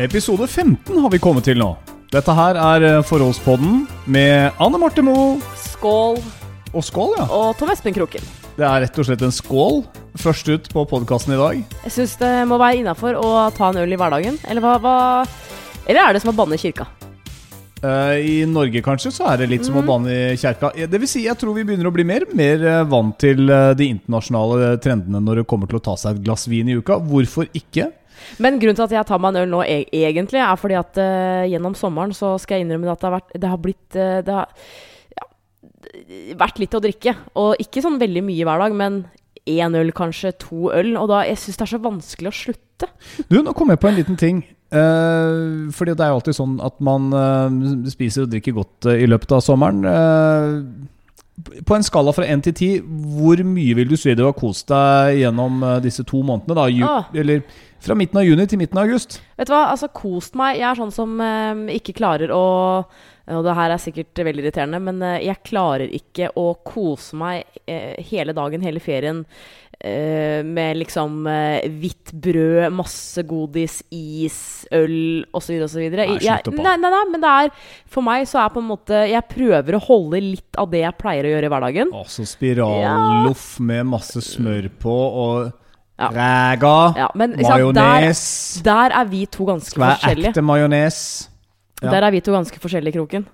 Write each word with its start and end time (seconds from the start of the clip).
Episode 0.00 0.46
15 0.46 0.96
har 1.02 1.10
vi 1.12 1.18
kommet 1.20 1.44
til 1.44 1.58
nå. 1.60 1.74
Dette 2.10 2.32
her 2.34 2.56
er 2.58 2.84
eh, 2.88 3.00
Forholdspodden 3.06 3.82
med 4.10 4.56
Anne 4.62 4.78
Marte 4.80 5.02
Moe 5.04 5.36
Skål 5.60 6.18
og 6.70 6.84
skål, 6.86 7.16
ja. 7.18 7.24
og 7.34 7.56
Tom 7.58 7.70
Espen 7.72 7.94
Kroken. 7.96 8.22
Det 8.54 8.62
er 8.66 8.84
rett 8.84 8.98
og 9.00 9.06
slett 9.08 9.22
en 9.26 9.34
skål 9.34 9.80
først 10.20 10.46
ut 10.52 10.68
på 10.70 10.84
podkasten 10.90 11.34
i 11.34 11.38
dag. 11.40 11.60
Jeg 11.88 11.94
syns 11.96 12.14
det 12.20 12.30
må 12.50 12.58
være 12.60 12.78
innafor 12.84 13.18
å 13.18 13.30
ta 13.56 13.72
en 13.72 13.80
øl 13.82 13.90
i 13.94 13.98
hverdagen. 13.98 14.38
Eller 14.46 14.62
hva, 14.64 14.76
hva 14.82 14.94
Eller 15.90 16.04
er 16.04 16.14
det 16.14 16.22
som 16.22 16.30
å 16.30 16.36
banne 16.38 16.54
i 16.54 16.62
kirka? 16.62 16.86
Eh, 17.82 18.16
I 18.22 18.34
Norge 18.46 18.82
kanskje 18.86 19.10
så 19.16 19.26
er 19.32 19.42
det 19.42 19.50
litt 19.50 19.66
som 19.66 19.74
Mm. 19.74 19.82
å 19.82 19.86
banne 19.88 20.16
i 20.32 20.36
kjerka. 20.38 20.70
Det 20.76 21.00
vil 21.00 21.08
si, 21.10 21.24
jeg 21.26 21.38
tror 21.40 21.56
vi 21.58 21.64
begynner 21.66 21.90
å 21.90 21.94
bli 21.94 22.04
mer, 22.06 22.26
mer 22.36 22.62
eh, 22.62 22.82
vant 22.84 23.18
til 23.18 23.46
de 23.48 23.90
internasjonale 23.96 24.76
trendene 24.84 25.22
når 25.24 25.42
det 25.42 25.48
kommer 25.50 25.66
til 25.70 25.80
å 25.80 25.86
ta 25.90 25.96
seg 25.98 26.18
et 26.20 26.24
glass 26.28 26.46
vin 26.50 26.68
i 26.70 26.76
uka. 26.78 27.00
Hvorfor 27.02 27.50
ikke? 27.50 27.90
Men 28.42 28.58
grunnen 28.60 28.78
til 28.78 28.86
at 28.86 28.94
jeg 28.94 29.08
tar 29.08 29.22
meg 29.22 29.34
en 29.34 29.42
øl 29.42 29.52
nå, 29.54 29.62
e 29.64 30.04
egentlig, 30.04 30.42
er 30.42 30.60
fordi 30.60 30.78
at 30.80 31.00
uh, 31.00 31.48
gjennom 31.50 31.76
sommeren 31.78 32.14
så 32.16 32.34
skal 32.42 32.58
jeg 32.58 32.66
innrømme 32.66 32.92
at 32.92 33.00
det 33.00 33.08
har, 33.08 33.16
vært, 33.16 33.34
det 33.42 33.52
har 33.52 33.62
blitt 33.64 33.98
uh, 33.98 34.20
Det 34.26 34.36
har 34.36 34.54
ja, 35.16 35.26
vært 36.44 36.62
litt 36.62 36.76
å 36.76 36.82
drikke. 36.84 37.16
Og 37.40 37.64
ikke 37.64 37.84
sånn 37.84 38.00
veldig 38.02 38.24
mye 38.26 38.46
hver 38.48 38.64
dag, 38.64 38.78
men 38.82 39.02
én 39.50 39.76
øl, 39.78 39.92
kanskje 39.96 40.34
to 40.42 40.70
øl. 40.76 40.94
Og 41.00 41.10
da, 41.10 41.24
jeg 41.28 41.40
syns 41.42 41.60
det 41.60 41.66
er 41.66 41.74
så 41.74 41.82
vanskelig 41.82 42.32
å 42.32 42.38
slutte. 42.44 42.90
Du, 43.28 43.40
nå 43.42 43.54
kom 43.56 43.72
jeg 43.72 43.82
på 43.82 43.90
en 43.90 44.00
liten 44.00 44.20
ting. 44.20 44.44
Uh, 44.70 45.66
fordi 45.74 45.96
det 45.98 46.04
er 46.04 46.12
jo 46.12 46.20
alltid 46.20 46.36
sånn 46.36 46.60
at 46.62 46.76
man 46.86 47.10
spiser 47.90 48.26
og 48.26 48.32
drikker 48.32 48.54
godt 48.60 48.92
i 48.94 49.08
løpet 49.10 49.34
av 49.34 49.44
sommeren. 49.44 49.82
Eh, 49.88 50.98
på 51.66 51.76
en 51.76 51.84
skala 51.86 52.12
fra 52.16 52.26
1 52.26 52.44
til 52.48 52.54
10, 52.54 52.68
hvor 53.16 53.42
mye 53.46 53.76
vil 53.78 53.90
du 53.90 53.96
si 53.98 54.14
du 54.18 54.24
har 54.26 54.36
kost 54.38 54.68
deg 54.72 55.20
gjennom 55.22 55.62
eh, 55.62 55.78
disse 55.84 56.04
to 56.08 56.22
månedene? 56.26 56.56
da? 56.58 56.66
Ju 56.68 56.84
Ah. 56.90 57.04
Eller 57.14 57.42
fra 57.80 57.94
midten 57.94 58.18
av 58.20 58.26
juni 58.26 58.46
til 58.46 58.58
midten 58.60 58.78
av 58.78 58.88
august? 58.88 59.20
Vet 59.38 59.48
du 59.48 59.54
hva, 59.54 59.70
altså 59.70 59.88
kost 59.94 60.34
meg. 60.38 60.58
Jeg 60.58 60.68
er 60.70 60.80
sånn 60.80 60.92
som 60.94 61.16
eh, 61.24 61.78
ikke 61.78 61.96
klarer 62.00 62.32
å 62.34 62.44
Og 63.30 63.44
det 63.46 63.54
her 63.54 63.70
er 63.70 63.78
sikkert 63.78 64.18
veldig 64.26 64.42
irriterende, 64.42 64.80
men 64.82 65.02
eh, 65.06 65.20
jeg 65.28 65.44
klarer 65.46 65.92
ikke 65.94 66.32
å 66.34 66.48
kose 66.66 67.14
meg 67.14 67.44
hele 68.10 68.34
dagen, 68.34 68.64
hele 68.64 68.80
ferien, 68.82 69.20
eh, 69.80 70.42
med 70.44 70.76
liksom 70.76 71.26
uh, 71.26 71.60
hvitt 71.80 72.12
brød, 72.12 72.72
masse 72.72 73.22
godis, 73.28 73.78
is, 73.90 74.38
øl 74.72 75.24
osv. 75.32 75.54
osv. 75.66 75.80
Nei, 75.94 76.06
Jeg-. 76.20 76.50
Nei, 76.52 76.76
nei, 76.76 76.90
nei, 76.90 77.04
men 77.10 77.20
det 77.24 77.30
er 77.30 77.50
For 77.90 78.04
meg 78.06 78.26
så 78.28 78.42
er 78.44 78.52
på 78.54 78.60
en 78.62 78.68
måte 78.68 79.00
Jeg 79.10 79.24
prøver 79.30 79.78
å 79.78 79.82
holde 79.86 80.20
litt 80.20 80.60
av 80.60 80.68
det 80.70 80.84
jeg 80.84 80.98
pleier 81.00 81.24
å 81.28 81.32
gjøre 81.34 81.48
i 81.48 81.52
hverdagen. 81.54 81.94
Altså 81.96 82.26
spiralloff 82.28 83.58
med 83.60 83.88
masse 83.90 84.20
smør 84.24 84.70
på 84.82 84.94
og 85.24 85.50
Ja. 86.00 86.08
ræga, 86.08 86.76
Ja, 86.96 87.08
majones 87.14 88.22
der, 88.64 88.88
der 88.88 89.00
er 89.00 89.04
vi 89.04 89.26
to 89.26 89.44
ganske 89.44 89.68
Skal 89.74 89.82
være 89.82 89.98
forskjellige. 89.98 90.30
ekte 90.32 90.42
majones. 90.42 91.28
Ja. 91.82 91.90
Der 91.90 92.02
er 92.06 92.10
vi 92.10 92.20
to 92.20 92.32
ganske 92.32 92.56
forskjellige, 92.60 92.92
Kroken. 92.96 93.26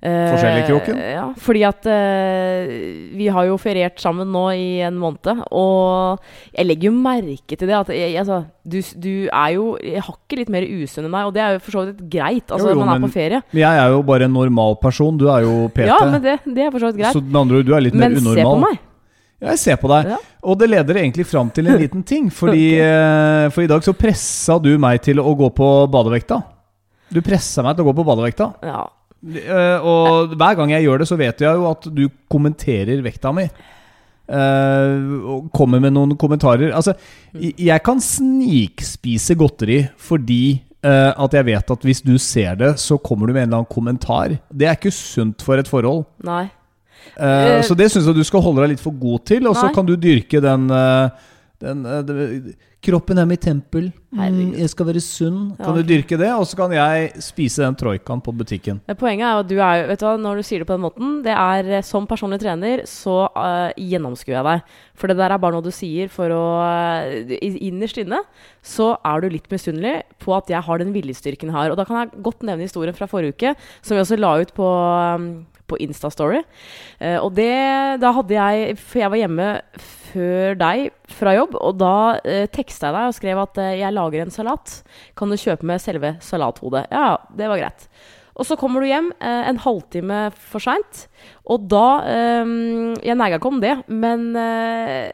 Eh, 0.00 0.30
Forskjellige, 0.32 0.64
Kroken? 0.70 0.96
Ja, 0.96 1.26
fordi 1.36 1.60
at 1.68 1.84
uh, 1.84 2.70
vi 3.18 3.26
har 3.28 3.48
jo 3.50 3.58
feriert 3.60 4.00
sammen 4.00 4.30
nå 4.32 4.46
i 4.56 4.68
en 4.86 4.96
måned, 4.96 5.42
og 5.52 6.22
jeg 6.54 6.68
legger 6.70 6.88
jo 6.88 6.92
merke 6.96 7.58
til 7.58 7.68
det 7.68 7.76
at 7.76 7.90
jeg, 7.92 8.14
altså, 8.22 8.38
du, 8.64 8.78
du 8.96 9.12
er 9.28 9.50
jo 9.58 9.74
hakket 9.76 10.40
litt 10.40 10.52
mer 10.52 10.64
usunn 10.64 11.04
enn 11.04 11.12
meg, 11.12 11.28
og 11.28 11.34
det 11.36 11.42
er 11.44 11.56
jo 11.58 11.64
for 11.66 11.76
så 11.76 11.82
vidt 11.90 12.04
greit, 12.12 12.46
altså 12.48 12.70
Jo, 12.70 12.78
jo, 12.78 12.80
man 12.80 12.94
er 12.94 13.02
men- 13.02 13.10
på 13.10 13.18
ferie. 13.18 13.42
Men 13.52 13.60
jeg 13.60 13.82
er 13.82 13.92
jo 13.92 13.98
bare 14.08 14.24
en 14.24 14.32
normal 14.32 14.78
person. 14.80 15.18
Du 15.20 15.26
er 15.28 15.44
jo 15.44 15.56
PT. 15.74 15.88
Ja, 15.90 15.98
men 16.08 16.22
det, 16.24 16.38
det 16.46 16.64
er 16.64 16.70
for 16.72 16.80
så 16.80 16.88
vidt 16.92 17.02
greit. 17.02 17.18
Så 17.18 17.20
med 17.20 17.40
andre 17.42 17.58
ord, 17.60 17.68
du 17.68 17.74
er 17.76 17.84
litt 17.84 17.98
mer 17.98 18.14
unormal. 18.14 18.30
Men 18.30 18.38
se 18.38 18.46
på 18.46 18.60
meg. 18.62 18.78
Ja, 19.40 19.50
jeg 19.50 19.60
ser 19.60 19.76
på 19.80 19.90
deg. 19.90 20.08
Ja. 20.14 20.20
Og 20.44 20.56
det 20.60 20.68
leder 20.68 21.00
egentlig 21.00 21.26
fram 21.28 21.50
til 21.52 21.68
en 21.68 21.76
liten 21.80 22.06
ting. 22.08 22.30
Fordi 22.40 22.64
okay. 22.76 23.52
For 23.52 23.64
i 23.64 23.68
dag 23.68 23.84
så 23.84 23.94
pressa 23.96 24.56
du 24.60 24.72
meg 24.80 25.00
til 25.04 25.20
å 25.20 25.34
gå 25.36 25.52
på 25.56 25.68
badevekta. 25.92 26.40
Du 27.12 27.20
pressa 27.26 27.64
meg 27.66 27.76
til 27.76 27.84
å 27.84 27.90
gå 27.90 27.94
på 28.00 28.06
badevekta. 28.08 28.48
Ja. 28.64 28.86
Eh, 29.20 29.78
og 29.84 30.32
hver 30.38 30.56
gang 30.56 30.70
jeg 30.72 30.86
gjør 30.86 31.02
det, 31.02 31.08
så 31.10 31.18
vet 31.20 31.42
jeg 31.44 31.58
jo 31.58 31.66
at 31.70 31.88
du 31.92 32.06
kommenterer 32.32 33.02
vekta 33.04 33.32
mi. 33.36 33.44
Eh, 34.30 34.94
og 35.26 35.50
kommer 35.52 35.82
med 35.82 35.92
noen 35.96 36.16
kommentarer. 36.16 36.70
Altså, 36.72 36.94
jeg- 37.34 37.82
kan 37.84 38.00
snikspise 38.00 39.34
godteri 39.36 39.88
fordi 39.98 40.62
eh, 40.82 41.12
at 41.12 41.32
jeg 41.36 41.44
vet 41.44 41.70
at 41.70 41.82
hvis 41.84 42.00
du 42.02 42.16
ser 42.18 42.54
det, 42.56 42.78
så 42.80 42.96
kommer 43.02 43.26
du 43.26 43.32
med 43.34 43.42
en 43.42 43.48
eller 43.48 43.58
annen 43.58 43.74
kommentar. 43.74 44.38
Det 44.50 44.66
er 44.66 44.76
ikke 44.78 44.92
sunt 44.94 45.42
for 45.42 45.58
et 45.60 45.68
forhold. 45.68 46.06
Nei. 46.24 46.46
Så 47.64 47.74
det 47.76 47.90
syns 47.90 48.06
jeg 48.06 48.14
du 48.14 48.24
skal 48.24 48.40
holde 48.40 48.60
deg 48.62 48.70
litt 48.70 48.80
for 48.80 48.92
god 48.92 49.24
til, 49.26 49.46
og 49.48 49.56
så 49.56 49.68
kan 49.74 49.84
du 49.86 49.96
dyrke 49.96 50.40
den, 50.40 50.68
den 51.60 51.86
eh, 51.86 52.02
det- 52.02 52.56
Kroppen 52.80 53.18
er 53.20 53.26
mitt 53.28 53.42
tempel. 53.44 53.90
Herregud. 54.16 54.56
jeg 54.56 54.70
skal 54.70 54.86
være 54.86 55.00
sunn. 55.04 55.54
Ja, 55.58 55.66
Kan 55.66 55.76
du 55.76 55.82
dyrke 55.84 56.16
det, 56.16 56.30
og 56.32 56.46
så 56.48 56.56
kan 56.56 56.72
jeg 56.72 57.12
spise 57.20 57.60
den 57.60 57.76
troikaen 57.76 58.22
på 58.24 58.32
butikken. 58.32 58.80
Poenget 58.96 59.26
er 59.28 59.40
at 59.42 59.48
du 59.50 59.58
er 59.60 59.86
Vet 59.86 60.00
du 60.00 60.06
hva, 60.06 60.16
når 60.16 60.40
du 60.40 60.42
sier 60.42 60.60
det 60.60 60.66
på 60.66 60.78
den 60.78 60.86
måten 60.86 61.22
Det 61.22 61.34
er 61.34 61.68
eh, 61.68 61.82
Som 61.82 62.06
personlig 62.06 62.40
trener 62.40 62.86
så 62.88 63.28
uh, 63.36 63.68
gjennomskuer 63.76 64.38
jeg 64.38 64.46
deg. 64.48 64.72
For 64.96 65.12
det 65.12 65.18
der 65.18 65.30
er 65.30 65.38
bare 65.38 65.52
noe 65.52 65.66
du 65.66 65.70
sier 65.70 66.08
for 66.08 66.32
å 66.32 66.44
uh, 66.64 67.36
Innerst 67.60 68.00
inne 68.00 68.22
så 68.64 68.94
er 69.04 69.20
du 69.20 69.28
litt 69.28 69.48
misunnelig 69.52 70.02
på 70.20 70.32
at 70.36 70.48
jeg 70.48 70.64
har 70.64 70.80
den 70.80 70.92
viljestyrken 70.96 71.52
har. 71.52 71.70
Og 71.70 71.76
da 71.76 71.84
kan 71.84 72.00
jeg 72.00 72.22
godt 72.24 72.42
nevne 72.48 72.64
historien 72.64 72.96
fra 72.96 73.08
forrige 73.08 73.36
uke, 73.36 73.54
som 73.82 73.96
vi 73.96 74.02
også 74.02 74.18
la 74.20 74.34
ut 74.40 74.52
på 74.56 74.66
um, 74.66 75.30
på 75.70 75.78
Instastory. 75.82 76.42
Eh, 76.98 77.18
og 77.20 77.32
det 77.38 77.50
Da 78.02 78.12
hadde 78.16 78.36
jeg 78.36 78.76
For 78.80 79.02
jeg 79.02 79.12
var 79.12 79.22
hjemme 79.22 79.48
før 80.10 80.56
deg 80.58 80.88
fra 81.06 81.34
jobb, 81.36 81.52
og 81.54 81.76
da 81.78 81.96
uh, 82.18 82.46
teksta 82.50 82.88
jeg 82.88 82.96
deg 82.96 83.10
og 83.10 83.14
skrev 83.14 83.40
at 83.44 83.60
eh, 83.62 83.76
jeg 83.78 83.94
lager 83.94 84.24
en 84.24 84.32
salat. 84.34 84.72
Kan 85.14 85.30
du 85.30 85.38
kjøpe 85.38 85.68
med 85.70 85.82
selve 85.82 86.16
salathodet? 86.24 86.88
Ja, 86.90 87.20
det 87.38 87.46
var 87.46 87.60
greit. 87.60 87.86
Og 88.40 88.46
så 88.48 88.56
kommer 88.56 88.80
du 88.80 88.88
hjem 88.88 89.10
eh, 89.20 89.48
en 89.50 89.60
halvtime 89.60 90.20
for 90.32 90.64
seint, 90.64 91.04
og 91.44 91.66
da 91.68 91.86
eh, 92.08 92.52
Jeg 93.04 93.18
neiga 93.18 93.40
ikke 93.40 93.52
om 93.52 93.60
det, 93.62 93.74
men 93.92 94.30
eh, 94.38 95.10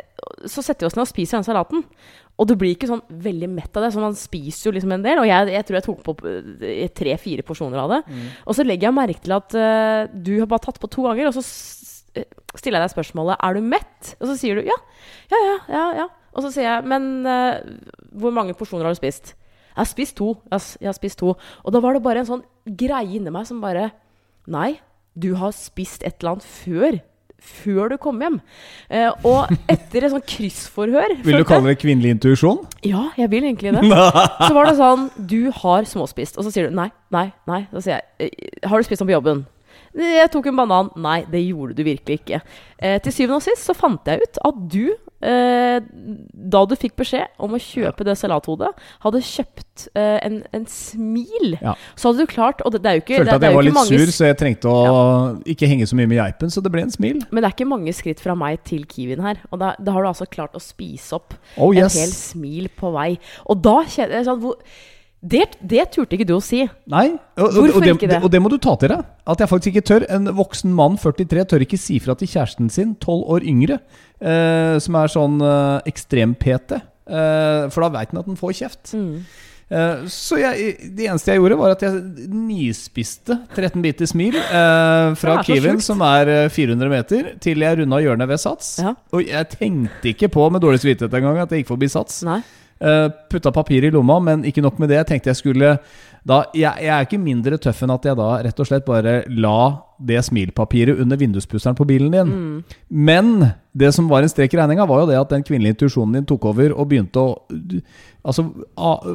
så 0.46 0.62
setter 0.62 0.86
vi 0.86 0.90
oss 0.90 0.98
ned 0.98 1.06
og 1.06 1.10
spiser 1.10 1.40
den 1.40 1.48
salaten. 1.48 1.82
Og 2.36 2.48
du 2.50 2.52
blir 2.58 2.74
ikke 2.74 2.88
sånn 2.90 3.00
veldig 3.08 3.48
mett 3.48 3.78
av 3.78 3.86
det, 3.86 3.92
så 3.94 4.02
man 4.02 4.16
spiser 4.18 4.68
jo 4.68 4.74
liksom 4.76 4.92
en 4.92 5.04
del. 5.04 5.22
Og 5.22 5.28
jeg, 5.28 5.48
jeg 5.54 5.66
tror 5.66 5.78
jeg 5.78 5.86
tok 5.86 6.02
på 6.04 6.14
eh, 6.28 6.90
tre-fire 6.92 7.44
porsjoner 7.46 7.80
av 7.80 7.94
det. 7.94 8.00
Og 8.44 8.58
så 8.58 8.66
legger 8.66 8.90
jeg 8.90 8.96
merke 8.98 9.24
til 9.24 9.36
at 9.38 9.56
uh, 9.56 10.12
du 10.12 10.34
har 10.42 10.50
bare 10.50 10.66
tatt 10.66 10.80
på 10.82 10.90
to 10.92 11.06
ganger, 11.06 11.30
og 11.30 11.38
så 11.38 11.44
eh, 12.20 12.28
stiller 12.60 12.80
jeg 12.80 12.90
deg 12.90 12.92
spørsmålet 12.92 13.40
Er 13.40 13.56
du 13.56 13.72
mett? 13.72 14.12
Og 14.20 14.28
så 14.28 14.36
sier 14.40 14.60
du 14.60 14.68
ja. 14.68 14.76
Ja, 15.32 15.40
ja, 15.48 15.56
ja. 15.72 15.86
ja. 16.02 16.06
Og 16.36 16.44
så 16.44 16.52
sier 16.52 16.68
jeg 16.68 16.88
Men 16.92 17.24
uh, 17.24 17.56
hvor 18.20 18.34
mange 18.36 18.56
porsjoner 18.58 18.84
har 18.84 18.96
du 18.96 19.00
spist? 19.00 19.32
Jeg 19.72 19.80
har 19.80 19.88
spist 19.88 20.16
to. 20.16 20.30
Jeg 20.52 20.88
har 20.88 20.96
spist 20.96 21.20
to. 21.20 21.34
Og 21.36 21.72
da 21.72 21.80
var 21.84 21.96
det 21.96 22.04
bare 22.04 22.22
en 22.22 22.28
sånn 22.28 22.44
greie 22.64 23.18
inni 23.18 23.32
meg 23.32 23.48
som 23.48 23.64
bare 23.64 23.90
Nei, 24.48 24.76
du 25.16 25.32
har 25.40 25.50
spist 25.56 26.04
et 26.06 26.20
eller 26.20 26.36
annet 26.36 26.46
før. 26.46 27.00
Før 27.46 27.92
du 27.92 27.96
kom 28.00 28.18
hjem. 28.22 28.38
Eh, 28.90 29.10
og 29.28 29.50
etter 29.70 30.06
et 30.06 30.12
sånn 30.12 30.24
kryssforhør 30.26 31.12
Vil 31.26 31.36
du 31.38 31.44
kalle 31.46 31.70
det 31.70 31.78
kvinnelig 31.82 32.14
intuisjon? 32.16 32.62
Ja, 32.86 33.04
jeg 33.20 33.30
vil 33.30 33.44
egentlig 33.46 33.74
det. 33.76 33.84
Så 33.86 34.52
var 34.56 34.66
det 34.70 34.76
sånn 34.80 35.08
Du 35.30 35.50
har 35.62 35.86
småspist. 35.86 36.38
Og 36.40 36.46
så 36.46 36.54
sier 36.54 36.70
du 36.70 36.74
nei, 36.78 36.88
nei, 37.14 37.28
nei. 37.46 37.60
Så 37.74 37.84
sier 37.84 38.00
jeg 38.00 38.30
«Eh, 38.32 38.66
Har 38.66 38.80
du 38.80 38.88
spist 38.88 39.04
noe 39.04 39.10
på 39.12 39.16
jobben? 39.18 39.44
Jeg 39.96 40.28
tok 40.32 40.50
en 40.50 40.58
banan. 40.60 40.92
Nei, 41.00 41.22
det 41.30 41.40
gjorde 41.46 41.76
du 41.78 41.82
virkelig 41.86 42.20
ikke. 42.20 42.40
Eh, 42.76 42.98
til 43.00 43.14
syvende 43.14 43.40
og 43.40 43.44
sist 43.46 43.64
så 43.64 43.72
fant 43.76 44.04
jeg 44.04 44.20
ut 44.20 44.38
at 44.44 44.56
du, 44.68 44.90
eh, 45.24 45.78
da 46.52 46.60
du 46.68 46.74
fikk 46.76 46.98
beskjed 47.00 47.40
om 47.40 47.54
å 47.56 47.60
kjøpe 47.62 48.04
det 48.04 48.16
salathodet, 48.20 48.68
hadde 49.06 49.22
kjøpt 49.24 49.86
eh, 49.96 50.18
en, 50.26 50.42
en 50.56 50.66
smil. 50.68 51.56
Ja. 51.62 51.72
Så 51.96 52.10
hadde 52.10 52.26
du 52.26 52.32
klart 52.32 52.60
Og 52.66 52.74
det, 52.74 52.82
det 52.84 52.90
er 52.90 52.98
jo 52.98 53.04
ikke, 53.04 53.20
Følte 53.22 53.30
det, 53.30 53.38
at 53.40 53.46
jeg 53.48 53.56
var 53.56 53.68
litt 53.68 53.80
sur, 53.88 54.12
så 54.18 54.28
jeg 54.28 54.38
trengte 54.42 54.72
å 54.72 54.82
ikke 55.56 55.70
henge 55.70 55.88
så 55.88 55.98
mye 55.98 56.10
med 56.12 56.20
geipen, 56.20 56.52
så 56.52 56.64
det 56.64 56.74
ble 56.74 56.84
en 56.84 56.92
smil. 56.92 57.22
Men 57.30 57.40
det 57.40 57.48
er 57.48 57.56
ikke 57.56 57.70
mange 57.70 57.94
skritt 57.96 58.20
fra 58.20 58.36
meg 58.36 58.60
til 58.68 58.84
Kiwien 58.90 59.24
her. 59.24 59.40
Og 59.48 59.62
da, 59.62 59.72
da 59.80 59.96
har 59.96 60.04
du 60.04 60.10
altså 60.12 60.28
klart 60.28 60.56
å 60.58 60.62
spise 60.62 61.16
opp 61.16 61.38
Oh 61.56 61.72
en 61.72 61.88
hel 61.88 62.12
smil 62.12 62.68
på 62.76 62.92
vei. 62.92 63.14
Og 63.48 63.64
da 63.64 63.78
kjenner 63.88 64.20
jeg 64.20 64.28
sånn 64.28 64.44
hvor, 64.44 64.60
det, 65.32 65.44
det 65.60 65.86
turte 65.94 66.16
ikke 66.16 66.28
du 66.28 66.34
å 66.36 66.42
si. 66.44 66.62
Nei, 66.92 67.06
og, 67.36 67.46
og, 67.48 67.56
Hvorfor 67.56 67.80
og, 67.80 67.86
det, 67.86 67.94
ikke 67.96 68.10
det? 68.10 68.20
og 68.22 68.32
det 68.32 68.40
må 68.42 68.52
du 68.52 68.58
ta 68.62 68.76
til 68.80 68.92
deg. 68.92 69.06
At 69.26 69.42
jeg 69.42 69.50
faktisk 69.50 69.72
ikke 69.74 69.88
tør. 69.90 70.06
En 70.16 70.30
voksen 70.38 70.74
mann, 70.76 70.98
43, 71.02 71.46
tør 71.52 71.64
ikke 71.66 71.80
si 71.80 71.98
fra 72.02 72.14
til 72.18 72.30
kjæresten 72.30 72.70
sin, 72.72 72.94
12 73.02 73.24
år 73.36 73.48
yngre, 73.48 73.80
eh, 74.20 74.76
som 74.82 75.00
er 75.00 75.12
sånn 75.12 75.42
eh, 75.42 75.90
ekstrem-PT. 75.90 76.78
Eh, 77.06 77.66
for 77.74 77.86
da 77.86 77.92
veit 77.98 78.14
han 78.14 78.22
at 78.22 78.30
han 78.30 78.38
får 78.38 78.56
kjeft. 78.60 78.94
Mm. 78.94 79.20
Eh, 79.66 80.04
så 80.12 80.38
jeg, 80.38 80.74
det 80.94 81.08
eneste 81.08 81.32
jeg 81.32 81.40
gjorde, 81.40 81.58
var 81.58 81.74
at 81.74 81.82
jeg 81.82 82.28
nispiste 82.30 83.34
13 83.56 83.82
biter 83.82 84.06
smil 84.06 84.36
eh, 84.38 85.08
fra 85.18 85.40
Kiwien, 85.46 85.80
som 85.82 86.04
er 86.06 86.30
eh, 86.30 86.52
400 86.54 86.92
meter, 86.92 87.32
til 87.42 87.66
jeg 87.66 87.80
runda 87.80 87.98
hjørnet 88.04 88.30
ved 88.30 88.42
Sats. 88.42 88.76
Ja. 88.82 88.94
Og 89.16 89.26
jeg 89.26 89.50
tenkte 89.56 90.12
ikke 90.12 90.30
på 90.36 90.46
med 90.54 90.62
dårlig 90.62 90.84
samvittighet 90.84 91.18
engang 91.18 91.42
at 91.42 91.50
jeg 91.50 91.64
gikk 91.64 91.72
forbi 91.74 91.90
Sats. 91.90 92.22
Nei. 92.26 92.40
Eh, 92.80 93.08
putta 93.30 93.52
papir 93.52 93.84
i 93.84 93.90
lomma, 93.90 94.18
men 94.20 94.42
ikke 94.44 94.60
nok 94.60 94.78
med 94.78 94.90
det. 94.92 94.98
Jeg 95.00 95.08
tenkte 95.08 95.30
jeg 95.32 95.38
skulle 95.38 95.78
Da, 96.26 96.42
jeg, 96.52 96.82
jeg 96.82 96.90
er 96.90 97.04
ikke 97.06 97.22
mindre 97.22 97.56
tøff 97.62 97.84
enn 97.86 97.92
at 97.94 98.04
jeg 98.04 98.18
da 98.18 98.26
rett 98.42 98.58
og 98.60 98.66
slett 98.66 98.84
bare 98.84 99.20
la 99.30 99.60
det 99.96 100.18
smilpapiret 100.26 100.98
under 101.00 101.16
vinduspusseren 101.16 101.76
på 101.78 101.86
bilen 101.86 102.10
din. 102.12 102.32
Mm. 102.32 102.78
Men 102.90 103.30
det 103.72 103.92
som 103.94 104.10
var 104.10 104.26
en 104.26 104.32
strek 104.32 104.52
i 104.52 104.58
regninga, 104.58 104.88
var 104.90 105.04
jo 105.04 105.08
det 105.12 105.20
at 105.20 105.30
den 105.30 105.46
kvinnelige 105.46 105.76
intuisjonen 105.76 106.18
din 106.18 106.26
tok 106.26 106.48
over 106.50 106.74
og 106.74 106.90
begynte 106.90 107.22
å 107.22 107.30
Altså, 108.26 108.42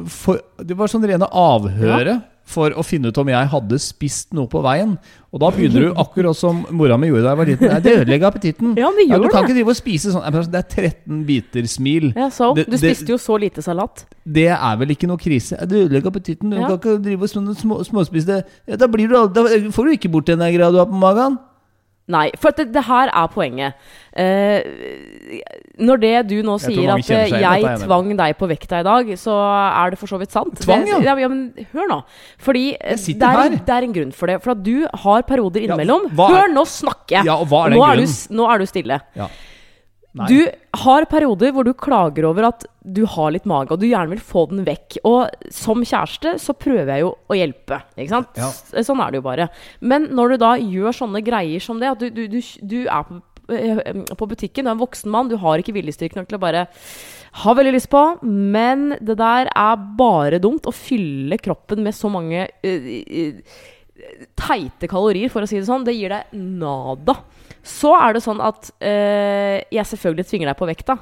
for, 0.08 0.38
det 0.64 0.72
var 0.72 0.88
sånn 0.88 1.02
rene 1.04 1.26
avhøret 1.28 2.22
for 2.44 2.70
å 2.76 2.82
finne 2.84 3.08
ut 3.08 3.18
om 3.18 3.28
jeg 3.28 3.48
hadde 3.48 3.78
spist 3.78 4.32
noe 4.34 4.46
på 4.50 4.60
veien. 4.64 4.96
Og 5.32 5.40
da 5.40 5.48
begynner 5.54 5.80
du 5.86 5.92
akkurat 5.96 6.36
som 6.36 6.66
mora 6.70 6.98
mi 6.98 7.08
gjorde 7.08 7.22
da 7.22 7.30
jeg 7.32 7.38
var 7.38 7.46
liten. 7.46 7.68
Nei, 7.70 7.80
det 7.80 7.92
ødelegger 8.00 8.26
appetitten. 8.28 8.74
Ja, 8.76 8.90
det 8.90 9.06
Ja, 9.08 9.18
du 9.18 9.28
kan 9.28 9.42
det. 9.42 9.50
ikke 9.50 9.56
drive 9.60 9.68
og 9.72 9.76
spise 9.78 10.12
sånn. 10.12 10.50
Det 10.50 10.58
er 10.60 10.68
13 10.90 11.24
biter 11.24 11.62
smil. 11.70 12.12
Ja, 12.16 12.28
så, 12.28 12.54
Det- 12.54 12.66
du 12.66 12.76
det- 12.76 12.80
spiste 12.80 13.08
jo 13.08 13.16
så 13.16 13.38
lite 13.40 13.62
salat. 13.62 14.04
Det 14.26 14.48
er 14.48 14.76
vel 14.76 14.88
ikke 14.90 15.06
noe 15.08 15.16
krise? 15.16 15.56
Det 15.66 15.88
ødelegger 15.88 16.10
appetitten. 16.10 16.50
Du 16.50 16.56
Ja. 16.56 16.66
kan 16.68 16.78
ikke 16.78 17.02
drive 17.02 17.22
og 17.22 17.56
små, 17.56 17.84
småspise 17.84 18.44
ja, 18.68 18.76
da, 18.76 18.86
blir 18.86 19.08
du, 19.08 19.14
da 19.28 19.42
får 19.70 19.84
du 19.84 19.90
ikke 19.96 20.10
bort 20.10 20.26
den 20.26 20.38
greia 20.38 20.70
du 20.70 20.78
har 20.78 20.86
på 20.86 20.98
magen. 20.98 21.38
Nei, 22.10 22.32
for 22.42 22.50
det, 22.50 22.72
det 22.74 22.82
her 22.88 23.10
er 23.14 23.28
poenget. 23.30 23.74
Eh, 24.18 24.64
når 25.78 26.00
det 26.02 26.10
du 26.32 26.34
nå 26.44 26.56
sier 26.60 26.90
at 26.96 27.10
eh, 27.14 27.28
jeg 27.30 27.62
jeg 27.62 27.78
tvang 27.84 28.10
deg 28.18 28.34
på 28.40 28.48
vekta 28.50 28.80
i 28.82 28.86
dag, 28.88 29.12
så 29.20 29.36
er 29.38 29.94
det 29.94 30.00
for 30.00 30.10
så 30.10 30.18
vidt 30.20 30.34
sant. 30.34 30.58
Tvang, 30.64 30.82
det, 30.84 30.96
ja. 31.06 31.14
ja. 31.22 31.28
Men 31.30 31.68
hør 31.72 31.88
nå. 31.92 32.00
Fordi 32.42 32.64
eh, 32.74 32.96
det 32.98 33.22
er, 33.22 33.40
en, 33.46 33.56
det 33.62 33.76
er 33.76 33.86
en 33.86 33.94
grunn 33.94 34.12
for 34.18 34.26
det. 34.32 34.40
For 34.42 34.56
at 34.56 34.64
du 34.66 34.82
har 35.04 35.22
perioder 35.28 35.62
innimellom. 35.68 36.10
er- 36.10 36.34
hør, 36.34 36.52
nå 36.52 36.66
snakker 36.66 37.20
jeg! 37.20 37.30
Ja, 37.30 37.38
nå, 37.38 37.82
er 37.86 38.02
du, 38.02 38.06
nå 38.34 38.50
er 38.50 38.58
du 38.58 38.66
stille. 38.66 39.00
Ja. 39.18 39.30
Nei. 40.12 40.26
Du 40.28 40.82
har 40.82 41.06
perioder 41.08 41.54
hvor 41.56 41.64
du 41.64 41.72
klager 41.72 42.26
over 42.28 42.50
at 42.50 42.66
du 42.84 43.04
har 43.08 43.32
litt 43.32 43.46
mage, 43.48 43.72
og 43.72 43.80
du 43.80 43.86
gjerne 43.88 44.12
vil 44.12 44.20
få 44.20 44.44
den 44.50 44.64
vekk. 44.66 44.98
Og 45.08 45.48
som 45.54 45.80
kjæreste 45.80 46.34
så 46.42 46.54
prøver 46.58 46.90
jeg 46.92 47.06
jo 47.06 47.14
å 47.16 47.38
hjelpe, 47.38 47.80
ikke 47.96 48.12
sant? 48.12 48.40
Ja. 48.40 48.50
Sånn 48.84 49.00
er 49.00 49.12
det 49.12 49.22
jo 49.22 49.26
bare. 49.30 49.48
Men 49.80 50.10
når 50.12 50.34
du 50.34 50.42
da 50.44 50.52
gjør 50.60 50.98
sånne 51.00 51.24
greier 51.24 51.64
som 51.64 51.80
det, 51.80 51.94
at 51.94 52.04
du, 52.04 52.26
du, 52.28 52.38
du, 52.60 52.78
er 52.84 53.08
på, 53.08 53.20
eh, 53.56 53.82
på 54.12 54.30
butikken, 54.34 54.66
du 54.66 54.72
er 54.72 54.76
en 54.76 54.84
voksen 54.84 55.12
mann, 55.14 55.32
du 55.32 55.38
har 55.40 55.62
ikke 55.62 55.76
viljestyrke 55.78 56.20
nok 56.20 56.28
til 56.28 56.40
å 56.40 56.44
bare 56.44 56.66
ha 57.42 57.54
veldig 57.56 57.72
lyst 57.72 57.88
på, 57.92 58.02
men 58.28 58.90
det 59.00 59.16
der 59.16 59.48
er 59.48 59.84
bare 59.96 60.42
dumt 60.42 60.68
å 60.68 60.76
fylle 60.76 61.40
kroppen 61.40 61.80
med 61.86 61.96
så 61.96 62.12
mange 62.12 62.44
uh, 62.44 62.90
eh, 63.00 63.40
teite 64.38 64.88
kalorier, 64.90 65.30
for 65.32 65.42
å 65.44 65.48
si 65.48 65.58
det 65.60 65.66
sånn. 65.68 65.84
Det 65.86 65.94
gir 65.96 66.12
deg 66.14 66.32
nada. 66.34 67.16
Så 67.62 67.92
er 67.98 68.14
det 68.16 68.22
sånn 68.24 68.40
at 68.42 68.70
øh, 68.82 69.58
jeg 69.70 69.86
selvfølgelig 69.92 70.26
tvinger 70.30 70.50
deg 70.52 70.58
på 70.58 70.68
vekta. 70.70 70.98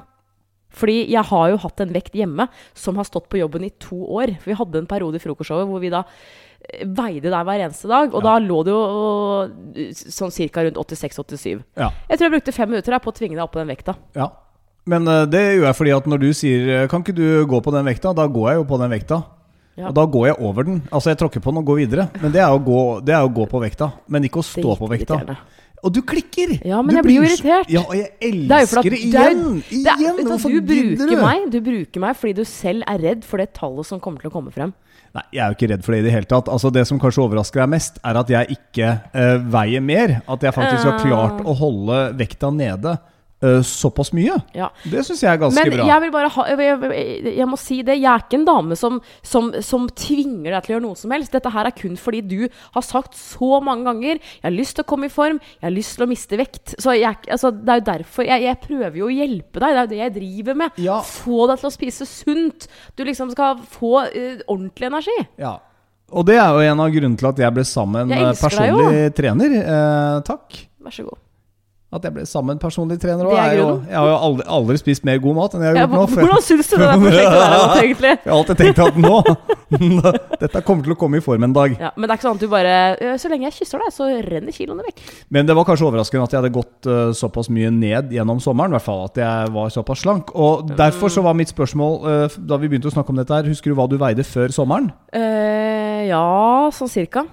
Fordi 0.71 1.01
jeg 1.11 1.25
har 1.27 1.49
jo 1.51 1.57
hatt 1.65 1.81
en 1.83 1.91
vekt 1.97 2.15
hjemme 2.15 2.45
som 2.79 2.95
har 3.01 3.07
stått 3.09 3.27
på 3.33 3.41
jobben 3.41 3.65
i 3.67 3.73
to 3.83 3.97
år. 4.21 4.37
For 4.39 4.53
vi 4.53 4.59
hadde 4.61 4.79
en 4.85 4.87
periode 4.91 5.19
i 5.19 5.23
frokostshowet 5.25 5.67
hvor 5.67 5.81
vi 5.83 5.91
da 5.91 6.05
eh, 6.07 6.85
veide 6.87 7.33
deg 7.33 7.49
hver 7.49 7.65
eneste 7.65 7.89
dag. 7.91 8.13
Og 8.15 8.21
Ja. 8.23 8.29
da 8.29 8.37
lå 8.45 8.61
det 8.69 8.71
jo 8.77 8.85
eh, 9.75 9.91
sånn 9.97 10.31
cirka 10.31 10.63
rundt 10.63 10.79
86-87. 10.79 11.65
Ja. 11.81 11.91
Jeg 12.09 12.19
tror 12.21 12.29
jeg 12.29 12.37
brukte 12.37 12.55
fem 12.55 12.71
minutter 12.71 12.99
på 13.03 13.11
å 13.11 13.17
tvinge 13.19 13.35
deg 13.35 13.43
opp 13.49 13.53
på 13.57 13.63
den 13.65 13.73
vekta. 13.75 13.97
ja. 14.15 14.31
Men 14.89 15.05
det 15.05 15.41
gjør 15.61 15.67
jeg 15.69 15.77
fordi 15.77 15.91
at 15.93 16.07
når 16.09 16.19
du 16.23 16.31
sier 16.35 16.87
Kan 16.89 17.03
ikke 17.05 17.13
du 17.15 17.45
gå 17.47 17.59
på 17.63 17.71
den 17.71 17.85
vekta? 17.85 18.15
Da 18.17 18.25
går 18.27 18.47
jeg 18.49 18.57
jo 18.57 18.65
på 18.65 18.79
den 18.81 18.91
vekta. 18.91 19.19
Ja. 19.81 19.89
Og 19.89 19.95
da 19.97 20.05
går 20.07 20.27
jeg 20.31 20.37
over 20.45 20.67
den. 20.69 20.83
Altså 20.93 21.11
jeg 21.15 21.19
tråkker 21.23 21.41
på 21.45 21.51
den 21.55 21.63
og 21.63 21.71
går 21.73 21.81
videre. 21.85 22.09
Men 22.21 22.33
det 22.35 22.43
er 22.45 22.53
å 22.53 22.61
gå, 22.63 22.81
det 23.07 23.15
er 23.17 23.25
å 23.25 23.33
gå 23.33 23.47
på 23.49 23.63
vekta. 23.65 23.91
Men 24.13 24.29
ikke 24.29 24.43
å 24.43 24.47
stå 24.47 24.77
på 24.79 24.89
vekta. 24.93 25.21
Og 25.81 25.95
du 25.97 26.03
klikker! 26.05 26.59
Ja, 26.69 26.83
men 26.85 26.93
Du 26.93 26.97
jeg 26.99 27.05
blir 27.07 27.15
jo 27.17 27.23
irritert. 27.25 27.71
Ja, 27.73 27.81
og 27.89 27.95
jeg 27.97 28.11
Det 28.21 28.53
er 28.53 28.61
jo 28.67 28.69
for 28.69 28.77
elsker 28.77 28.79
at 28.79 28.85
det 28.85 28.91
det 28.91 29.15
er- 29.17 29.31
igjen! 29.31 29.63
Det 29.71 29.79
er, 29.81 30.03
Igjen! 30.03 30.17
du, 30.19 30.29
hva, 30.29 30.37
du 30.37 30.61
bruker 30.61 31.09
du? 31.09 31.17
meg 31.23 31.47
Du 31.55 31.61
bruker 31.65 32.01
meg 32.05 32.19
fordi 32.21 32.35
du 32.37 32.45
selv 32.45 32.85
er 32.87 32.99
redd 33.01 33.25
for 33.25 33.41
det 33.41 33.47
tallet 33.57 33.87
som 33.89 33.99
kommer 34.05 34.21
til 34.21 34.29
å 34.29 34.35
komme 34.35 34.53
frem. 34.53 34.75
Nei, 35.17 35.23
jeg 35.33 35.41
er 35.43 35.49
jo 35.49 35.57
ikke 35.57 35.71
redd 35.73 35.83
for 35.87 35.93
det 35.97 36.03
i 36.03 36.05
det 36.05 36.13
hele 36.13 36.29
tatt. 36.29 36.51
Altså 36.53 36.71
Det 36.71 36.85
som 36.87 37.01
kanskje 37.01 37.25
overrasker 37.25 37.63
deg 37.65 37.71
mest, 37.73 37.97
er 38.05 38.15
at 38.21 38.29
jeg 38.29 38.59
ikke 38.59 38.91
uh, 39.17 39.39
veier 39.57 39.81
mer. 39.83 40.19
At 40.29 40.45
jeg 40.45 40.53
faktisk 40.55 40.85
har 40.85 40.99
Ah. 41.01 41.03
klart 41.07 41.41
å 41.49 41.57
holde 41.57 42.03
vekta 42.21 42.53
nede 42.55 42.99
eh, 43.43 43.61
såpass 43.67 44.13
mye. 44.17 44.37
Ja. 44.57 44.71
Det 44.85 45.05
syns 45.07 45.23
jeg 45.25 45.33
er 45.33 45.41
ganske 45.41 45.59
Men 45.59 45.75
bra. 45.75 45.87
jeg 45.89 46.05
vil 46.05 46.13
bare 46.15 46.31
ha 46.35 46.47
jeg, 46.51 46.59
jeg, 46.69 47.35
jeg 47.39 47.49
må 47.49 47.59
si 47.61 47.81
det. 47.87 47.97
Jeg 48.01 48.11
er 48.13 48.25
ikke 48.25 48.41
en 48.41 48.49
dame 48.49 48.79
som, 48.79 49.01
som, 49.27 49.51
som 49.65 49.89
tvinger 49.89 50.55
deg 50.55 50.67
til 50.67 50.75
å 50.75 50.77
gjøre 50.77 50.87
noe 50.87 51.01
som 51.01 51.15
helst. 51.15 51.33
Dette 51.37 51.53
her 51.55 51.71
er 51.71 51.77
kun 51.77 51.97
fordi 52.01 52.23
du 52.27 52.39
har 52.77 52.87
sagt 52.87 53.17
så 53.19 53.61
mange 53.65 53.89
ganger 53.89 54.21
'Jeg 54.21 54.45
har 54.45 54.57
lyst 54.57 54.77
til 54.79 54.85
å 54.85 54.91
komme 54.91 55.09
i 55.09 55.13
form. 55.13 55.41
Jeg 55.61 55.67
har 55.67 55.75
lyst 55.77 55.97
til 55.97 56.07
å 56.07 56.11
miste 56.11 56.37
vekt'. 56.41 56.75
Så 56.79 56.97
jeg, 56.99 57.17
altså, 57.29 57.51
Det 57.51 57.69
er 57.69 57.81
jo 57.81 57.89
derfor 57.93 58.25
jeg, 58.25 58.61
prøver 58.61 58.97
jo 58.97 59.09
å 59.09 59.15
hjelpe 59.15 59.61
deg. 59.61 59.71
Det 59.71 59.79
er 59.79 59.83
jo 59.83 59.91
det 59.91 60.01
jeg 60.01 60.15
driver 60.15 60.55
med. 60.55 60.71
Ja. 60.79 61.01
Få 61.01 61.47
deg 61.51 61.59
til 61.61 61.71
å 61.71 61.75
spise 61.75 62.07
sunt. 62.07 62.69
Du 62.97 63.05
liksom 63.05 63.31
skal 63.33 63.59
få 63.59 64.05
uh, 64.05 64.39
ordentlig 64.47 64.91
energi. 64.91 65.19
Ja. 65.41 65.59
Og 66.11 66.27
det 66.27 66.37
er 66.43 66.51
jo 66.51 66.73
en 66.73 66.83
av 66.83 66.91
grunnene 66.91 67.19
til 67.19 67.31
at 67.31 67.39
jeg 67.39 67.55
ble 67.55 67.65
sammen 67.65 68.11
med 68.11 68.39
personlig 68.41 69.11
trener. 69.15 69.53
Eh, 69.61 70.17
takk. 70.27 70.57
Vær 70.83 70.95
så 70.95 71.07
god. 71.07 71.21
At 71.91 72.05
jeg 72.07 72.15
ble 72.15 72.23
sammen 72.23 72.55
med 72.55 72.61
personlig 72.63 73.01
trener 73.03 73.27
òg. 73.27 73.33
Jeg, 73.35 73.57
jeg 73.91 73.97
har 73.99 74.07
jo 74.07 74.19
aldri, 74.29 74.45
aldri 74.47 74.77
spist 74.79 75.03
mer 75.09 75.17
god 75.19 75.35
mat 75.35 75.55
enn 75.57 75.65
jeg 75.67 75.73
har 75.73 75.79
Ja, 75.81 75.87
gjort 75.89 75.97
nå. 75.99 76.05
for- 76.13 76.23
hvordan 76.23 76.45
syns 76.47 76.69
du 76.71 76.77
det 76.79 76.87
der 76.91 77.01
prosjektet 77.03 77.41
der 77.41 77.55
er 77.57 77.81
egentlig? 77.83 78.13
Jeg 78.13 78.31
har 78.31 78.37
alltid 78.37 78.61
tenkt 78.61 78.83
at 78.85 79.01
nå 79.03 79.17
Dette 80.41 80.63
kommer 80.67 80.87
til 80.87 80.95
å 80.95 80.99
komme 80.99 81.19
i 81.19 81.25
form 81.25 81.45
en 81.49 81.53
dag. 81.57 81.75
Ja, 81.79 81.91
men 81.97 82.07
det 82.07 82.15
er 82.15 82.19
ikke 82.21 82.27
sånn 82.29 82.39
at 82.39 82.45
du 82.45 82.49
bare 82.51 82.75
«Øh, 83.01 83.17
Så 83.23 83.31
lenge 83.33 83.47
jeg 83.49 83.57
kysser 83.59 83.83
deg, 83.83 83.93
så 83.95 84.09
renner 84.27 84.55
kiloene 84.55 84.87
vekk. 84.87 85.03
Men 85.35 85.47
det 85.51 85.55
var 85.59 85.67
kanskje 85.69 85.87
overraskende 85.91 86.27
at 86.27 86.35
jeg 86.35 86.41
hadde 86.45 86.53
gått 86.55 86.89
uh, 86.91 87.11
såpass 87.17 87.51
mye 87.55 87.71
ned 87.75 88.15
gjennom 88.15 88.39
sommeren. 88.43 88.71
I 88.71 88.79
hvert 88.79 88.87
fall 88.87 89.05
at 89.11 89.21
jeg 89.23 89.53
var 89.55 89.71
såpass 89.75 90.03
slank. 90.07 90.31
Og 90.35 90.71
derfor 90.79 91.11
så 91.13 91.23
var 91.27 91.35
mitt 91.39 91.51
spørsmål 91.53 91.99
uh, 92.07 92.39
da 92.39 92.59
vi 92.63 92.71
begynte 92.71 92.91
å 92.91 92.95
snakke 92.95 93.11
om 93.15 93.19
dette 93.23 93.35
her 93.35 93.51
Husker 93.51 93.71
du 93.75 93.79
hva 93.79 93.87
du 93.91 93.99
veide 94.01 94.27
før 94.27 94.55
sommeren? 94.55 94.91
Uh, 95.15 96.07
ja, 96.11 96.25
sånn 96.75 96.91
cirka. 96.91 97.27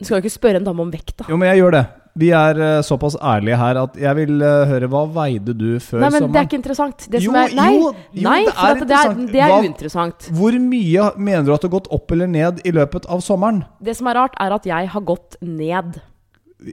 Du 0.00 0.04
skal 0.08 0.18
jo 0.18 0.24
ikke 0.24 0.34
spørre 0.40 0.60
en 0.60 0.66
dame 0.66 0.80
om 0.84 0.92
vekt, 0.92 1.18
da. 1.20 1.28
Jo, 1.30 1.36
men 1.40 1.52
jeg 1.52 1.60
gjør 1.62 1.76
det. 1.76 1.84
Vi 2.18 2.28
er 2.36 2.58
uh, 2.60 2.82
såpass 2.84 3.14
ærlige 3.16 3.56
her 3.56 3.78
at 3.80 3.94
jeg 3.96 4.16
vil 4.18 4.42
uh, 4.44 4.66
høre 4.68 4.88
hva 4.92 5.06
veide 5.14 5.54
du 5.56 5.78
før 5.80 5.96
sommeren? 5.96 6.12
Nei, 6.12 6.20
men 6.20 6.32
det 6.34 6.40
er 6.42 6.48
ikke 6.50 6.58
interessant. 6.60 7.06
Det 7.08 7.22
Jo, 7.24 7.32
er, 7.32 7.54
nei, 7.56 7.70
jo, 7.72 7.88
jo, 8.12 8.26
nei, 8.26 8.38
det 8.44 8.52
er 8.52 8.84
det 8.84 8.98
er, 8.98 9.14
det 9.32 9.40
er 9.40 9.52
Hva- 9.54 9.62
uinteressant. 9.64 10.28
Hvor 10.36 10.58
mye 10.60 11.10
mener 11.16 11.48
du 11.48 11.54
at 11.56 11.64
du 11.64 11.70
har 11.70 11.76
gått 11.78 11.88
opp 11.90 12.12
eller 12.12 12.28
ned 12.28 12.60
i 12.68 12.72
løpet 12.76 13.08
av 13.08 13.24
sommeren? 13.24 13.62
Det 13.80 13.96
som 13.96 14.10
er 14.12 14.20
rart, 14.20 14.36
er 14.40 14.52
at 14.58 14.68
jeg 14.68 14.92
har 14.92 15.06
gått 15.08 15.38
ned. 15.40 16.02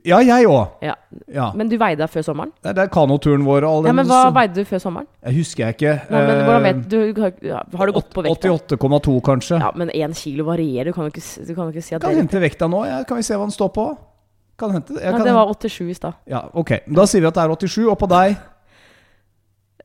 Ja, 0.05 0.19
jeg 0.21 0.45
òg. 0.45 0.75
Ja. 0.85 0.93
Ja. 1.33 1.47
Men 1.57 1.69
du 1.71 1.77
veide 1.81 2.03
deg 2.03 2.11
før 2.13 2.21
sommeren? 2.27 2.51
Det 2.61 2.69
er, 2.69 2.75
det 2.77 2.83
er 2.83 2.91
kanoturen 2.93 3.41
vår 3.47 3.65
Ja, 3.65 3.93
men 3.95 4.05
hva 4.05 4.19
veide 4.35 4.59
du 4.59 4.67
før 4.69 4.83
sommeren? 4.83 5.07
Jeg 5.25 5.39
husker 5.39 5.63
jeg 5.65 5.77
ikke. 5.79 5.93
Nå, 6.11 6.19
men 6.27 6.43
hvordan 6.43 6.59
Eh, 6.59 6.67
vet 6.67 6.89
du? 6.91 7.77
Har 7.79 7.89
du 7.89 7.95
gått 7.95 8.11
på 8.13 8.21
vekta? 8.27 8.51
88,2 8.75 9.15
kanskje. 9.25 9.57
Ja, 9.63 9.71
men 9.75 9.89
én 9.89 10.13
kilo 10.13 10.45
varierer. 10.45 10.91
Du 10.91 10.93
kan 10.93 11.07
jo 11.07 11.13
ikke, 11.15 11.25
du 11.47 11.55
kan 11.55 11.71
ikke 11.73 11.81
si 11.87 11.95
at 11.95 12.03
Kan 12.03 12.13
det 12.13 12.21
hente 12.25 12.43
vekta 12.43 12.69
nå. 12.69 12.83
Ja. 12.85 13.01
Kan 13.07 13.17
vi 13.17 13.25
se 13.25 13.33
hva 13.39 13.47
den 13.47 13.55
står 13.55 13.73
på? 13.73 13.87
Kan 14.59 14.71
hente 14.75 14.93
ja, 14.99 15.11
kan 15.15 15.23
Det 15.25 15.33
var 15.33 15.49
87 15.55 15.89
i 15.89 15.97
stad. 15.97 16.13
Ja, 16.27 16.43
ok. 16.53 16.75
Da 16.87 17.05
sier 17.09 17.23
vi 17.23 17.27
at 17.31 17.39
det 17.39 17.43
er 17.47 17.55
87, 17.55 17.87
og 17.89 17.97
på 18.01 18.09
deg 18.11 18.37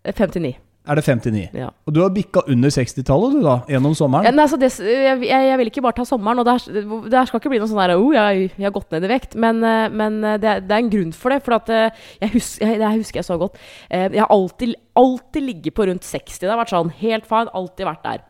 Eh, 0.05 0.13
59. 0.13 0.57
er 0.87 0.99
det 0.99 1.05
59. 1.07 1.49
Ja. 1.57 1.71
Og 1.89 1.95
du 1.97 2.03
har 2.03 2.11
bikka 2.13 2.43
under 2.53 2.69
60-tallet, 2.69 3.33
du 3.39 3.41
da, 3.47 3.55
gjennom 3.73 3.95
Ja, 3.95 3.99
sommeren? 4.03 4.35
nei, 4.37 4.43
altså 4.45 4.59
det, 4.61 4.69
jeg, 4.85 5.23
jeg, 5.25 5.47
jeg 5.49 5.57
vil 5.63 5.71
ikke 5.71 5.83
bare 5.87 5.97
ta 5.97 6.05
sommeren, 6.05 6.43
og 6.43 6.45
det, 6.45 6.53
her, 6.59 7.07
det 7.09 7.17
er 7.17 7.31
skal 7.31 7.41
ikke 7.41 7.53
bli 7.55 7.61
noe 7.63 7.71
sånn 7.71 7.81
der 7.81 7.95
oh, 7.97 8.11
jeg, 8.13 8.51
jeg 8.59 8.67
har 8.67 8.75
gått 8.75 8.93
ned 8.93 9.07
i 9.09 9.11
vekt. 9.15 9.35
Men, 9.41 9.63
eh, 9.65 9.87
men 9.89 10.19
eh, 10.25 10.37
det, 10.43 10.53
det 10.69 10.77
er 10.77 10.83
en 10.85 10.91
grunn 10.93 11.15
for 11.17 11.33
det. 11.33 11.41
For 11.47 11.57
at 11.57 11.73
eh, 11.73 12.05
jeg, 12.21 12.35
husker, 12.37 12.75
det 12.77 12.85
her 12.91 13.01
husker 13.01 13.23
jeg 13.23 13.29
så 13.31 13.39
godt. 13.41 13.57
Eh, 13.89 14.11
Jeg 14.13 14.21
har 14.27 14.29
alltid, 14.37 14.75
alltid 15.01 15.43
ligget 15.49 15.75
på 15.81 15.87
rundt 15.89 16.05
60. 16.05 16.37
Det 16.45 16.53
har 16.53 16.61
vært 16.61 16.75
sånn 16.77 16.93
helt 17.01 17.25
fine. 17.33 17.49
Alltid 17.57 17.89
vært 17.89 18.05
der. 18.05 18.25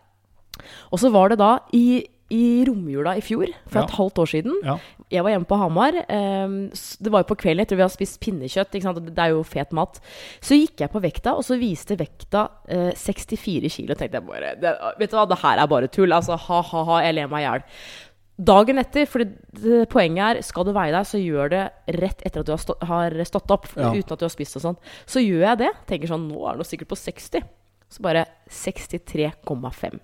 Og 0.94 1.00
så 1.02 1.10
var 1.10 1.34
det 1.34 1.40
da 1.42 1.56
i, 1.74 2.04
i 2.32 2.64
romjula 2.64 3.16
i 3.18 3.20
fjor, 3.20 3.46
for 3.68 3.80
Ja. 3.80 3.84
et 3.84 3.90
halvt 3.90 4.18
år 4.22 4.26
siden. 4.30 4.54
Ja. 4.64 4.78
Jeg 5.10 5.22
var 5.22 5.30
hjemme 5.30 5.46
på 5.46 5.58
Hamar. 5.60 5.92
ehm, 6.08 6.70
det 7.02 7.10
var 7.12 7.22
jo 7.22 7.34
på 7.34 7.36
kvelden 7.36 7.60
etter 7.60 7.76
vi 7.76 7.82
hadde 7.82 7.92
spist 7.92 8.20
pinnekjøtt. 8.20 8.70
Det 8.72 9.18
er 9.18 9.28
jo 9.30 9.42
fet 9.44 9.72
mat. 9.72 10.00
Så 10.40 10.56
gikk 10.56 10.76
jeg 10.80 10.90
på 10.90 11.00
vekta, 11.02 11.34
og 11.36 11.44
så 11.44 11.58
viste 11.60 11.96
vekta 11.96 12.48
eh, 12.68 12.92
64 12.96 13.68
kilo. 13.70 13.94
tenkte 13.94 14.14
jeg 14.18 14.26
bare 14.26 14.54
det, 14.58 14.72
Vet 14.98 15.10
du 15.10 15.16
hva, 15.16 15.28
det 15.28 15.38
her 15.38 15.58
er 15.58 15.66
bare 15.66 15.88
tull. 15.88 16.10
Altså, 16.12 16.36
ha-ha-ha, 16.38 17.02
jeg 17.04 17.14
ler 17.14 17.28
meg 17.28 17.44
i 17.44 17.48
hjel. 17.50 17.62
Dagen 18.42 18.78
etter, 18.78 19.06
for 19.06 19.18
det, 19.22 19.88
poenget 19.90 20.38
er 20.38 20.42
skal 20.42 20.64
du 20.64 20.72
veie 20.72 20.90
deg, 20.90 21.04
så 21.06 21.20
gjør 21.22 21.50
det 21.50 21.70
rett 22.00 22.20
etter 22.26 22.40
at 22.40 22.46
du 22.46 22.50
har, 22.52 22.58
stå, 22.58 22.74
har 22.82 23.10
stått 23.24 23.50
opp. 23.54 23.68
Ja. 23.76 23.92
Uten 23.94 24.12
at 24.12 24.18
du 24.18 24.24
har 24.24 24.32
spist 24.34 24.56
og 24.56 24.62
sånn. 24.62 24.76
Så 25.06 25.20
gjør 25.22 25.44
jeg 25.54 25.58
det. 25.58 25.70
Tenker 25.86 26.08
sånn 26.08 26.26
Nå 26.28 26.40
er 26.50 26.56
det 26.56 26.66
sikkert 26.66 26.88
på 26.88 26.96
60. 26.98 27.44
Så 27.90 28.00
bare 28.02 28.24
63,5 28.50 30.00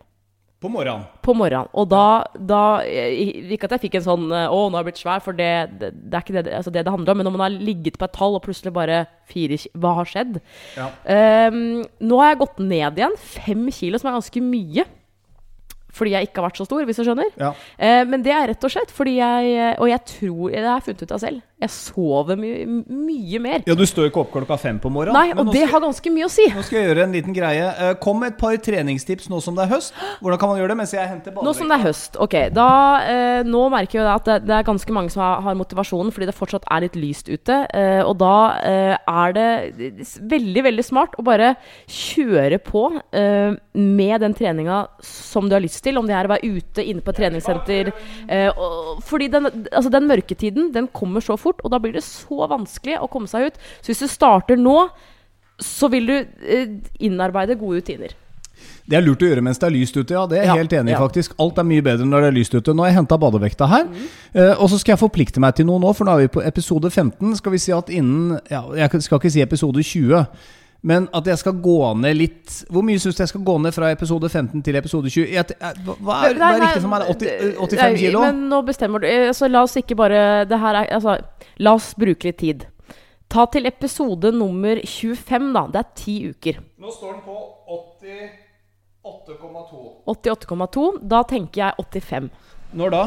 På 0.61 0.69
morgenen. 0.69 1.07
på 1.25 1.33
morgenen. 1.33 1.71
Og 1.73 1.87
da, 1.89 2.25
da 2.37 2.83
eh, 2.85 3.49
Ikke 3.55 3.65
at 3.65 3.79
jeg 3.79 3.87
fikk 3.87 3.95
en 3.97 4.05
sånn 4.05 4.27
eh, 4.29 4.45
'Å, 4.45 4.59
nå 4.69 4.77
har 4.77 4.85
jeg 4.85 4.91
blitt 4.91 5.01
svær', 5.01 5.23
for 5.25 5.33
det, 5.33 5.49
det, 5.81 5.89
det 5.97 6.19
er 6.19 6.25
ikke 6.27 6.37
det, 6.37 6.53
altså 6.53 6.73
det 6.75 6.85
det 6.85 6.93
handler 6.93 7.13
om. 7.13 7.21
Men 7.21 7.29
når 7.31 7.35
man 7.37 7.45
har 7.47 7.57
ligget 7.57 7.97
på 7.97 8.05
et 8.05 8.13
tall, 8.13 8.37
og 8.37 8.45
plutselig 8.45 8.75
bare 8.77 9.07
fire 9.31 9.57
Hva 9.73 9.95
har 9.97 10.11
skjedd? 10.11 10.37
Ja. 10.77 10.91
Um, 11.49 11.81
nå 12.05 12.21
har 12.21 12.35
jeg 12.35 12.43
gått 12.43 12.61
ned 12.61 13.01
igjen. 13.01 13.17
Fem 13.17 13.71
kilo, 13.73 14.01
som 14.01 14.11
er 14.11 14.19
ganske 14.19 14.43
mye. 14.45 14.85
Fordi 15.97 16.13
jeg 16.13 16.29
ikke 16.29 16.43
har 16.43 16.51
vært 16.51 16.61
så 16.61 16.69
stor, 16.69 16.85
hvis 16.85 17.01
du 17.01 17.07
skjønner. 17.09 17.33
Ja. 17.41 17.55
Uh, 17.81 18.05
men 18.13 18.21
det 18.27 18.37
er 18.37 18.53
rett 18.53 18.69
og 18.69 18.75
slett 18.77 18.93
fordi 18.93 19.17
jeg 19.17 19.79
Og 19.81 19.89
jeg 19.89 20.05
tror 20.13 20.53
Det 20.53 20.61
har 20.67 20.77
jeg 20.77 20.91
funnet 20.91 21.07
ut 21.09 21.17
av 21.17 21.25
selv. 21.25 21.41
Jeg 21.61 21.71
sover 21.71 22.39
mye, 22.41 22.65
mye 22.89 23.39
mer. 23.45 23.63
Ja, 23.69 23.75
du 23.77 23.85
står 23.85 24.09
ikke 24.09 24.23
opp 24.25 24.31
klokka 24.33 24.57
fem 24.59 24.79
på 24.81 24.89
morgenen. 24.93 25.13
Nei, 25.13 25.33
og 25.35 25.51
det 25.53 25.63
skal- 25.67 25.73
har 25.75 25.81
ganske 25.87 26.13
mye 26.15 26.25
å 26.25 26.31
si. 26.31 26.47
Nå 26.49 26.63
skal 26.65 26.79
jeg 26.81 26.89
gjøre 26.89 27.03
en 27.05 27.13
liten 27.13 27.35
greie. 27.37 27.67
Eh, 27.79 27.95
Kom 28.01 28.21
med 28.21 28.33
et 28.33 28.39
par 28.39 28.57
treningstips 28.57 29.29
nå 29.29 29.43
som 29.43 29.55
det 29.55 29.67
er 29.69 29.75
høst. 29.77 29.93
Hvordan 30.23 30.39
kan 30.41 30.49
man 30.49 30.59
gjøre 30.59 30.69
det 30.69 30.77
mens 30.79 30.93
jeg 30.93 31.09
henter 31.09 31.33
Nå 31.33 31.55
som 31.55 31.69
det 31.69 31.77
er 31.81 31.85
høst. 31.85 32.17
Ok, 32.19 32.37
da, 32.55 32.69
eh, 33.05 33.43
Nå 33.45 33.69
merker 33.71 34.01
jeg 34.01 34.07
at 34.15 34.25
det, 34.25 34.47
det 34.47 34.57
er 34.57 34.63
ganske 34.65 34.91
mange 34.93 35.11
som 35.11 35.23
har, 35.23 35.41
har 35.43 35.55
motivasjonen 35.55 36.13
fordi 36.13 36.27
det 36.27 36.35
fortsatt 36.35 36.65
er 36.71 36.81
litt 36.81 36.97
lyst 36.97 37.29
ute. 37.29 37.67
Eh, 37.75 38.03
og 38.05 38.17
da 38.19 38.57
eh, 38.65 38.97
er 39.09 39.33
det 39.33 39.51
veldig, 40.23 40.63
veldig 40.65 40.85
smart 40.85 41.13
å 41.19 41.25
bare 41.25 41.57
kjøre 41.89 42.59
på 42.63 42.85
eh, 43.13 43.55
med 43.75 44.21
den 44.21 44.35
treninga 44.35 44.87
som 45.03 45.49
du 45.49 45.55
har 45.57 45.63
lyst 45.65 45.83
til. 45.85 45.99
Om 46.01 46.07
det 46.09 46.15
er 46.17 46.25
å 46.29 46.33
være 46.35 46.57
ute 46.57 46.85
inne 46.87 47.03
på 47.05 47.13
et 47.13 47.21
treningssenter. 47.21 47.93
Eh, 48.29 48.51
fordi 49.07 49.29
den, 49.31 49.45
altså 49.73 49.91
den 49.93 50.09
mørketiden 50.09 50.73
den 50.73 50.89
kommer 50.89 51.21
så 51.21 51.37
fort, 51.39 51.50
og 51.59 51.71
da 51.75 51.79
blir 51.83 51.93
det 51.99 52.05
så 52.07 52.47
vanskelig 52.47 53.01
å 53.03 53.09
komme 53.11 53.27
seg 53.27 53.51
ut. 53.51 53.59
Så 53.83 53.91
hvis 53.91 54.05
du 54.05 54.09
starter 54.09 54.57
nå, 54.57 54.89
så 55.61 55.91
vil 55.93 56.07
du 56.07 56.15
eh, 56.17 56.79
innarbeide 57.05 57.59
gode 57.61 57.83
rutiner. 57.83 58.15
Det 58.91 58.97
er 58.99 59.05
lurt 59.05 59.23
å 59.23 59.29
gjøre 59.29 59.43
mens 59.45 59.59
det 59.61 59.67
er 59.69 59.73
lyst 59.73 59.97
ute, 59.97 60.13
ja. 60.13 60.23
Det 60.29 60.37
er 60.39 60.43
jeg 60.45 60.51
Ja, 60.51 60.55
helt 60.61 60.73
enig 60.77 60.91
i, 60.93 60.95
ja. 60.97 61.01
faktisk. 61.01 61.33
Alt 61.41 61.59
er 61.61 61.65
mye 61.69 61.83
bedre 61.85 62.05
når 62.09 62.25
det 62.27 62.29
er 62.31 62.37
lyst 62.37 62.55
ute. 62.57 62.75
Nå 62.77 62.83
har 62.85 62.91
jeg 62.91 62.99
henta 62.99 63.17
badevekta 63.21 63.69
her. 63.71 63.87
Eh, 64.35 64.55
og 64.61 64.69
så 64.73 64.79
skal 64.81 64.95
jeg 64.97 65.01
forplikte 65.03 65.41
meg 65.41 65.55
til 65.57 65.67
noe 65.69 65.81
nå, 65.81 65.93
for 65.97 66.05
nå 66.09 66.17
er 66.17 66.25
vi 66.27 66.33
på 66.37 66.43
episode 66.45 66.91
15. 66.91 67.37
Skal 67.41 67.55
vi 67.55 67.61
si 67.63 67.73
at 67.77 67.89
innen 67.95 68.39
Ja, 68.51 68.65
jeg 68.77 69.03
skal 69.07 69.21
ikke 69.21 69.31
si 69.33 69.41
episode 69.45 69.81
20. 69.85 70.25
Men 70.83 71.09
at 71.13 71.27
jeg 71.29 71.37
skal 71.43 71.59
gå 71.61 71.77
ned 72.01 72.17
litt 72.17 72.55
Hvor 72.73 72.81
mye 72.87 72.97
syns 73.01 73.19
du 73.19 73.21
jeg 73.21 73.29
skal 73.35 73.43
gå 73.45 73.57
ned 73.61 73.75
fra 73.77 73.91
episode 73.93 74.31
15 74.31 74.63
til 74.65 74.79
episode 74.81 75.11
20? 75.13 75.29
Jeg, 75.29 75.45
hva 75.85 75.95
hva 76.01 76.15
er, 76.25 76.39
hva 76.41 76.49
er 76.55 76.63
riktig 76.65 76.83
for 76.87 76.93
meg? 76.95 77.05
80, 77.13 77.27
85 77.61 77.83
Nei, 77.83 77.91
kilo? 78.01 78.23
Men 78.25 78.37
nå 78.49 78.59
bestemmer 78.69 78.99
du 79.03 79.07
eh, 79.11 79.29
altså, 79.29 79.51
La 79.53 79.61
oss 79.67 79.77
ikke 79.77 79.97
bare 80.01 80.21
det 80.49 80.59
her 80.63 80.75
er, 80.81 80.87
altså, 80.97 81.19
La 81.61 81.71
oss 81.77 81.89
bruke 82.01 82.31
litt 82.31 82.41
tid. 82.41 82.65
Ta 83.31 83.45
til 83.53 83.69
episode 83.69 84.33
nummer 84.35 84.81
25, 84.83 85.53
da. 85.55 85.63
Det 85.71 85.79
er 85.83 85.91
ti 86.01 86.15
uker. 86.33 86.57
Nå 86.83 86.89
står 86.91 87.11
den 87.13 87.23
på 87.29 87.37
88,2. 88.01 89.83
88,2. 90.11 90.87
Da 91.13 91.21
tenker 91.29 91.63
jeg 91.63 91.73
85. 92.01 92.27
Når 92.81 92.89
da? 92.97 93.05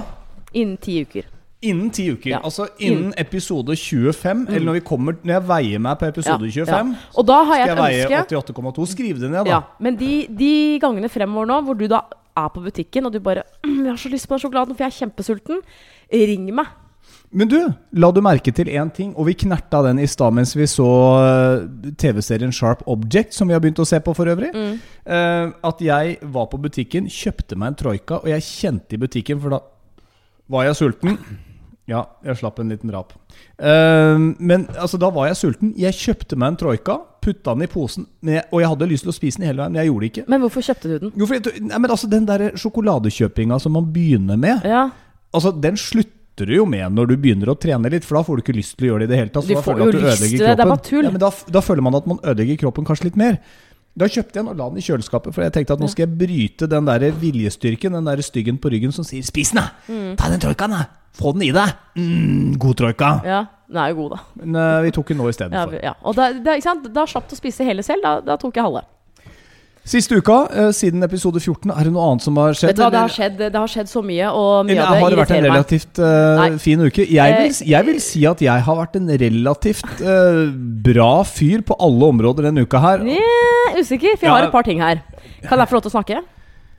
Innen 0.53 0.77
ti 0.77 1.01
uker. 1.03 1.32
Innen 1.63 1.91
ti 1.96 2.10
uker. 2.12 2.29
Ja. 2.34 2.41
Altså 2.43 2.67
innen 2.84 3.13
episode 3.20 3.75
25, 3.79 4.48
eller 4.50 4.65
når, 4.67 4.79
vi 4.79 4.84
kommer, 4.88 5.15
når 5.24 5.38
jeg 5.38 5.48
veier 5.48 5.84
meg 5.86 6.00
på 6.01 6.10
episode 6.12 6.50
Ja, 6.50 6.65
25, 6.67 6.91
ja. 6.91 7.13
Og 7.15 7.27
da 7.29 7.39
har 7.43 7.63
skal 7.63 7.63
jeg 7.63 8.03
jeg 8.03 8.12
veie 8.12 8.43
88,2. 8.43 8.89
Skriv 8.93 9.24
det 9.24 9.32
ned, 9.32 9.48
da. 9.48 9.63
Men 9.84 9.98
de, 10.00 10.12
de 10.27 10.51
gangene 10.84 11.12
fremover 11.12 11.50
nå 11.50 11.62
hvor 11.67 11.79
du 11.79 11.88
da 11.91 12.03
er 12.34 12.53
på 12.53 12.63
butikken 12.65 13.08
og 13.08 13.13
du 13.13 13.20
bare 13.24 13.46
«Mm, 13.63 13.84
'Jeg 13.86 13.91
har 13.91 14.00
så 14.01 14.10
lyst 14.10 14.27
på 14.27 14.36
den 14.36 14.46
sjokoladen, 14.46 14.75
for 14.75 14.84
jeg 14.84 14.91
er 14.91 15.00
kjempesulten', 15.01 15.62
ring 16.13 16.50
meg. 16.53 16.72
Men 17.34 17.50
du, 17.50 17.58
la 17.98 18.10
du 18.13 18.22
merke 18.22 18.51
til 18.53 18.70
én 18.70 18.91
ting, 18.93 19.13
og 19.17 19.25
vi 19.25 19.34
knerta 19.34 19.82
den 19.88 20.00
i 20.00 20.08
stad 20.10 20.36
mens 20.38 20.53
vi 20.53 20.67
så 20.70 20.89
eh, 21.17 21.63
TV-serien 21.98 22.53
Sharp 22.53 22.84
Object, 22.88 23.34
som 23.34 23.50
vi 23.50 23.55
har 23.58 23.63
begynt 23.63 23.82
å 23.82 23.88
se 23.89 23.98
på 24.05 24.13
for 24.13 24.29
øvrig. 24.29 24.51
Mm. 24.53 24.75
Eh, 25.05 25.48
at 25.70 25.82
jeg 25.82 26.20
var 26.36 26.46
på 26.51 26.62
butikken, 26.62 27.10
kjøpte 27.10 27.58
meg 27.58 27.74
en 27.74 27.79
troika, 27.79 28.22
og 28.22 28.29
jeg 28.29 28.46
kjente 28.46 28.98
i 28.98 29.01
butikken, 29.01 29.41
for 29.41 29.55
da 29.55 29.63
var 30.53 30.70
jeg 30.70 30.77
sulten. 30.77 31.17
Ja, 31.89 32.05
jeg 32.23 32.39
slapp 32.39 32.61
en 32.63 32.69
liten 32.71 32.91
rap. 32.93 33.11
Uh, 33.59 34.31
men 34.39 34.69
altså, 34.79 34.99
da 35.01 35.09
var 35.11 35.27
jeg 35.27 35.39
sulten. 35.41 35.73
Jeg 35.79 35.97
kjøpte 35.97 36.37
meg 36.39 36.53
en 36.53 36.59
troika, 36.61 36.97
putta 37.23 37.55
den 37.55 37.67
i 37.67 37.71
posen, 37.71 38.07
jeg, 38.23 38.45
og 38.51 38.63
jeg 38.63 38.71
hadde 38.71 38.89
lyst 38.91 39.07
til 39.07 39.11
å 39.11 39.15
spise 39.15 39.39
den 39.39 39.49
hele 39.49 39.63
veien, 39.63 39.73
men 39.75 39.81
jeg 39.81 39.91
gjorde 39.91 40.05
det 40.05 40.11
ikke. 40.13 40.25
Men 40.31 40.43
hvorfor 40.43 40.67
kjøpte 40.69 40.91
du 40.91 40.95
den? 41.05 41.13
Jo, 41.19 41.27
for 41.29 41.53
nei, 41.63 41.79
men 41.83 41.95
altså, 41.95 42.09
Den 42.11 42.27
der 42.27 42.45
sjokoladekjøpinga 42.59 43.59
som 43.63 43.75
man 43.75 43.89
begynner 43.95 44.39
med, 44.39 44.67
Ja, 44.67 44.89
Altså, 45.33 45.49
den 45.57 45.77
slutter 45.81 46.45
du 46.45 46.53
jo 46.53 46.65
med 46.69 46.93
når 46.93 47.09
du 47.09 47.15
begynner 47.17 47.49
å 47.49 47.57
trene 47.57 47.89
litt, 47.89 48.05
for 48.05 48.19
da 48.19 48.23
får 48.27 48.37
du 48.37 48.43
ikke 48.43 48.55
lyst 48.57 48.75
til 48.77 48.85
å 48.85 48.91
gjøre 48.91 49.03
det 49.03 49.07
i 49.07 49.11
det 49.13 49.19
hele 49.21 49.33
tatt. 49.33 49.47
så 49.47 49.49
Du 49.49 49.65
får 49.65 49.79
jo 49.79 49.87
at 49.87 49.95
du 49.95 49.99
lyst 50.03 50.21
til 50.21 50.33
det, 50.37 50.55
det 50.57 50.65
er 50.65 50.69
bare 50.69 50.85
tull. 50.85 51.05
Ja, 51.07 51.13
men 51.13 51.21
da, 51.23 51.29
da 51.57 51.61
føler 51.65 51.85
man 51.85 51.97
at 51.97 52.09
man 52.09 52.19
ødelegger 52.21 52.59
kroppen 52.65 52.85
kanskje 52.85 53.09
litt 53.09 53.17
mer. 53.19 53.39
Da 53.97 54.09
kjøpte 54.09 54.39
jeg 54.39 54.41
den 54.41 54.49
og 54.49 54.57
la 54.57 54.67
den 54.71 54.81
i 54.81 54.85
kjøleskapet, 54.85 55.35
for 55.35 55.45
jeg 55.45 55.53
tenkte 55.53 55.75
at 55.75 55.81
nå 55.81 55.89
skal 55.91 56.07
jeg 56.07 56.17
bryte 56.17 56.69
den 56.69 56.87
der 56.89 57.05
viljestyrken, 57.21 57.97
den 57.97 58.09
der 58.09 58.21
styggen 58.25 58.57
på 58.61 58.71
ryggen 58.73 58.93
som 58.93 59.05
sier 59.05 59.25
'spis 59.25 59.53
den, 59.53 59.61
da! 59.61 59.69
Mm. 59.85 60.15
Ta 60.17 60.29
den 60.33 60.41
troikaen, 60.41 60.73
da! 60.73 60.85
Få 61.13 61.34
den 61.36 61.46
i 61.50 61.51
deg! 61.55 61.75
Mm, 62.00 62.55
god 62.62 62.79
troika!' 62.79 63.17
ja 63.27 63.43
den 63.74 63.82
er 63.82 63.91
jo 63.93 64.03
god, 64.03 64.10
da. 64.13 64.24
Men 64.43 64.58
uh, 64.60 64.82
vi 64.86 64.91
tok 64.93 65.08
den 65.12 65.17
nå 65.17 65.27
Ja, 65.27 65.34
istedenfor. 65.34 65.77
ja. 65.82 65.93
Og 66.05 66.17
da, 66.17 66.32
da, 66.46 66.58
da 66.93 67.05
slapp 67.10 67.29
du 67.29 67.34
å 67.34 67.39
spise 67.39 67.65
hele 67.65 67.82
selv. 67.86 68.03
Da, 68.05 68.20
da 68.22 68.36
tok 68.38 68.60
jeg 68.60 68.67
halve. 68.67 68.84
Siste 69.84 70.15
uka, 70.15 70.36
uh, 70.48 70.70
siden 70.72 71.03
episode 71.03 71.41
14, 71.41 71.72
er 71.74 71.89
det 71.89 71.91
noe 71.91 72.05
annet 72.12 72.24
som 72.24 72.38
har 72.39 72.53
skjedd? 72.55 72.70
Vet 72.72 72.77
du 72.77 72.84
hva, 72.86 72.91
det 72.93 73.01
har 73.01 73.12
skjedd, 73.12 73.41
det 73.41 73.60
har 73.60 73.72
skjedd 73.74 73.89
så 73.91 74.03
mye, 74.05 74.29
og 74.32 74.70
mye 74.70 74.77
av 74.79 74.93
det 74.93 75.01
irriterer 75.01 75.01
har 75.03 75.12
det 75.15 75.20
vært 75.20 75.34
en 75.36 75.48
relativt 75.50 76.00
uh, 76.00 76.60
fin 76.63 76.86
uke? 76.86 77.08
Jeg 77.17 77.36
vil, 77.41 77.58
jeg 77.74 77.88
vil 77.89 78.00
si 78.05 78.24
at 78.29 78.46
jeg 78.46 78.65
har 78.70 78.79
vært 78.79 78.96
en 79.01 79.12
relativt 79.25 80.05
uh, 80.05 80.46
bra 80.88 81.10
fyr 81.27 81.65
på 81.67 81.75
alle 81.84 82.12
områder 82.13 82.48
denne 82.48 82.63
uka 82.63 82.79
her. 82.86 83.03
Nja, 83.10 83.74
usikker, 83.82 84.15
for 84.15 84.29
jeg 84.29 84.32
Ja. 84.32 84.38
har 84.38 84.48
et 84.48 84.55
par 84.55 84.70
ting 84.70 84.79
her. 84.86 85.01
Kan 85.50 85.60
jeg 85.60 85.67
få 85.67 85.79
lov 85.82 85.84
til 85.84 85.91
å 85.91 85.98
snakke? 85.98 86.22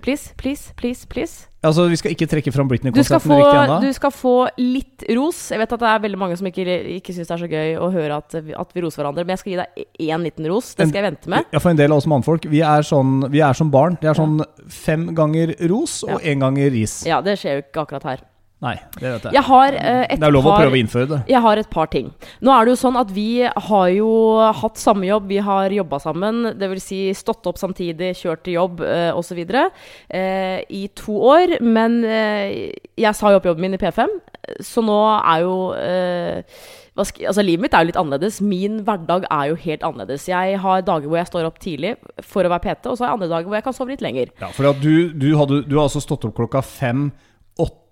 Please, 0.05 0.35
please, 0.37 0.73
please, 0.77 1.07
please. 1.09 1.47
Altså, 1.65 1.87
Vi 1.89 1.97
skal 1.97 2.13
ikke 2.13 2.27
trekke 2.29 2.53
fram 2.53 2.69
Britney-konserten 2.69 3.31
riktig 3.33 3.61
ennå. 3.63 3.79
du 3.81 3.93
skal 3.97 4.11
få 4.13 4.33
litt 4.61 5.05
ros. 5.17 5.39
Jeg 5.49 5.63
vet 5.63 5.73
at 5.73 5.81
det 5.81 5.89
er 5.89 6.03
veldig 6.05 6.19
mange 6.21 6.37
som 6.37 6.49
ikke, 6.51 6.67
ikke 6.99 7.15
syns 7.17 7.31
det 7.31 7.35
er 7.39 7.41
så 7.41 7.49
gøy 7.49 7.73
å 7.81 7.89
høre 7.95 8.19
at, 8.21 8.37
at 8.37 8.75
vi 8.77 8.85
roser 8.85 9.01
hverandre, 9.01 9.25
men 9.25 9.33
jeg 9.33 9.41
skal 9.41 9.53
gi 9.55 9.57
deg 9.63 10.11
én 10.11 10.27
liten 10.29 10.51
ros. 10.53 10.75
Det 10.77 10.91
skal 10.91 11.01
jeg 11.01 11.07
vente 11.09 11.33
med. 11.33 11.49
Ja, 11.57 11.63
For 11.65 11.73
en 11.73 11.81
del 11.81 11.95
av 11.95 12.03
oss 12.03 12.09
mannfolk, 12.11 12.45
vi 12.53 12.61
er, 12.61 12.85
sånn, 12.85 13.31
vi 13.33 13.41
er 13.41 13.57
som 13.57 13.73
barn. 13.73 13.97
Det 14.03 14.13
er 14.13 14.21
sånn 14.21 14.45
fem 14.69 15.09
ganger 15.17 15.57
ros 15.73 16.03
og 16.05 16.21
én 16.21 16.45
ganger 16.45 16.69
ris. 16.77 17.01
Ja, 17.09 17.23
det 17.25 17.39
skjer 17.41 17.63
jo 17.63 17.65
ikke 17.65 17.87
akkurat 17.87 18.09
her. 18.13 18.25
Nei, 18.65 18.75
det 18.97 19.05
vet 19.05 19.27
jeg. 19.29 19.35
Jeg 19.37 19.45
har 19.45 19.77
eh, 19.77 20.03
et 20.09 20.21
Det 20.21 20.29
er 20.29 20.33
lov 20.35 20.47
å 20.49 20.55
par 20.55 20.63
prøve 20.65 20.79
å 20.79 20.81
innføre 20.81 21.09
det. 21.11 21.19
Jeg 21.29 21.43
har 21.45 21.61
et 21.61 21.71
par 21.73 21.91
ting. 21.93 22.11
Nå 22.45 22.53
er 22.55 22.65
det 22.65 22.75
jo 22.75 22.81
sånn 22.81 22.97
at 23.01 23.11
vi 23.13 23.29
har 23.45 23.89
jo 23.93 24.13
hatt 24.61 24.81
samme 24.81 25.09
jobb, 25.09 25.27
vi 25.29 25.41
har 25.45 25.75
jobba 25.75 26.01
sammen. 26.03 26.41
Dvs. 26.61 26.87
Si 26.89 27.01
stått 27.17 27.47
opp 27.51 27.61
samtidig, 27.61 28.15
kjørt 28.21 28.45
til 28.47 28.59
jobb 28.59 28.81
eh, 28.85 29.11
osv. 29.17 29.43
Eh, 29.45 30.63
I 30.65 30.87
to 30.97 31.19
år. 31.35 31.59
Men 31.65 32.01
eh, 32.09 32.73
jeg 33.01 33.19
sa 33.19 33.33
jo 33.33 33.43
opp 33.43 33.51
jobben 33.51 33.67
min 33.67 33.77
i 33.77 33.81
P5, 33.81 34.17
så 34.65 34.85
nå 34.85 34.97
er 35.19 35.45
jo 35.45 35.59
eh, 35.79 36.65
altså 36.95 37.43
Livet 37.43 37.65
mitt 37.65 37.75
er 37.75 37.85
jo 37.85 37.91
litt 37.91 38.01
annerledes. 38.01 38.41
Min 38.45 38.81
hverdag 38.87 39.27
er 39.29 39.51
jo 39.51 39.61
helt 39.65 39.85
annerledes. 39.87 40.29
Jeg 40.31 40.59
har 40.63 40.87
dager 40.87 41.11
hvor 41.11 41.21
jeg 41.21 41.31
står 41.31 41.49
opp 41.49 41.61
tidlig 41.63 41.95
for 42.23 42.47
å 42.47 42.53
være 42.53 42.65
PT, 42.69 42.89
og 42.91 42.97
så 42.97 43.05
har 43.05 43.13
jeg 43.13 43.19
andre 43.21 43.31
dager 43.33 43.51
hvor 43.51 43.59
jeg 43.59 43.67
kan 43.67 43.77
sove 43.77 43.95
litt 43.95 44.05
lenger. 44.05 44.33
Ja, 44.41 44.51
for 44.55 44.73
du, 44.81 45.13
du, 45.13 45.31
hadde, 45.39 45.63
du 45.69 45.77
har 45.79 45.89
altså 45.89 46.03
stått 46.05 46.27
opp 46.29 46.37
klokka 46.39 46.63
fem 46.65 47.09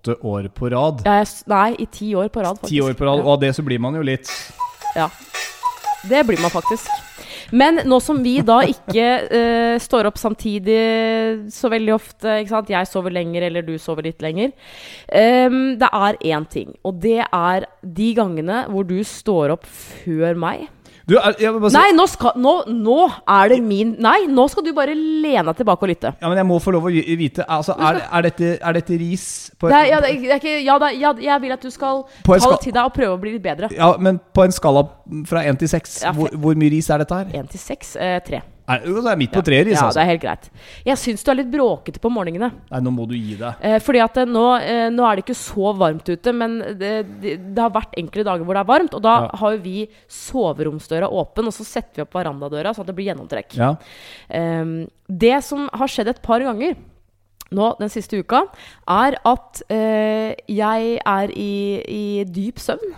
åtte 0.03 0.27
år 0.27 0.47
på 0.53 0.69
rad. 0.69 1.01
Jeg, 1.05 1.27
er 1.27 1.49
nei, 1.49 1.75
i 1.79 1.85
ti 1.85 2.13
år 2.15 2.27
på 2.27 2.43
rad, 2.43 2.59
faktisk. 2.59 2.73
Ti 2.73 2.81
år 2.83 2.93
på 2.93 3.07
rad, 3.07 3.23
og 3.23 3.37
av 3.37 3.39
det 3.39 3.53
så 3.55 3.63
blir 3.63 3.79
man 3.79 3.95
jo 3.95 4.03
litt 4.03 4.29
Ja. 4.95 5.09
Det 6.03 6.25
blir 6.27 6.41
man 6.41 6.51
faktisk. 6.51 6.89
Men 7.51 7.79
nå 7.87 7.99
som 8.03 8.17
vi 8.23 8.41
da 8.43 8.59
ikke 8.67 9.05
uh, 9.31 9.79
står 9.87 10.09
opp 10.09 10.17
samtidig 10.19 11.47
så 11.53 11.69
veldig 11.71 11.93
ofte 11.95 12.41
ikke 12.41 12.51
sant? 12.51 12.73
Jeg 12.73 12.89
sover 12.89 13.13
lenger, 13.15 13.45
eller 13.47 13.63
du 13.63 13.77
sover 13.79 14.03
litt 14.09 14.21
lenger. 14.21 14.51
Um, 15.07 15.77
det 15.79 15.87
er 15.87 16.19
én 16.33 16.47
ting, 16.51 16.73
og 16.83 16.99
det 16.99 17.21
er 17.23 17.67
de 17.81 18.13
gangene 18.17 18.65
hvor 18.67 18.83
du 18.89 18.99
står 19.07 19.55
opp 19.55 19.67
før 19.69 20.35
meg. 20.35 20.67
Du, 21.03 21.17
Nei, 21.73 21.89
nå, 21.91 22.05
skal, 22.07 22.37
nå, 22.39 22.53
nå 22.71 22.99
er 23.27 23.49
det 23.51 23.57
min 23.63 23.89
Nei, 23.99 24.21
nå 24.31 24.45
skal 24.51 24.63
du 24.63 24.71
bare 24.75 24.93
lene 24.95 25.43
deg 25.49 25.57
tilbake 25.59 25.83
og 25.83 25.91
lytte. 25.91 26.13
Ja, 26.21 26.29
men 26.31 26.39
jeg 26.39 26.47
må 26.47 26.59
få 26.63 26.71
lov 26.75 26.87
å 26.87 26.93
vite 26.93 27.43
altså, 27.43 27.75
er, 27.75 27.99
er, 28.07 28.27
dette, 28.29 28.53
er 28.55 28.77
dette 28.79 28.99
ris 29.01 29.25
på, 29.59 29.67
Det 29.67 29.81
er, 29.81 29.89
ja, 29.91 29.99
det 30.03 30.13
er, 30.13 30.37
ikke, 30.39 30.55
ja, 30.63 30.77
det 30.79 30.93
ja, 31.01 31.11
jeg 31.27 31.43
vil 31.43 31.57
at 31.57 31.67
du 31.67 31.73
skal 31.73 32.05
ta 32.23 32.39
det 32.39 32.61
til 32.63 32.77
deg 32.77 32.87
og 32.87 32.95
prøve 32.95 33.17
å 33.17 33.19
bli 33.19 33.35
litt 33.35 33.43
bedre. 33.43 33.71
Ja, 33.75 33.91
men 33.99 34.21
på 34.31 34.47
en 34.47 34.55
skala 34.55 34.87
fra 35.27 35.43
én 35.43 35.59
til 35.59 35.71
seks, 35.71 35.99
hvor, 36.15 36.31
hvor 36.39 36.55
mye 36.59 36.71
ris 36.77 36.87
er 36.93 37.03
dette 37.03 37.19
her? 37.19 37.35
Én 37.41 37.51
til 37.51 37.59
seks. 37.61 37.97
Eh, 37.99 38.19
tre. 38.23 38.45
Er, 38.73 38.85
det 38.87 39.11
er 39.13 39.19
midt 39.21 39.31
på 39.35 39.43
treer 39.45 39.67
Ja, 39.67 39.73
det 39.75 39.81
altså. 39.83 40.01
er 40.03 40.09
helt 40.11 40.21
greit. 40.23 40.49
Jeg 40.87 40.97
syns 41.01 41.23
du 41.25 41.31
er 41.33 41.37
litt 41.41 41.51
bråkete 41.53 41.99
på 42.03 42.11
morgenene. 42.13 42.51
Nei, 42.71 42.79
nå 42.85 42.93
må 42.95 43.07
du 43.09 43.15
gi 43.17 43.35
deg. 43.39 43.59
Eh, 43.61 43.77
fordi 43.83 44.01
at 44.03 44.17
eh, 44.23 44.25
nå, 44.29 44.45
eh, 44.61 44.85
nå 44.93 45.05
er 45.09 45.15
det 45.19 45.25
ikke 45.25 45.37
så 45.39 45.73
varmt 45.79 46.09
ute, 46.09 46.33
men 46.33 46.57
det, 46.79 46.93
det, 47.23 47.35
det 47.53 47.61
har 47.63 47.73
vært 47.75 47.97
enkelte 47.99 48.27
dager 48.29 48.47
hvor 48.47 48.57
det 48.59 48.63
er 48.65 48.71
varmt. 48.73 48.93
Og 48.97 49.03
da 49.05 49.13
Ja. 49.23 49.29
har 49.43 49.55
jo 49.57 49.61
vi 49.63 49.87
soveromsdøra 50.09 51.09
åpen, 51.11 51.47
og 51.49 51.53
så 51.55 51.65
setter 51.67 52.01
vi 52.01 52.05
opp 52.07 52.13
verandadøra 52.17 52.73
så 52.73 52.81
at 52.83 52.89
det 52.89 52.95
blir 52.97 53.11
gjennomtrekk. 53.11 53.55
Ja. 53.59 53.73
Eh, 54.29 54.65
det 55.09 55.37
som 55.45 55.69
har 55.73 55.87
skjedd 55.91 56.09
et 56.13 56.21
par 56.25 56.39
ganger 56.43 56.75
nå 57.53 57.67
den 57.77 57.89
siste 57.93 58.17
uka, 58.17 58.39
er 58.89 59.13
at 59.29 59.59
eh, 59.69 60.31
jeg 60.49 60.95
er 61.05 61.33
i, 61.37 61.51
i 61.85 62.05
dyp 62.25 62.57
søvn. 62.57 62.95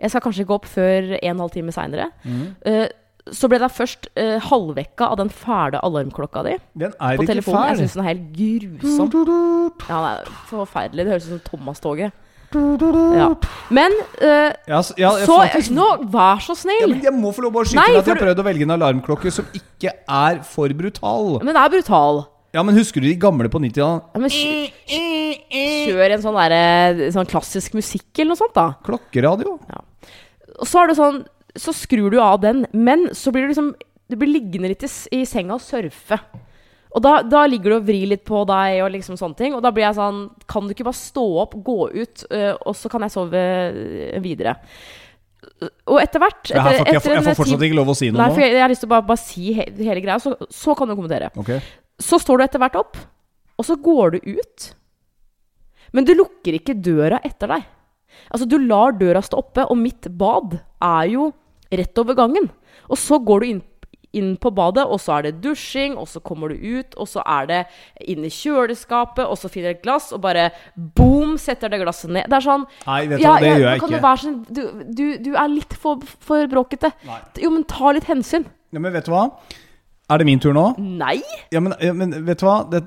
Jeg 0.00 0.12
skal 0.12 0.22
kanskje 0.24 0.44
gå 0.48 0.54
opp 0.56 0.66
før 0.68 1.14
en 1.18 1.42
halv 1.42 1.52
time 1.52 1.72
seinere. 1.72 2.10
Mhm. 2.24 2.46
Så 3.34 3.48
ble 3.50 3.58
jeg 3.58 3.74
først 3.74 4.06
eh, 4.14 4.36
halvvekka 4.50 5.08
av 5.10 5.16
den 5.18 5.30
fæle 5.34 5.80
alarmklokka 5.82 6.44
di 6.46 6.52
Den 6.78 6.92
er 7.00 7.16
på 7.18 7.26
telefonen. 7.26 7.64
Jeg 7.66 7.76
fæl. 7.76 7.80
syns 7.80 7.96
den 7.96 8.04
er 8.04 8.08
helt 8.12 8.28
grusom. 8.82 9.10
Ja, 9.88 9.96
den 9.96 10.06
er 10.12 10.30
forferdelig. 10.50 11.04
Det 11.04 11.12
høres 11.14 11.26
ut 11.26 11.34
som 11.34 11.42
Thomas-toget. 11.50 12.12
Ja. 12.56 13.26
Men 13.74 13.92
uh, 14.22 14.52
Ja, 14.70 14.78
ja, 14.96 15.10
så 15.26 15.40
faktisk- 15.42 15.74
Nå, 15.74 15.86
vær 16.12 16.38
så 16.40 16.54
snill! 16.54 16.94
jeg 17.02 17.12
må 17.12 17.32
få 17.34 17.42
lov 17.42 17.58
å 17.58 17.64
skyte 17.66 17.82
inn 17.90 17.98
at 17.98 18.06
jeg 18.06 18.14
har 18.14 18.22
prøvd 18.22 18.38
å 18.40 18.46
velge 18.46 18.62
en 18.62 18.74
alarmklokke 18.76 19.32
som 19.34 19.44
ikke 19.52 19.90
er 20.08 20.42
for 20.46 20.68
brutal. 20.78 21.40
Men 21.42 21.54
den 21.54 21.62
er 21.64 21.68
brutal. 21.74 22.24
Ja, 22.54 22.62
men 22.62 22.74
husker 22.78 23.02
du 23.02 23.08
de 23.10 23.16
gamle 23.20 23.50
på 23.52 23.58
90-tallet? 23.60 24.06
Ja, 24.14 24.20
kjør 24.88 26.14
en 26.14 26.22
sånn, 26.22 26.38
der, 26.38 27.10
sånn 27.12 27.28
klassisk 27.28 27.74
musikk 27.76 28.06
eller 28.22 28.32
noe 28.32 28.40
sånt, 28.40 28.54
da. 28.56 28.68
Klokkeradio. 28.86 29.58
Ja. 29.68 29.82
Og 30.56 30.70
så 30.70 30.80
er 30.84 30.86
det 30.92 30.96
sånn 30.96 31.24
Så 31.56 31.72
skrur 31.76 32.10
du 32.12 32.18
av 32.20 32.40
den, 32.42 32.64
men 32.76 33.08
så 33.16 33.32
blir 33.32 33.46
du 33.46 33.52
liksom 33.54 33.72
Du 34.08 34.16
blir 34.20 34.28
liggende 34.30 34.68
litt 34.70 34.84
i, 34.86 34.90
i 35.18 35.24
senga 35.26 35.56
og 35.56 35.62
surfe. 35.64 36.18
Og 36.96 37.02
da, 37.04 37.18
da 37.26 37.42
ligger 37.50 37.72
du 37.72 37.76
og 37.80 37.86
vrir 37.88 38.06
litt 38.08 38.22
på 38.24 38.44
deg 38.48 38.78
og 38.84 38.92
liksom 38.94 39.16
sånne 39.20 39.36
ting. 39.36 39.56
Og 39.56 39.60
da 39.64 39.72
blir 39.74 39.84
jeg 39.88 39.96
sånn 39.98 40.20
Kan 40.48 40.68
du 40.68 40.72
ikke 40.76 40.86
bare 40.86 40.96
stå 41.00 41.24
opp, 41.42 41.56
gå 41.66 41.78
ut, 41.92 42.22
uh, 42.30 42.54
og 42.62 42.76
så 42.78 42.88
kan 42.92 43.02
jeg 43.04 43.12
sove 43.16 43.42
øh, 43.42 44.20
videre? 44.24 44.54
Og 45.90 45.98
etter 46.02 46.20
hvert 46.22 46.40
etter, 46.48 46.56
jeg, 46.56 46.64
får 46.64 46.72
jeg, 46.92 47.02
får- 47.02 47.14
jeg 47.16 47.24
får 47.26 47.36
fortsatt 47.40 47.64
ikke 47.68 47.76
lov 47.78 47.90
å 47.92 47.96
si 47.96 48.08
noe 48.10 48.18
Nei, 48.22 48.30
for 48.34 48.40
nå. 48.42 48.46
jeg, 48.48 48.62
har 48.64 48.72
lyst 48.72 48.82
til 48.84 48.88
å 48.88 48.94
bare, 48.94 49.06
bare 49.10 49.22
si 49.22 49.52
he 49.56 49.66
hele 49.86 50.02
greia, 50.04 50.16
så, 50.22 50.32
så 50.52 50.74
kan 50.76 50.88
du 50.90 50.94
kommentere. 50.98 51.28
Ok. 51.38 51.52
Så 52.02 52.18
står 52.20 52.40
du 52.40 52.44
etter 52.46 52.60
hvert 52.62 52.78
opp, 52.80 52.98
og 53.56 53.64
så 53.68 53.76
går 53.80 54.16
du 54.16 54.26
ut. 54.40 54.66
Men 55.96 56.04
du 56.08 56.12
lukker 56.18 56.58
ikke 56.58 56.74
døra 56.82 57.20
etter 57.24 57.52
deg. 57.54 57.64
Altså, 58.32 58.48
du 58.48 58.56
lar 58.64 58.96
døra 58.98 59.22
stå 59.24 59.38
oppe, 59.38 59.64
og 59.70 59.78
mitt 59.80 60.08
bad 60.18 60.58
er 60.82 61.12
jo 61.14 61.30
rett 61.72 61.98
over 61.98 62.16
gangen. 62.18 62.50
Og 62.90 63.00
så 63.00 63.18
går 63.22 63.42
du 63.42 63.46
inn, 63.48 63.62
inn 64.16 64.30
på 64.40 64.52
badet, 64.54 64.84
og 64.86 65.00
så 65.02 65.18
er 65.18 65.26
det 65.26 65.34
dusjing, 65.44 65.96
og 66.00 66.08
så 66.08 66.22
kommer 66.24 66.52
du 66.52 66.62
ut, 66.78 66.94
og 66.96 67.08
så 67.10 67.24
er 67.26 67.50
det 67.50 67.60
inn 68.08 68.24
i 68.24 68.30
kjøleskapet, 68.32 69.24
og 69.26 69.36
så 69.40 69.50
finner 69.52 69.74
du 69.74 69.78
et 69.80 69.84
glass, 69.84 70.08
og 70.14 70.22
bare 70.24 70.48
boom, 70.76 71.36
setter 71.42 71.72
det 71.72 71.82
glasset 71.82 72.14
ned. 72.14 72.30
Det 72.30 72.38
er 72.38 72.46
sånn 72.46 72.66
Nei, 72.86 73.02
vet 73.10 73.20
du 73.20 73.26
hva, 73.26 73.36
det 73.42 73.52
gjør 73.52 73.66
jeg 73.66 73.82
ikke. 73.82 73.92
Du, 73.92 74.08
sånn, 74.24 74.40
du, 74.48 74.64
du, 74.86 75.04
du 75.28 75.30
er 75.34 75.52
litt 75.52 75.76
for, 75.82 76.02
for 76.24 76.48
bråkete. 76.52 76.92
Nei. 77.08 77.20
Jo, 77.42 77.52
men 77.54 77.66
ta 77.68 77.92
litt 77.96 78.08
hensyn. 78.08 78.48
Ja, 78.72 78.82
men 78.82 78.94
vet 78.94 79.08
du 79.08 79.14
hva? 79.14 79.28
Er 80.06 80.22
det 80.22 80.26
min 80.28 80.40
tur 80.42 80.54
nå? 80.54 80.68
Nei! 80.78 81.18
Ja, 81.50 81.60
men, 81.62 81.74
ja, 81.82 81.94
men 81.96 82.14
vet 82.26 82.42
du 82.42 82.46
hva? 82.46 82.60
Det, 82.70 82.84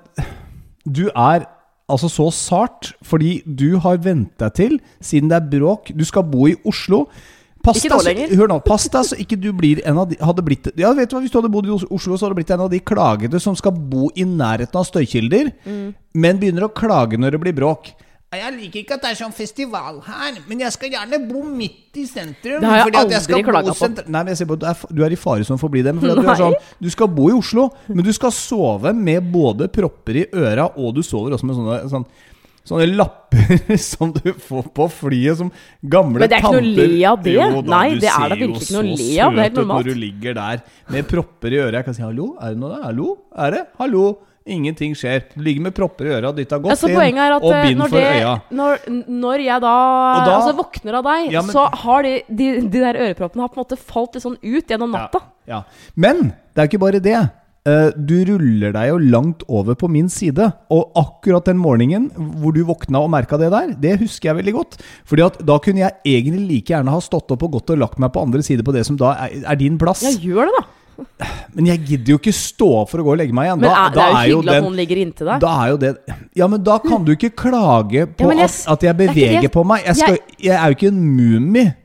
du 0.87 1.09
er 1.09 1.49
altså 1.89 2.09
så 2.11 2.29
sart 2.35 2.93
fordi 3.05 3.39
du 3.43 3.79
har 3.83 3.99
vent 4.05 4.31
deg 4.39 4.55
til, 4.55 4.77
siden 5.03 5.31
det 5.31 5.39
er 5.39 5.49
bråk 5.51 5.91
Du 5.97 6.05
skal 6.07 6.27
bo 6.29 6.47
i 6.47 6.55
Oslo. 6.69 7.07
Pass 7.63 7.81
Ikke 7.83 7.91
nå 7.91 8.01
lenger. 8.05 8.35
Hør 8.39 8.47
nå, 8.53 8.59
pass 8.63 8.85
deg 8.91 9.07
så 9.09 9.17
ikke 9.19 9.35
du 9.39 9.49
blir 9.53 9.81
en 9.87 9.97
av 9.99 10.09
de 10.09 10.15
hadde 10.23 10.43
blitt, 10.45 10.69
Ja, 10.79 10.93
vet 10.95 11.09
du 11.11 11.17
hva, 11.17 11.21
Hvis 11.25 11.31
du 11.33 11.39
hadde 11.41 11.51
bodd 11.51 11.67
i 11.67 11.73
Oslo, 11.75 12.15
så 12.15 12.25
hadde 12.25 12.35
du 12.37 12.39
blitt 12.39 12.53
en 12.55 12.63
av 12.65 12.69
de 12.71 12.79
klagede 12.79 13.41
som 13.43 13.55
skal 13.59 13.73
bo 13.75 14.09
i 14.15 14.23
nærheten 14.23 14.79
av 14.79 14.85
støykilder, 14.87 15.51
Mm. 15.65 15.89
men 16.13 16.39
begynner 16.39 16.69
å 16.69 16.73
klage 16.73 17.19
når 17.19 17.31
det 17.35 17.41
blir 17.41 17.53
bråk. 17.53 17.91
Jeg 18.29 18.53
liker 18.53 18.79
ikke 18.83 18.93
at 18.93 19.01
det 19.01 19.09
er 19.09 19.17
sånn 19.17 19.33
festival 19.33 20.03
her, 20.05 20.35
men 20.47 20.59
jeg 20.61 20.71
skal 20.75 20.91
gjerne 20.93 21.17
bo 21.27 21.41
midt 21.49 21.97
i 21.97 22.03
sentrum. 22.05 22.61
Det 22.61 22.69
har 22.69 22.83
jeg 22.85 22.93
aldri 22.93 23.43
klaga 23.43 23.73
på. 23.73 23.89
Nei, 24.05 24.19
men 24.23 24.27
jeg 24.27 24.37
ser 24.37 24.45
på 24.45 24.57
at 24.61 24.83
du 24.93 25.01
er, 25.03 25.09
i 25.09 25.17
fare 25.17 25.43
som 25.47 25.57
får 25.57 25.71
bli 25.73 25.81
det. 25.81 25.95
Du, 25.97 26.05
sånn, 26.37 26.53
du 26.79 26.89
skal 26.93 27.07
bo 27.09 27.29
i 27.31 27.33
Oslo, 27.33 27.71
men 27.89 28.05
du 28.05 28.11
skal 28.13 28.29
sove 28.31 28.93
med 28.93 29.31
både 29.33 29.67
propper 29.73 30.21
i 30.21 30.25
øra, 30.29 30.69
og 30.77 30.93
du 30.93 31.01
sover 31.01 31.33
også 31.33 31.49
med 31.49 31.57
sånne, 31.57 31.79
sånn, 31.89 32.05
sånne 32.69 32.87
lapper 32.93 33.75
som 33.91 34.13
du 34.15 34.31
får 34.45 34.69
på 34.77 34.87
flyet, 34.93 35.37
som 35.41 35.51
gamle 35.83 36.23
Men 36.23 36.29
det 36.29 36.37
er 36.39 36.45
ikke 36.45 36.55
noe 36.55 36.73
le 36.77 37.03
av 37.09 37.19
det. 37.25 37.35
Jo 37.35 37.49
da, 37.59 37.67
Nei, 37.73 37.83
det 37.99 38.13
er 38.13 38.25
da 38.29 38.39
virkelig 38.39 38.63
ikke 38.63 38.77
noe 38.77 38.87
le 38.87 39.11
av. 39.25 39.35
Det 39.35 39.43
er 39.43 39.49
helt 39.49 39.59
søt 39.59 39.61
ut. 39.65 39.69
Når 39.73 39.89
du 39.89 39.93
ligger 40.05 40.39
der 40.39 40.63
med 40.95 41.11
propper 41.11 41.53
i 41.55 41.61
øret. 41.65 41.79
Jeg 41.79 41.85
kan 41.89 41.97
si 41.99 42.01
'hallo, 42.05 42.31
er 42.39 42.49
det 42.55 42.57
noe 42.63 42.73
der?' 42.75 42.83
'Hallo, 42.85 43.07
er 43.35 43.51
det?' 43.57 43.65
'Hallo'. 43.79 44.09
Ingenting 44.49 44.95
skjer. 44.97 45.23
Du 45.35 45.41
ligger 45.45 45.61
med 45.67 45.75
propper 45.77 46.07
i 46.09 46.13
øra, 46.15 46.31
dytta 46.33 46.57
godt 46.57 46.73
Altså, 46.73 46.89
inn, 46.89 47.17
at 47.21 47.43
og 47.43 47.51
eh, 47.53 47.67
bind 47.67 47.81
for 47.83 47.97
det, 47.99 48.13
øya. 48.17 48.31
når, 48.49 48.85
når 49.07 49.43
jeg 49.45 49.61
da, 49.61 49.73
da- 50.25 50.35
altså, 50.39 50.53
våkner 50.57 50.97
av 50.99 51.03
deg, 51.09 51.31
Ja, 51.31 51.41
men- 51.41 51.53
så 51.53 51.67
har 51.83 52.01
de, 52.03 52.13
de, 52.29 52.47
de 52.61 52.79
der 52.79 52.93
øreproppene 52.97 53.41
har 53.45 53.49
på 53.53 53.59
en 53.59 53.65
måte 53.65 53.77
falt 53.77 54.15
litt 54.15 54.23
sånn 54.23 54.37
ut 54.41 54.65
gjennom 54.73 54.91
natta. 54.95 55.21
Ja, 55.45 55.59
ja. 55.59 55.63
Men 55.95 56.33
det 56.55 56.63
er 56.63 56.67
ikke 56.71 56.79
bare 56.81 56.99
det. 57.03 57.29
Eh, 57.67 57.89
Du 57.97 58.15
ruller 58.25 58.71
deg 58.73 58.87
jo 58.89 58.97
langt 59.11 59.43
over 59.51 59.75
på 59.75 59.89
min 59.91 60.07
side. 60.09 60.47
Og 60.71 60.91
akkurat 60.95 61.45
den 61.45 61.57
morgenen 61.59 62.09
hvor 62.39 62.53
du 62.55 62.63
våkna 62.67 63.01
og 63.03 63.11
merka 63.11 63.37
det 63.37 63.51
der, 63.51 63.73
det 63.79 63.99
husker 63.99 64.31
jeg 64.31 64.39
veldig 64.41 64.53
godt. 64.55 64.77
Fordi 65.05 65.25
at 65.25 65.39
da 65.45 65.59
kunne 65.59 65.83
jeg 65.83 65.97
egentlig 66.05 66.47
like 66.47 66.73
gjerne 66.73 66.89
ha 66.95 66.99
stått 67.03 67.31
opp 67.35 67.43
og 67.43 67.51
gått 67.59 67.69
og 67.75 67.81
lagt 67.83 67.99
meg 67.99 68.13
på 68.15 68.21
andre 68.23 68.41
side 68.45 68.63
på 68.63 68.73
det 68.75 68.85
som 68.87 68.97
da 68.99 69.15
er, 69.27 69.41
er 69.45 69.55
din 69.59 69.77
plass. 69.81 70.03
Ja, 70.07 70.15
gjør 70.17 70.49
det, 70.49 70.55
da. 70.59 70.65
Men 71.55 71.65
jeg 71.69 71.83
gidder 71.87 72.11
jo 72.15 72.17
ikke 72.19 72.33
stå 72.35 72.67
opp 72.81 72.89
for 72.91 72.99
å 72.99 73.05
gå 73.07 73.13
og 73.13 73.19
legge 73.21 73.35
meg 73.35 73.47
igjen. 73.49 73.61
Men 73.61 73.69
Da, 73.69 73.83
er, 73.85 73.93
det 73.95 74.01
er 74.03 74.09
jo 74.09 74.15
er 74.15 74.29
jo 74.29 74.39
hyggelig 74.39 74.49
at 74.49 74.55
den 74.59 74.65
noen 74.67 74.79
ligger 74.79 75.03
inntil 75.03 75.29
deg. 75.31 75.43
da 75.43 75.51
er 75.63 75.69
jo 75.73 75.77
det 75.83 75.91
Ja, 76.41 76.47
men 76.51 76.63
da 76.63 76.79
kan 76.83 77.05
du 77.07 77.13
ikke 77.15 77.29
klage 77.43 78.07
på 78.19 78.27
Ja, 78.31 78.39
jeg 78.41 78.49
at, 78.49 78.57
at 78.75 78.83
jeg 78.87 78.89
er 78.93 78.97
beveger 79.03 79.41
jeg, 79.47 79.51
på 79.53 79.63
meg. 79.67 79.85
Jeg, 79.87 79.95
skal, 79.99 80.17
jeg 80.43 80.55
er 80.57 80.65
jo 80.73 80.79
ikke 80.79 80.91
en 80.91 81.03
mumie. 81.15 81.75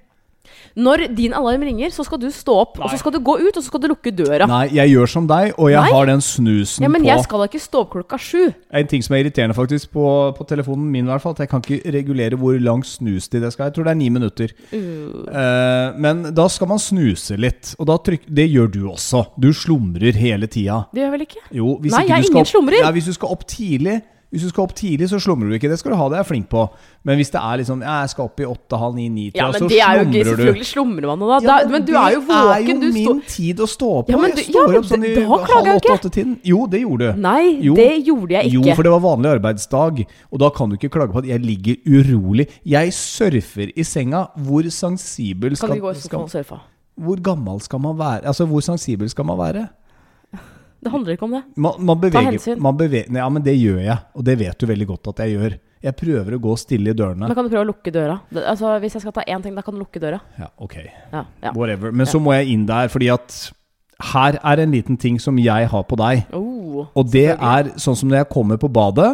Når 0.74 1.04
din 1.14 1.34
alarm 1.36 1.62
ringer, 1.62 1.92
så 1.94 2.02
skal 2.06 2.18
du 2.18 2.26
stå 2.34 2.54
opp, 2.64 2.78
og 2.82 2.90
så 2.90 2.98
skal 2.98 3.14
du 3.14 3.20
gå 3.22 3.36
ut, 3.38 3.52
og 3.54 3.62
så 3.62 3.68
skal 3.68 3.82
du 3.84 3.86
lukke 3.92 4.10
døra. 4.10 4.48
Nei, 4.50 4.64
jeg 4.74 4.90
gjør 4.90 5.10
som 5.12 5.28
deg, 5.30 5.52
og 5.54 5.70
jeg 5.70 5.78
Nei. 5.78 5.92
har 5.94 6.08
den 6.10 6.24
snusen 6.24 6.82
på 6.82 6.86
Ja, 6.86 6.90
men 6.90 7.04
på 7.04 7.10
jeg 7.12 7.26
skal 7.26 7.42
da 7.42 7.46
ikke 7.50 7.62
stå 7.62 7.82
opp 7.84 7.92
klokka 7.92 8.18
sju. 8.18 8.42
En 8.74 8.88
ting 8.90 9.04
som 9.06 9.14
er 9.14 9.22
irriterende 9.22 9.54
faktisk 9.54 9.92
på, 9.94 10.06
på 10.34 10.46
telefonen 10.50 10.88
min, 10.90 11.06
i 11.06 11.12
hvert 11.12 11.22
fall, 11.22 11.36
at 11.38 11.44
jeg 11.44 11.52
kan 11.52 11.62
ikke 11.62 11.94
regulere 11.94 12.38
hvor 12.40 12.58
lang 12.58 12.82
snustid 12.86 13.46
jeg 13.46 13.54
skal 13.54 13.66
ha. 13.66 13.70
Jeg 13.70 13.76
tror 13.78 13.86
det 13.86 13.94
er 13.94 14.00
ni 14.00 14.10
minutter. 14.16 14.56
Uh. 14.72 14.80
Uh, 15.30 16.00
men 16.02 16.24
da 16.34 16.48
skal 16.50 16.72
man 16.74 16.82
snuse 16.82 17.38
litt, 17.38 17.76
og 17.78 17.88
da 17.92 18.00
tryk, 18.08 18.26
det 18.26 18.48
gjør 18.50 18.72
du 18.74 18.80
også. 18.96 19.28
Du 19.38 19.52
slumrer 19.54 20.18
hele 20.18 20.50
tida. 20.50 20.82
Det 20.90 21.04
gjør 21.04 21.10
jeg 21.10 21.14
vel 21.14 21.28
ikke? 21.28 21.44
Jo, 21.60 21.76
hvis 21.78 21.94
Nei, 21.94 22.02
ikke 22.02 22.16
jeg 22.16 22.26
er 22.26 22.32
ingen 22.32 22.50
slumrer. 22.50 22.80
Ja, 22.82 22.90
hvis 22.98 23.12
du 23.12 23.14
skal 23.14 23.36
opp 23.36 23.46
tidlig 23.46 24.00
hvis 24.34 24.42
du 24.42 24.50
skal 24.50 24.64
opp 24.66 24.72
tidlig, 24.74 25.06
så 25.12 25.20
slumrer 25.22 25.52
du 25.52 25.54
ikke. 25.54 25.68
Det 25.70 25.76
skal 25.78 25.92
du 25.92 25.96
ha, 26.00 26.08
det 26.10 26.16
er 26.16 26.22
jeg 26.24 26.28
flink 26.32 26.46
på. 26.50 26.64
Men 27.06 27.20
hvis 27.20 27.28
det 27.30 27.38
er 27.38 27.60
liksom 27.60 27.82
ja, 27.84 28.00
Jeg 28.02 28.10
skal 28.10 28.24
opp 28.26 28.40
i 28.42 28.46
åtte, 28.48 28.78
halv 28.80 28.96
ni, 28.96 29.04
ni, 29.12 29.26
Ja, 29.36 29.46
så 29.54 29.68
det 29.70 29.78
er 29.78 30.00
jo 30.00 30.06
ikke 30.08 30.10
slumrer 30.10 30.24
du. 30.24 30.30
Selvfølgelig 30.32 30.68
slumrer 30.70 31.06
man 31.12 31.22
da. 31.22 31.38
Ja. 31.44 31.58
Men 31.70 31.84
du 31.86 31.92
er 32.00 32.16
jo 32.16 32.22
våken. 32.26 32.48
Det 32.48 32.56
er 32.56 32.66
jo 32.66 32.80
Du 32.80 32.88
min 32.96 33.06
stå... 33.06 33.14
tid 33.36 33.62
å 33.62 33.68
stå 33.70 33.90
på. 34.00 34.14
Ja, 34.14 34.18
men 34.18 34.34
jeg 34.34 34.48
står 34.48 34.78
opp 34.80 34.88
sånn 34.90 35.06
i 35.06 35.12
halv 35.22 35.70
åtte-åtte-tiden. 35.76 36.34
Jo, 36.50 36.64
det 36.72 36.82
gjorde 36.82 37.12
du. 37.12 37.22
Nei, 37.28 37.44
Jo. 37.68 37.76
det 37.78 37.88
gjorde 38.08 38.34
jeg 38.40 38.50
ikke. 38.50 38.56
Jo, 38.58 38.74
for 38.74 38.88
det 38.88 38.94
var 38.96 39.04
vanlig 39.06 39.32
arbeidsdag, 39.36 40.02
og 40.34 40.42
da 40.42 40.50
kan 40.58 40.72
du 40.74 40.78
ikke 40.80 40.90
klage 40.98 41.14
på 41.14 41.22
at 41.22 41.30
jeg 41.30 41.44
ligger 41.44 41.78
urolig. 41.86 42.48
Jeg 42.74 42.96
surfer 42.98 43.70
i 43.70 43.86
senga. 43.86 44.26
Hvor 44.34 44.66
sensibel 44.74 45.54
Kan 45.54 45.62
skal, 45.62 45.76
du 45.76 45.78
ikke 45.78 45.86
gå 45.86 45.94
i 45.94 46.02
sofaen 46.02 46.26
og 46.26 46.34
surfe? 46.34 46.60
Hvor 47.06 47.22
gammel 47.30 47.62
skal 47.62 47.86
man 47.86 47.98
være? 47.98 48.26
Altså, 48.26 48.50
hvor 48.50 48.66
sensibel 48.66 49.06
skal 49.10 49.30
man 49.30 49.38
være? 49.38 49.68
Det 50.84 50.92
handler 50.92 51.16
ikke 51.16 51.24
om 51.26 51.34
det. 51.38 51.42
Man, 51.56 51.78
man 51.90 52.00
beveger, 52.02 52.30
hensyn. 52.34 52.58
man 52.60 52.76
beveger 52.76 53.16
Ja, 53.16 53.28
men 53.32 53.42
det 53.46 53.54
gjør 53.56 53.80
jeg, 53.80 53.96
og 54.14 54.26
det 54.28 54.34
vet 54.42 54.58
du 54.60 54.66
veldig 54.68 54.86
godt 54.92 55.10
at 55.14 55.24
jeg 55.24 55.38
gjør. 55.38 55.56
Jeg 55.84 55.96
prøver 56.00 56.36
å 56.36 56.40
gå 56.40 56.54
stille 56.60 56.92
i 56.94 56.96
dørene. 56.96 57.26
Men 57.28 57.36
kan 57.36 57.44
du 57.44 57.52
prøve 57.52 57.64
å 57.66 57.68
lukke 57.68 57.92
døra? 57.92 58.16
Altså, 58.44 58.70
hvis 58.80 58.94
jeg 58.96 59.04
skal 59.04 59.12
ta 59.18 59.24
én 59.28 59.42
ting, 59.44 59.52
da 59.56 59.64
kan 59.64 59.76
du 59.76 59.82
lukke 59.82 60.00
døra. 60.00 60.20
Ja, 60.40 60.48
ok. 60.64 60.76
Ja, 61.12 61.24
ja. 61.44 61.52
Whatever. 61.56 61.92
Men 61.92 62.08
så 62.08 62.20
må 62.24 62.32
jeg 62.36 62.54
inn 62.54 62.64
der, 62.68 62.88
fordi 62.92 63.10
at 63.12 63.36
her 64.14 64.38
er 64.40 64.62
en 64.64 64.72
liten 64.74 64.96
ting 65.00 65.18
som 65.20 65.36
jeg 65.40 65.68
har 65.70 65.84
på 65.88 65.98
deg. 66.00 66.24
Oh, 66.36 66.86
Og 66.96 67.10
det 67.12 67.28
er 67.34 67.68
sånn 67.80 67.96
som 68.00 68.08
når 68.10 68.22
jeg 68.22 68.30
kommer 68.32 68.60
på 68.60 68.70
badet, 68.72 69.10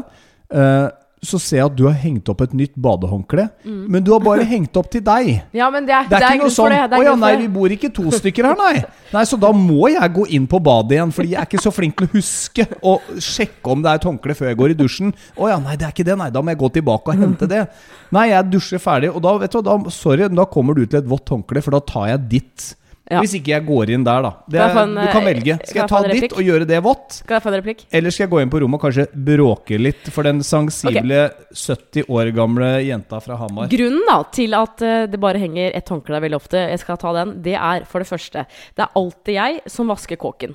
eh, 0.54 0.86
så 1.20 1.36
ser 1.36 1.58
jeg 1.58 1.66
at 1.68 1.74
du 1.76 1.82
har 1.84 1.96
hengt 2.00 2.28
opp 2.32 2.40
et 2.46 2.52
nytt 2.56 2.72
badehåndkle. 2.80 3.44
Men 3.64 4.04
du 4.04 4.10
har 4.14 4.22
bare 4.24 4.44
hengt 4.54 4.76
opp 4.80 4.88
til 4.92 5.02
deg. 5.04 5.28
Ja, 5.56 5.68
men 5.72 5.84
det 5.88 5.92
er, 5.92 6.08
Det 6.08 6.16
er 6.16 6.36
ikke 6.38 6.46
noe 6.46 6.54
sånn 6.54 6.72
det. 6.72 6.80
det 6.90 6.96
'Å 6.98 7.02
er 7.02 7.08
ja, 7.10 7.14
nei, 7.20 7.32
vi 7.42 7.48
bor 7.52 7.74
ikke 7.74 7.90
to 7.92 8.06
stykker 8.14 8.48
her, 8.48 8.56
nei'. 8.56 8.84
Nei, 9.12 9.24
Så 9.28 9.36
da 9.40 9.50
må 9.52 9.90
jeg 9.92 10.14
gå 10.16 10.24
inn 10.32 10.46
på 10.48 10.60
badet 10.64 10.96
igjen, 10.96 11.12
fordi 11.12 11.34
jeg 11.34 11.40
er 11.42 11.48
ikke 11.50 11.62
så 11.62 11.72
flink 11.74 11.96
til 11.98 12.08
å 12.08 12.14
huske 12.14 12.66
å 12.80 12.96
sjekke 13.20 13.74
om 13.74 13.82
det 13.84 13.90
er 13.92 14.00
et 14.00 14.08
håndkle 14.08 14.36
før 14.38 14.48
jeg 14.48 14.60
går 14.62 14.70
i 14.70 14.78
dusjen. 14.80 15.12
'Å 15.36 15.48
ja, 15.52 15.58
nei, 15.60 15.76
det 15.76 15.86
er 15.88 15.92
ikke 15.92 16.08
det, 16.08 16.16
nei. 16.18 16.30
Da 16.30 16.40
må 16.40 16.54
jeg 16.54 16.62
gå 16.64 16.72
tilbake 16.80 17.12
og 17.12 17.20
hente 17.20 17.46
det'. 17.50 17.68
Nei, 18.16 18.28
jeg 18.32 18.50
dusjer 18.50 18.80
ferdig, 18.80 19.12
og 19.14 19.20
da, 19.22 19.36
vet 19.38 19.52
du, 19.52 19.60
hva, 19.60 19.76
da, 19.84 19.90
sorry, 19.90 20.28
da 20.28 20.44
kommer 20.48 20.74
du 20.74 20.86
til 20.86 20.98
et 21.02 21.08
vått 21.10 21.28
håndkle, 21.28 21.62
for 21.62 21.76
da 21.76 21.80
tar 21.84 22.08
jeg 22.14 22.28
ditt. 22.28 22.74
Ja. 23.10 23.20
Hvis 23.24 23.34
ikke 23.40 23.50
jeg 23.50 23.66
går 23.66 23.90
inn 23.96 24.04
der, 24.06 24.22
da. 24.22 24.30
Det, 24.46 24.60
Kan 24.60 24.80
en, 24.84 24.92
du 24.94 25.10
kan 25.10 25.24
eh, 25.24 25.28
velge. 25.32 25.56
Skal 25.66 25.80
jeg 25.80 25.90
ta 25.90 26.02
ditt 26.06 26.36
og 26.36 26.44
gjøre 26.46 26.68
det 26.68 26.78
vått? 26.84 27.18
Skal 27.24 27.36
jeg 27.36 27.44
få 27.44 27.50
en 27.50 27.56
replikk? 27.58 27.84
Eller 27.98 28.14
skal 28.14 28.26
jeg 28.26 28.32
gå 28.36 28.42
inn 28.44 28.52
på 28.52 28.62
rommet 28.62 28.78
og 28.78 28.84
kanskje 28.86 29.06
bråke 29.30 29.80
litt 29.80 30.10
for 30.14 30.28
den 30.28 30.44
sensible 30.46 31.24
70 31.50 32.06
år 32.06 32.30
gamle 32.36 32.70
jenta 32.86 33.18
fra 33.24 33.38
Hamar? 33.40 33.70
Grunnen 33.72 34.06
da 34.06 34.20
til 34.30 34.54
at 34.58 34.86
eh, 34.86 35.04
det 35.10 35.20
bare 35.22 35.42
henger 35.42 35.74
et 35.74 35.90
håndkle 35.90 36.16
der 36.16 36.26
veldig 36.28 36.38
ofte, 36.38 36.64
jeg 36.70 36.82
skal 36.84 37.00
ta 37.02 37.14
den, 37.18 37.38
det 37.42 37.56
er 37.58 37.86
for 37.90 38.02
det 38.04 38.10
første 38.10 38.46
Det 38.46 38.84
er 38.86 38.98
alltid 39.00 39.40
jeg 39.40 39.62
som 39.74 39.90
vasker 39.90 40.20
kåken. 40.20 40.54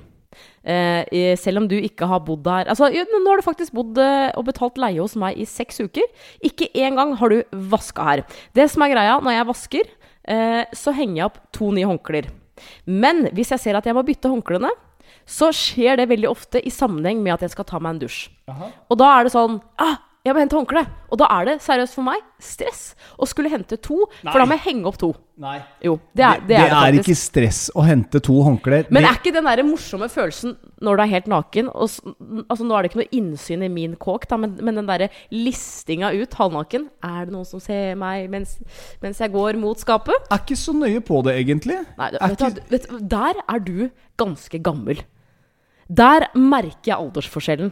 Eh, 0.66 1.36
selv 1.38 1.62
om 1.62 1.68
du 1.70 1.76
ikke 1.78 2.08
har 2.10 2.24
bodd 2.26 2.42
der 2.42 2.66
Altså, 2.72 2.88
Nå 2.90 3.20
har 3.28 3.38
du 3.38 3.44
faktisk 3.46 3.72
bodd 3.76 3.98
eh, 4.02 4.32
og 4.34 4.48
betalt 4.48 4.80
leie 4.82 4.98
hos 4.98 5.14
meg 5.18 5.38
i 5.38 5.46
seks 5.46 5.78
uker. 5.84 6.08
Ikke 6.44 6.68
engang 6.74 7.14
har 7.20 7.30
du 7.30 7.60
vaska 7.70 8.08
her. 8.08 8.24
Det 8.56 8.66
som 8.72 8.82
er 8.82 8.96
greia 8.96 9.20
når 9.22 9.36
jeg 9.38 9.48
vasker, 9.52 9.94
eh, 10.26 10.64
så 10.74 10.94
henger 10.96 11.20
jeg 11.20 11.28
opp 11.30 11.38
to 11.54 11.70
nye 11.76 11.86
håndklær. 11.86 12.28
Men 12.86 13.28
hvis 13.36 13.52
jeg 13.54 13.62
ser 13.62 13.78
at 13.78 13.86
jeg 13.86 13.96
må 13.96 14.04
bytte 14.06 14.30
håndklærne, 14.32 14.72
så 15.26 15.50
skjer 15.54 15.98
det 16.00 16.08
veldig 16.10 16.28
ofte 16.30 16.60
i 16.62 16.70
sammenheng 16.70 17.22
med 17.22 17.34
at 17.36 17.46
jeg 17.46 17.54
skal 17.54 17.66
ta 17.66 17.80
meg 17.82 17.96
en 17.96 18.02
dusj. 18.04 18.28
Og 18.90 18.98
da 19.00 19.10
er 19.16 19.26
det 19.26 19.34
sånn 19.34 19.58
ah, 19.82 19.98
jeg 20.26 20.34
må 20.34 20.40
hente 20.42 20.56
håndkle. 20.58 20.82
Og 21.14 21.18
da 21.20 21.26
er 21.30 21.44
det 21.46 21.60
seriøst 21.62 21.94
for 21.94 22.02
meg 22.06 22.22
stress 22.42 22.94
å 23.22 23.26
skulle 23.30 23.48
hente 23.52 23.76
to, 23.80 24.02
Nei. 24.26 24.32
for 24.32 24.42
da 24.42 24.46
må 24.50 24.56
jeg 24.58 24.64
henge 24.66 24.88
opp 24.90 24.98
to. 25.00 25.12
Nei. 25.40 25.58
Jo, 25.84 25.94
det 26.16 26.24
er 26.24 26.40
det, 26.48 26.56
er 26.56 26.70
det 26.72 26.76
er 26.80 26.96
ikke 27.02 27.14
stress 27.16 27.60
å 27.76 27.84
hente 27.86 28.20
to 28.24 28.34
håndklær. 28.44 28.86
Men 28.90 29.02
Det- 29.04 29.10
er 29.10 29.18
ikke 29.20 29.32
den 29.36 29.44
der 29.44 29.62
morsomme 29.68 30.08
følelsen 30.10 30.56
når 30.82 30.96
du 30.96 31.02
er 31.04 31.12
helt 31.12 31.26
naken 31.28 31.68
og, 31.68 31.88
altså 32.50 32.64
Nå 32.66 32.74
er 32.76 32.82
det 32.82 32.90
ikke 32.90 33.00
noe 33.04 33.12
innsyn 33.20 33.62
i 33.64 33.68
min 33.72 33.94
kåk, 33.96 34.26
da, 34.28 34.36
men, 34.36 34.58
men 34.60 34.74
den 34.80 34.86
derre 34.88 35.08
listinga 35.32 36.10
ut 36.16 36.34
halvnaken 36.36 36.88
Er 37.04 37.26
det 37.26 37.32
noen 37.34 37.46
som 37.48 37.60
ser 37.60 37.94
meg 37.96 38.28
mens, 38.32 38.58
mens 39.02 39.18
jeg 39.22 39.32
går 39.32 39.56
mot 39.60 39.78
skapet? 39.80 40.16
er 40.30 40.38
ikke 40.42 40.56
så 40.58 40.72
nøye 40.76 41.00
på 41.04 41.22
det, 41.24 41.36
egentlig. 41.46 41.78
Nei, 41.98 42.10
vet, 42.10 42.40
ikke- 42.40 42.54
Du, 42.56 42.60
vet, 42.70 43.08
der 43.08 43.34
er 43.48 43.58
du 43.60 43.90
ganske 44.18 44.58
gammel. 44.62 45.02
Der 45.88 46.26
merker 46.34 46.90
jeg 46.90 46.96
aldersforskjellen. 46.98 47.68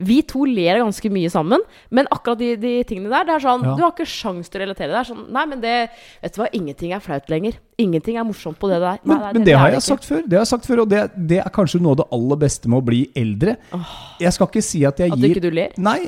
Vi 0.00 0.22
to 0.26 0.46
ler 0.48 0.80
ganske 0.80 1.10
mye 1.12 1.28
sammen, 1.30 1.60
men 1.94 2.08
akkurat 2.10 2.40
de, 2.40 2.54
de 2.58 2.70
tingene 2.88 3.10
der, 3.12 3.26
det 3.28 3.34
er 3.36 3.42
sånn 3.44 3.66
Ja. 3.66 3.74
Du 3.76 3.82
har 3.84 3.92
ikke 3.92 4.06
sjans 4.08 4.48
til 4.48 4.62
å 4.62 4.64
relatere. 4.64 4.88
Det 4.94 5.00
er 5.02 5.08
sånn 5.10 5.26
Nei, 5.34 5.44
men 5.50 5.60
det 5.60 5.74
Vet 6.22 6.34
du 6.34 6.40
hva, 6.40 6.48
ingenting 6.56 6.94
er 6.96 7.02
flaut 7.04 7.28
lenger. 7.28 7.58
Ingenting 7.78 8.16
er 8.16 8.24
morsomt 8.26 8.58
på 8.58 8.70
det 8.72 8.80
der. 8.80 8.98
Nei, 9.04 9.12
Men, 9.12 9.20
nei, 9.20 9.32
men 9.36 9.44
det, 9.44 9.54
har 9.58 9.68
er 9.68 9.76
jeg 9.76 9.82
ikke. 9.84 9.90
sagt 9.92 10.08
før, 10.08 10.22
det 10.24 10.38
har 10.38 10.46
jeg 10.46 10.52
sagt 10.54 10.66
før 10.70 10.82
og 10.86 10.88
det, 10.90 11.02
det 11.34 11.42
er 11.44 11.52
kanskje 11.54 11.82
noe 11.84 11.92
av 11.92 12.00
det 12.00 12.08
aller 12.16 12.40
beste 12.46 12.72
med 12.72 12.80
å 12.80 12.86
bli 12.88 13.02
eldre. 13.14 13.58
Jeg 14.24 14.32
skal 14.38 14.50
ikke 14.50 14.64
si 14.64 14.82
at 14.88 15.04
jeg 15.04 15.12
gir 15.12 15.28
At 15.28 15.36
ikke 15.36 15.44
du 15.44 15.50
ler? 15.60 15.76
Nei, 15.76 15.98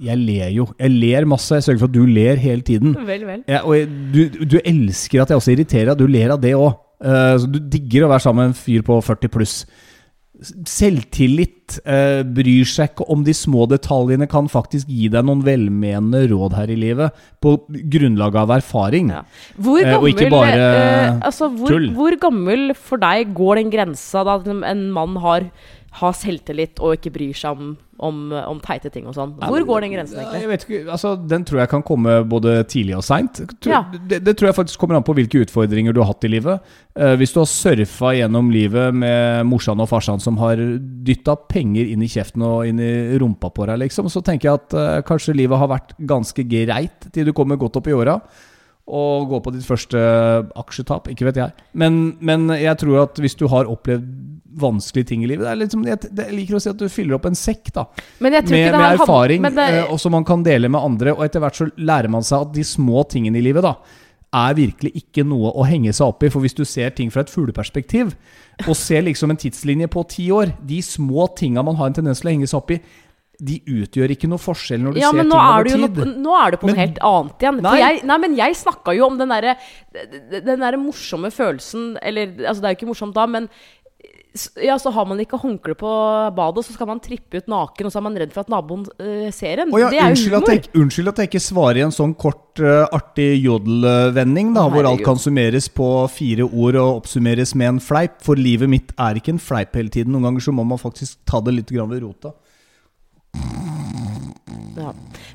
jeg 0.00 0.16
ler 0.22 0.54
jo. 0.54 0.68
Jeg 0.78 0.94
ler 0.94 1.26
masse. 1.28 1.58
Jeg 1.58 1.66
sørger 1.66 1.82
for 1.82 1.90
at 1.90 1.98
du 1.98 2.06
ler 2.06 2.38
hele 2.40 2.62
tiden. 2.64 2.94
Vel, 3.04 3.26
vel. 3.28 3.42
Jeg, 3.50 3.60
og 3.66 3.74
jeg, 3.76 3.90
du, 4.14 4.46
du 4.54 4.58
elsker 4.62 5.26
at 5.26 5.34
jeg 5.34 5.42
også 5.42 5.52
irriterer 5.58 5.90
deg. 5.92 6.00
Du 6.00 6.06
ler 6.08 6.32
av 6.38 6.40
det 6.40 6.54
òg. 6.56 6.72
Uh, 7.00 7.36
du 7.48 7.58
digger 7.72 8.06
å 8.06 8.10
være 8.12 8.24
sammen 8.24 8.46
med 8.46 8.54
en 8.54 8.58
fyr 8.62 8.82
på 8.86 8.96
40 9.04 9.32
pluss. 9.34 9.54
Selvtillit, 10.40 11.76
eh, 11.84 12.22
bryr 12.24 12.64
seg 12.64 12.94
ikke 12.94 13.06
om 13.12 13.24
de 13.26 13.34
små 13.36 13.66
detaljene, 13.68 14.28
kan 14.30 14.48
faktisk 14.48 14.88
gi 14.88 15.10
deg 15.12 15.26
noen 15.28 15.42
velmenende 15.44 16.24
råd 16.32 16.56
her 16.56 16.72
i 16.72 16.78
livet 16.80 17.12
på 17.44 17.58
grunnlag 17.68 18.38
av 18.40 18.54
erfaring. 18.56 19.12
Ja. 19.12 19.22
Hvor 19.60 19.84
Eh, 19.90 19.98
og 19.98 20.08
ikke 20.10 20.30
bare 20.32 20.56
eh, 20.56 21.18
altså, 21.26 21.50
hvor, 21.52 21.74
tull. 21.74 21.90
hvor 21.96 22.16
gammel 22.20 22.74
for 22.78 23.00
deg 23.02 23.34
går 23.36 23.60
den 23.60 23.72
grensa 23.72 24.24
da 24.26 24.38
en 24.70 24.86
mann 24.94 25.18
har, 25.22 25.50
har 26.00 26.16
selvtillit 26.16 26.80
og 26.80 26.98
ikke 26.98 27.14
bryr 27.14 27.36
seg 27.36 27.58
om, 27.58 27.76
om, 28.00 28.32
om 28.32 28.60
teite 28.64 28.90
ting 28.92 29.06
og 29.08 29.14
sånn? 29.16 29.34
Hvor 29.40 29.64
går 29.68 29.84
den 29.84 29.94
grensen 29.94 30.20
egentlig? 30.20 30.40
Jeg 30.42 30.50
vet 30.50 30.64
ikke, 30.66 30.80
altså 30.94 31.12
Den 31.18 31.44
tror 31.48 31.62
jeg 31.62 31.70
kan 31.72 31.84
komme 31.86 32.16
både 32.28 32.56
tidlig 32.70 32.96
og 32.98 33.04
seint. 33.06 33.42
Ja. 33.68 33.82
Det, 33.92 34.22
det 34.24 34.36
tror 34.38 34.50
jeg 34.50 34.58
faktisk 34.58 34.80
kommer 34.80 34.98
an 34.98 35.06
på 35.06 35.14
hvilke 35.18 35.42
utfordringer 35.44 35.96
du 35.96 36.02
har 36.02 36.10
hatt 36.12 36.24
i 36.26 36.32
livet. 36.32 36.64
Uh, 36.96 37.14
hvis 37.20 37.34
du 37.34 37.40
har 37.42 37.50
surfa 37.50 38.14
gjennom 38.16 38.50
livet 38.54 38.96
med 38.96 39.48
morsan 39.48 39.82
og 39.82 39.90
farsan 39.92 40.22
som 40.22 40.40
har 40.40 40.60
dytta 41.06 41.36
penger 41.50 41.92
inn 41.92 42.04
i 42.04 42.10
kjeften 42.10 42.44
og 42.46 42.68
inn 42.68 42.80
i 42.82 42.92
rumpa 43.20 43.52
på 43.54 43.68
deg, 43.68 43.82
liksom, 43.84 44.08
så 44.12 44.24
tenker 44.24 44.50
jeg 44.50 44.62
at 44.62 44.78
uh, 44.78 45.00
kanskje 45.06 45.36
livet 45.36 45.60
har 45.60 45.70
vært 45.70 45.96
ganske 45.98 46.46
greit 46.48 47.10
til 47.12 47.28
du 47.28 47.36
kommer 47.36 47.60
godt 47.60 47.80
opp 47.80 47.90
i 47.90 47.96
åra. 47.96 48.20
Og 48.90 49.28
gå 49.30 49.38
på 49.44 49.52
ditt 49.54 49.66
første 49.68 50.00
aksjetap, 50.58 51.12
ikke 51.12 51.28
vet 51.28 51.38
jeg. 51.38 51.68
Men, 51.78 52.16
men 52.18 52.48
jeg 52.58 52.74
tror 52.80 53.04
at 53.04 53.20
hvis 53.22 53.36
du 53.38 53.44
har 53.52 53.68
opplevd 53.70 54.08
vanskelige 54.60 55.06
ting 55.12 55.22
i 55.24 55.28
livet 55.30 55.46
det 55.46 55.50
er 55.52 55.58
liksom, 55.60 55.84
som, 55.84 55.88
jeg, 55.92 56.10
jeg 56.16 56.34
liker 56.34 56.56
å 56.58 56.60
si 56.64 56.70
at 56.72 56.78
du 56.80 56.88
fyller 56.90 57.14
opp 57.18 57.26
en 57.30 57.38
sekk, 57.38 57.70
da 57.76 57.84
med, 58.18 58.32
med 58.50 58.74
hand- 58.74 59.00
erfaring, 59.00 59.42
men 59.46 59.54
det, 59.54 59.66
eh, 59.78 59.90
og 59.92 60.00
som 60.02 60.12
man 60.16 60.24
kan 60.26 60.42
dele 60.42 60.68
med 60.68 60.80
andre. 60.80 61.14
Og 61.14 61.24
etter 61.24 61.40
hvert 61.44 61.58
så 61.60 61.68
lærer 61.78 62.10
man 62.10 62.22
seg 62.26 62.46
at 62.48 62.54
de 62.56 62.64
små 62.66 63.04
tingene 63.10 63.38
i 63.38 63.44
livet 63.46 63.62
da 63.66 63.76
er 64.30 64.54
virkelig 64.54 64.92
ikke 64.94 65.24
noe 65.26 65.50
å 65.58 65.64
henge 65.66 65.90
seg 65.96 66.06
opp 66.06 66.22
i. 66.22 66.28
For 66.30 66.38
hvis 66.44 66.54
du 66.54 66.64
ser 66.68 66.90
ting 66.94 67.08
fra 67.10 67.24
et 67.24 67.30
fugleperspektiv, 67.32 68.12
og 68.68 68.76
ser 68.78 69.02
liksom 69.06 69.32
en 69.32 69.38
tidslinje 69.40 69.88
på 69.90 70.02
ti 70.12 70.26
år 70.30 70.52
De 70.68 70.82
små 70.84 71.24
tinga 71.34 71.62
man 71.66 71.78
har 71.80 71.88
en 71.90 71.96
tendens 71.96 72.20
til 72.20 72.28
å 72.28 72.34
henge 72.36 72.46
seg 72.50 72.58
opp 72.60 72.70
i, 72.76 72.80
de 73.40 73.54
utgjør 73.72 74.12
ikke 74.12 74.28
noe 74.28 74.36
forskjell 74.38 74.82
når 74.84 74.92
du 74.92 74.98
ja, 75.00 75.08
ser 75.14 75.22
ting 75.24 75.30
er, 75.32 75.40
over 75.40 75.64
tid. 75.70 75.80
noe, 76.04 76.10
nå 76.20 76.34
er 76.36 76.50
du 76.52 76.56
på 76.60 76.66
Men- 76.68 76.74
noe 76.76 76.82
helt 76.84 76.98
annet 77.08 77.44
igjen. 77.46 77.60
Nei. 77.64 77.72
Jeg, 77.80 78.00
nei, 78.10 78.18
men 78.20 78.34
jeg 78.36 78.56
snakka 78.60 78.92
jo 78.98 79.06
om 79.06 79.16
den 79.16 79.32
derre 79.32 79.54
Den 80.44 80.60
der 80.60 80.76
morsomme 80.76 81.30
følelsen 81.32 81.94
Eller 82.04 82.34
altså, 82.44 82.60
det 82.60 82.68
er 82.68 82.74
jo 82.74 82.78
ikke 82.82 82.90
morsomt 82.92 83.16
da, 83.16 83.24
men 83.26 83.48
ja, 84.62 84.76
så 84.78 84.92
har 84.94 85.06
man 85.10 85.18
ikke 85.22 85.38
håndkle 85.40 85.74
på 85.78 85.92
badet, 86.36 86.62
så 86.66 86.74
skal 86.76 86.86
man 86.86 87.00
trippe 87.02 87.40
ut 87.40 87.48
naken, 87.50 87.88
og 87.88 87.92
så 87.92 87.98
er 87.98 88.04
man 88.06 88.18
redd 88.20 88.34
for 88.34 88.44
at 88.44 88.52
naboen 88.52 88.84
uh, 88.86 89.26
ser 89.34 89.64
en. 89.64 89.72
Oh, 89.74 89.80
ja, 89.82 89.88
det 89.90 89.98
er 89.98 90.14
jo 90.14 90.28
humor. 90.28 90.44
at 90.44 90.52
jeg, 90.52 90.70
unnskyld 90.78 91.10
at 91.10 91.22
jeg 91.22 91.30
ikke 91.30 91.42
svarer 91.42 91.80
i 91.80 91.84
en 91.86 91.94
sånn 91.94 92.14
kort, 92.14 92.62
uh, 92.62 92.84
artig 92.94 93.28
jodelvending, 93.42 94.54
da, 94.54 94.68
oh, 94.68 94.74
hvor 94.74 94.86
alt 94.92 95.02
kan 95.06 95.18
summeres 95.18 95.66
på 95.74 95.88
fire 96.14 96.46
ord 96.46 96.78
og 96.78 97.02
oppsummeres 97.02 97.56
med 97.58 97.74
en 97.74 97.82
fleip. 97.82 98.20
For 98.22 98.38
livet 98.38 98.70
mitt 98.70 98.94
er 99.00 99.18
ikke 99.18 99.34
en 99.34 99.42
fleip 99.42 99.74
hele 99.78 99.90
tiden. 99.90 100.14
Noen 100.14 100.30
ganger 100.30 100.46
så 100.46 100.54
må 100.54 100.66
man 100.68 100.80
faktisk 100.80 101.18
ta 101.26 101.42
det 101.42 101.56
litt 101.58 101.74
grann 101.74 101.90
ved 101.90 102.06
rota. 102.06 102.36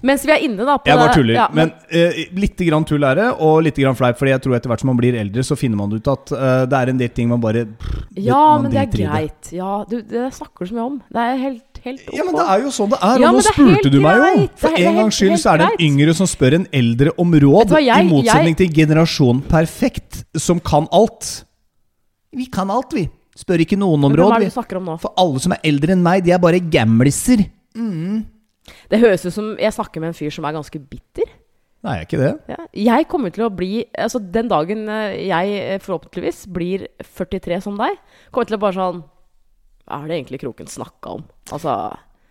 Mens 0.03 0.25
vi 0.25 0.31
er 0.31 0.43
inne 0.43 0.65
da 0.65 0.77
på 0.77 0.88
Jeg 0.89 0.97
bare 0.97 1.13
tuller. 1.15 1.34
ja, 1.38 1.47
men 1.53 1.71
uh, 1.71 2.19
litt 2.36 2.58
grann 2.58 2.86
tull 2.86 3.03
er 3.03 3.15
det, 3.15 3.29
og 3.39 3.62
litt 3.63 3.75
grann 3.75 3.95
fleip. 3.95 4.17
Fordi 4.17 4.31
jeg 4.31 4.41
tror 4.41 4.55
etter 4.55 4.69
hvert 4.69 4.79
som 4.84 4.88
man 4.91 4.97
blir 4.97 5.15
eldre, 5.19 5.43
så 5.43 5.55
finner 5.58 5.77
man 5.77 5.93
ut 5.93 6.08
at 6.08 6.31
uh, 6.36 6.65
det 6.65 6.73
er 6.81 6.89
en 6.89 6.97
del 6.97 7.10
ting 7.10 7.29
man 7.29 7.39
bare 7.41 7.65
Ja, 8.17 8.58
man 8.58 8.63
men 8.63 8.71
det 8.71 8.81
er 8.84 8.91
greit. 8.91 9.51
Ja, 9.55 9.84
du, 9.89 10.01
det 10.01 10.34
snakker 10.36 10.65
du 10.65 10.71
så 10.73 10.75
mye 10.79 10.86
om. 10.89 11.01
Det 11.12 11.21
er 11.21 11.38
helt. 11.38 11.63
Ja, 11.86 12.23
men 12.25 12.34
det 12.34 12.43
er 12.49 12.62
jo 12.63 12.69
sånn 12.73 12.89
det 12.89 12.97
er. 12.97 13.19
Ja, 13.21 13.27
og 13.29 13.36
nå 13.36 13.41
er 13.43 13.53
spurte 13.53 13.89
du 13.93 13.99
meg 14.01 14.17
jo. 14.17 14.45
For 14.58 14.73
en 14.73 14.79
helt- 14.81 14.97
gangs 14.97 15.19
skyld 15.19 15.36
så 15.38 15.51
er 15.53 15.58
det 15.62 15.67
en 15.75 15.84
yngre 15.86 16.15
som 16.17 16.25
spør 16.25 16.55
en 16.58 16.65
eldre 16.73 17.12
om 17.21 17.36
råd, 17.43 17.75
jeg- 17.77 18.05
i 18.05 18.10
motsetning 18.10 18.55
til 18.58 18.71
generasjon 18.73 19.43
perfekt, 19.51 20.23
som 20.36 20.60
kan 20.60 20.88
alt. 20.91 21.43
Vi 22.34 22.47
kan 22.49 22.71
alt, 22.73 22.91
vi. 22.97 23.05
Spør 23.38 23.62
ikke 23.62 23.77
noen 23.77 24.01
om 24.01 24.10
Men 24.10 24.15
Hvem 24.17 24.25
råd, 24.25 24.34
er 24.36 24.39
det 24.39 24.49
du 24.49 24.55
snakker 24.60 24.77
om 24.79 24.86
nå? 24.86 24.97
For 24.99 25.13
alle 25.19 25.39
som 25.43 25.51
er 25.51 25.60
eldre 25.63 25.91
enn 25.93 26.01
meg, 26.01 26.23
de 26.25 26.31
er 26.31 26.39
bare 26.39 26.60
gamliser. 26.60 27.45
Det 28.89 28.99
høres 29.01 29.25
ut 29.28 29.36
som 29.36 29.51
jeg 29.62 29.75
snakker 29.75 30.01
med 30.04 30.13
en 30.13 30.17
fyr 30.17 30.34
som 30.34 30.45
er 30.47 30.56
ganske 30.58 30.80
bitter. 30.89 31.30
Nei, 31.86 31.99
er 31.99 32.08
ikke 32.08 32.17
det? 32.17 32.32
Ja. 32.49 32.63
Jeg 32.73 33.06
kommer 33.12 33.30
til 33.30 33.45
å 33.45 33.51
bli 33.54 33.84
Altså, 33.93 34.17
den 34.17 34.47
dagen 34.49 34.88
eh, 34.89 35.19
jeg 35.28 35.51
eh, 35.60 35.82
forhåpentligvis 35.84 36.47
blir 36.49 36.88
43 37.04 37.60
som 37.62 37.78
deg, 37.78 37.99
kommer 38.34 38.49
til 38.49 38.58
å 38.58 38.62
bare 38.63 38.73
sånn 38.80 39.04
Hva 39.86 39.99
er 40.01 40.10
det 40.10 40.17
egentlig 40.17 40.39
Kroken 40.41 40.71
snakka 40.71 41.13
om? 41.19 41.21
Altså 41.54 41.75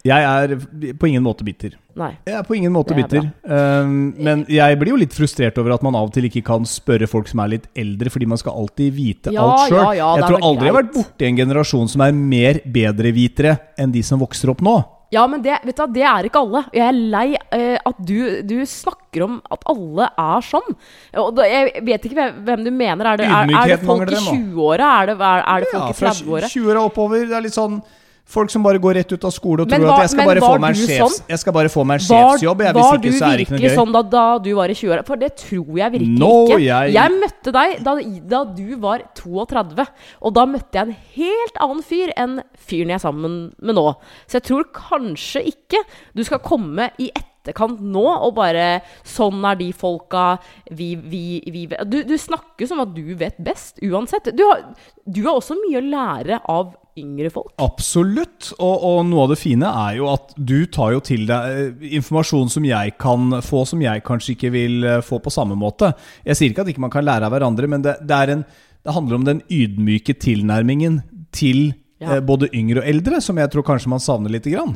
Jeg 0.05 0.27
er 0.27 0.57
på 0.99 1.07
ingen 1.07 1.23
måte 1.25 1.47
bitter. 1.47 1.77
Nei. 1.97 2.11
Jeg 2.27 2.35
er 2.37 2.43
på 2.45 2.57
ingen 2.59 2.75
måte 2.75 2.93
er 2.93 2.99
bitter. 2.99 3.29
Um, 3.47 4.11
men 4.19 4.43
jeg 4.53 4.77
blir 4.81 4.91
jo 4.91 4.99
litt 5.01 5.15
frustrert 5.17 5.57
over 5.63 5.77
at 5.79 5.87
man 5.87 5.95
av 5.97 6.11
og 6.11 6.13
til 6.13 6.27
ikke 6.29 6.43
kan 6.45 6.67
spørre 6.69 7.07
folk 7.09 7.31
som 7.31 7.41
er 7.41 7.55
litt 7.55 7.71
eldre, 7.79 8.11
fordi 8.13 8.27
man 8.29 8.41
skal 8.43 8.59
alltid 8.59 8.91
vite 8.93 9.33
Ja, 9.33 9.47
alt 9.47 9.71
sjøl. 9.71 9.79
ja, 9.79 9.95
ja, 10.03 10.11
jeg 10.19 10.27
tror 10.27 10.37
aldri 10.43 10.51
aldri 10.51 10.67
jeg 10.69 10.75
har 10.75 10.81
vært 10.83 10.91
greit. 10.91 10.99
borti 10.99 11.29
en 11.31 11.39
generasjon 11.41 11.89
som 11.95 12.05
er 12.05 12.19
mer 12.19 12.61
bedrevitere 12.75 13.55
enn 13.81 13.95
de 13.95 14.03
som 14.05 14.21
vokser 14.21 14.53
opp 14.53 14.61
nå. 14.67 14.75
Ja, 15.15 15.25
men 15.31 15.43
det, 15.45 15.57
vet 15.69 15.79
du, 15.79 15.85
det 15.95 16.05
er 16.11 16.29
ikke 16.29 16.43
alle. 16.45 16.65
Jeg 16.75 16.85
er 16.91 16.99
lei 17.15 17.27
eh, 17.55 17.77
at 17.87 18.01
du, 18.11 18.17
du 18.43 18.57
snakker 18.69 19.25
om 19.29 19.37
at 19.55 19.67
alle 19.71 20.09
er 20.27 20.47
sånn. 20.51 20.75
Og 21.23 21.43
jeg 21.47 21.85
vet 21.87 22.09
ikke 22.09 22.31
hvem, 22.45 22.65
du 22.67 22.73
mener. 22.75 23.13
Er 23.15 23.21
det, 23.23 23.29
er, 23.31 23.53
er 23.63 23.75
det 23.75 23.83
folk 23.87 24.11
i 24.11 24.19
20-åra? 24.19 24.89
Er, 25.03 25.13
det- 25.13 25.19
er, 25.21 25.45
er 25.55 25.65
det 25.67 25.71
folk 25.75 25.85
Ja, 25.85 25.93
i 25.93 26.01
30-åra? 26.11 26.51
20-åra 26.57 26.83
oppover. 26.91 27.29
Det 27.31 27.39
er 27.39 27.47
litt 27.47 27.57
sånn 27.57 27.79
Folk 28.25 28.49
som 28.51 28.63
bare 28.65 28.79
går 28.81 28.95
rett 28.97 29.13
ut 29.13 29.25
av 29.29 29.33
skole 29.37 29.63
og 29.63 29.69
Men 29.71 29.83
tror 29.83 29.91
var- 29.91 29.99
at 30.01 30.05
jeg 30.09 30.11
skal 30.15 30.27
bare 30.31 30.41
få 30.41 30.59
meg 30.59 30.71
en 30.71 30.87
sjefs, 30.87 31.01
sånn? 31.19 31.27
jeg 31.29 31.39
skal 31.43 31.53
bare 31.53 31.69
få 31.69 31.83
meg 31.85 32.01
en 32.01 32.05
sjefsjobb. 32.07 32.63
Jeg, 32.65 32.75
var 32.75 32.95
ikke, 32.97 33.03
du 33.03 33.11
virkelig 33.45 33.75
sånn 33.77 33.93
da, 33.93 34.03
da 34.03 34.39
du 34.39 34.49
var 34.57 34.69
i 34.73 34.75
20-åra? 34.75 35.05
For 35.05 35.17
det 35.21 35.37
tror 35.37 35.77
jeg 35.77 35.93
virkelig 35.93 36.19
No, 36.19 36.47
ikke. 36.49 36.61
jeg- 36.65 37.13
møtte 37.21 37.53
deg 37.53 37.85
da, 37.85 37.95
da 38.33 38.45
du 38.45 38.77
var 38.81 39.03
32, 39.15 39.87
og 40.23 40.35
da 40.35 40.47
møtte 40.47 40.73
jeg 40.73 40.89
en 40.89 40.97
helt 41.15 41.61
annen 41.61 41.83
fyr 41.85 42.13
enn 42.17 42.43
fyren 42.57 42.89
jeg 42.89 42.95
er 42.95 43.05
sammen 43.05 43.53
med 43.61 43.75
nå. 43.77 43.95
Så 44.27 44.41
jeg 44.41 44.45
tror 44.49 44.65
kanskje 44.73 45.45
ikke 45.53 45.85
du 46.15 46.25
skal 46.25 46.39
komme 46.39 46.91
i 46.99 47.11
etterkant 47.15 47.79
nå 47.83 48.07
og 48.25 48.35
bare 48.37 48.81
Sånn 49.05 49.45
er 49.45 49.55
de 49.61 49.71
folka 49.73 50.39
vi, 50.73 50.95
vi, 50.97 51.43
vi 51.47 51.67
du, 51.85 52.03
du 52.05 52.15
snakker 52.17 52.67
som 52.67 52.81
at 52.81 52.95
du 52.95 53.15
vet 53.15 53.37
best, 53.45 53.79
uansett. 53.85 54.35
Du 54.35 54.43
har, 54.49 54.65
du 55.07 55.23
har 55.25 55.35
også 55.37 55.55
mye 55.61 55.83
å 55.83 55.85
lære 55.91 56.41
av 56.49 56.75
yngre 56.99 57.31
folk. 57.35 57.53
Absolutt. 57.63 58.53
Og, 58.59 58.85
og 58.87 58.99
noe 59.09 59.25
av 59.25 59.33
det 59.33 59.39
fine 59.41 59.67
er 59.67 59.97
jo 59.99 60.09
at 60.13 60.35
du 60.39 60.67
tar 60.71 60.93
jo 60.95 61.01
til 61.05 61.25
deg 61.27 61.55
eh, 61.81 61.89
informasjon 61.99 62.53
som 62.53 62.67
jeg 62.69 62.95
kan 63.03 63.41
få, 63.43 63.65
som 63.67 63.83
jeg 63.83 64.05
kanskje 64.07 64.35
ikke 64.37 64.53
vil 64.55 64.85
eh, 64.87 65.01
få 65.05 65.19
på 65.25 65.33
samme 65.35 65.57
måte. 65.59 65.93
Jeg 66.27 66.39
sier 66.39 66.55
ikke 66.55 66.63
at 66.67 66.71
ikke 66.75 66.85
man 66.87 66.93
kan 66.95 67.07
lære 67.07 67.27
av 67.27 67.35
hverandre, 67.35 67.71
men 67.71 67.83
det, 67.87 67.97
det, 68.07 68.21
en, 68.37 68.45
det 68.87 68.95
handler 68.95 69.19
om 69.19 69.27
den 69.27 69.43
ydmyke 69.51 70.15
tilnærmingen 70.23 71.01
til 71.35 71.73
Ja. 72.03 72.17
eh, 72.17 72.23
både 72.27 72.49
yngre 72.55 72.83
og 72.83 72.89
eldre, 72.91 73.21
som 73.23 73.39
jeg 73.39 73.51
tror 73.55 73.67
kanskje 73.67 73.91
man 73.91 74.03
savner 74.03 74.31
lite 74.35 74.51
grann. 74.55 74.75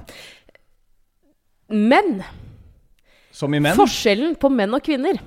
Men 1.68 2.22
Som 3.34 3.54
i 3.54 3.60
menn. 3.60 3.76
Forskjellen 3.78 4.36
på 4.40 4.48
menn 4.50 4.72
og 4.74 4.82
kvinner 4.86 5.18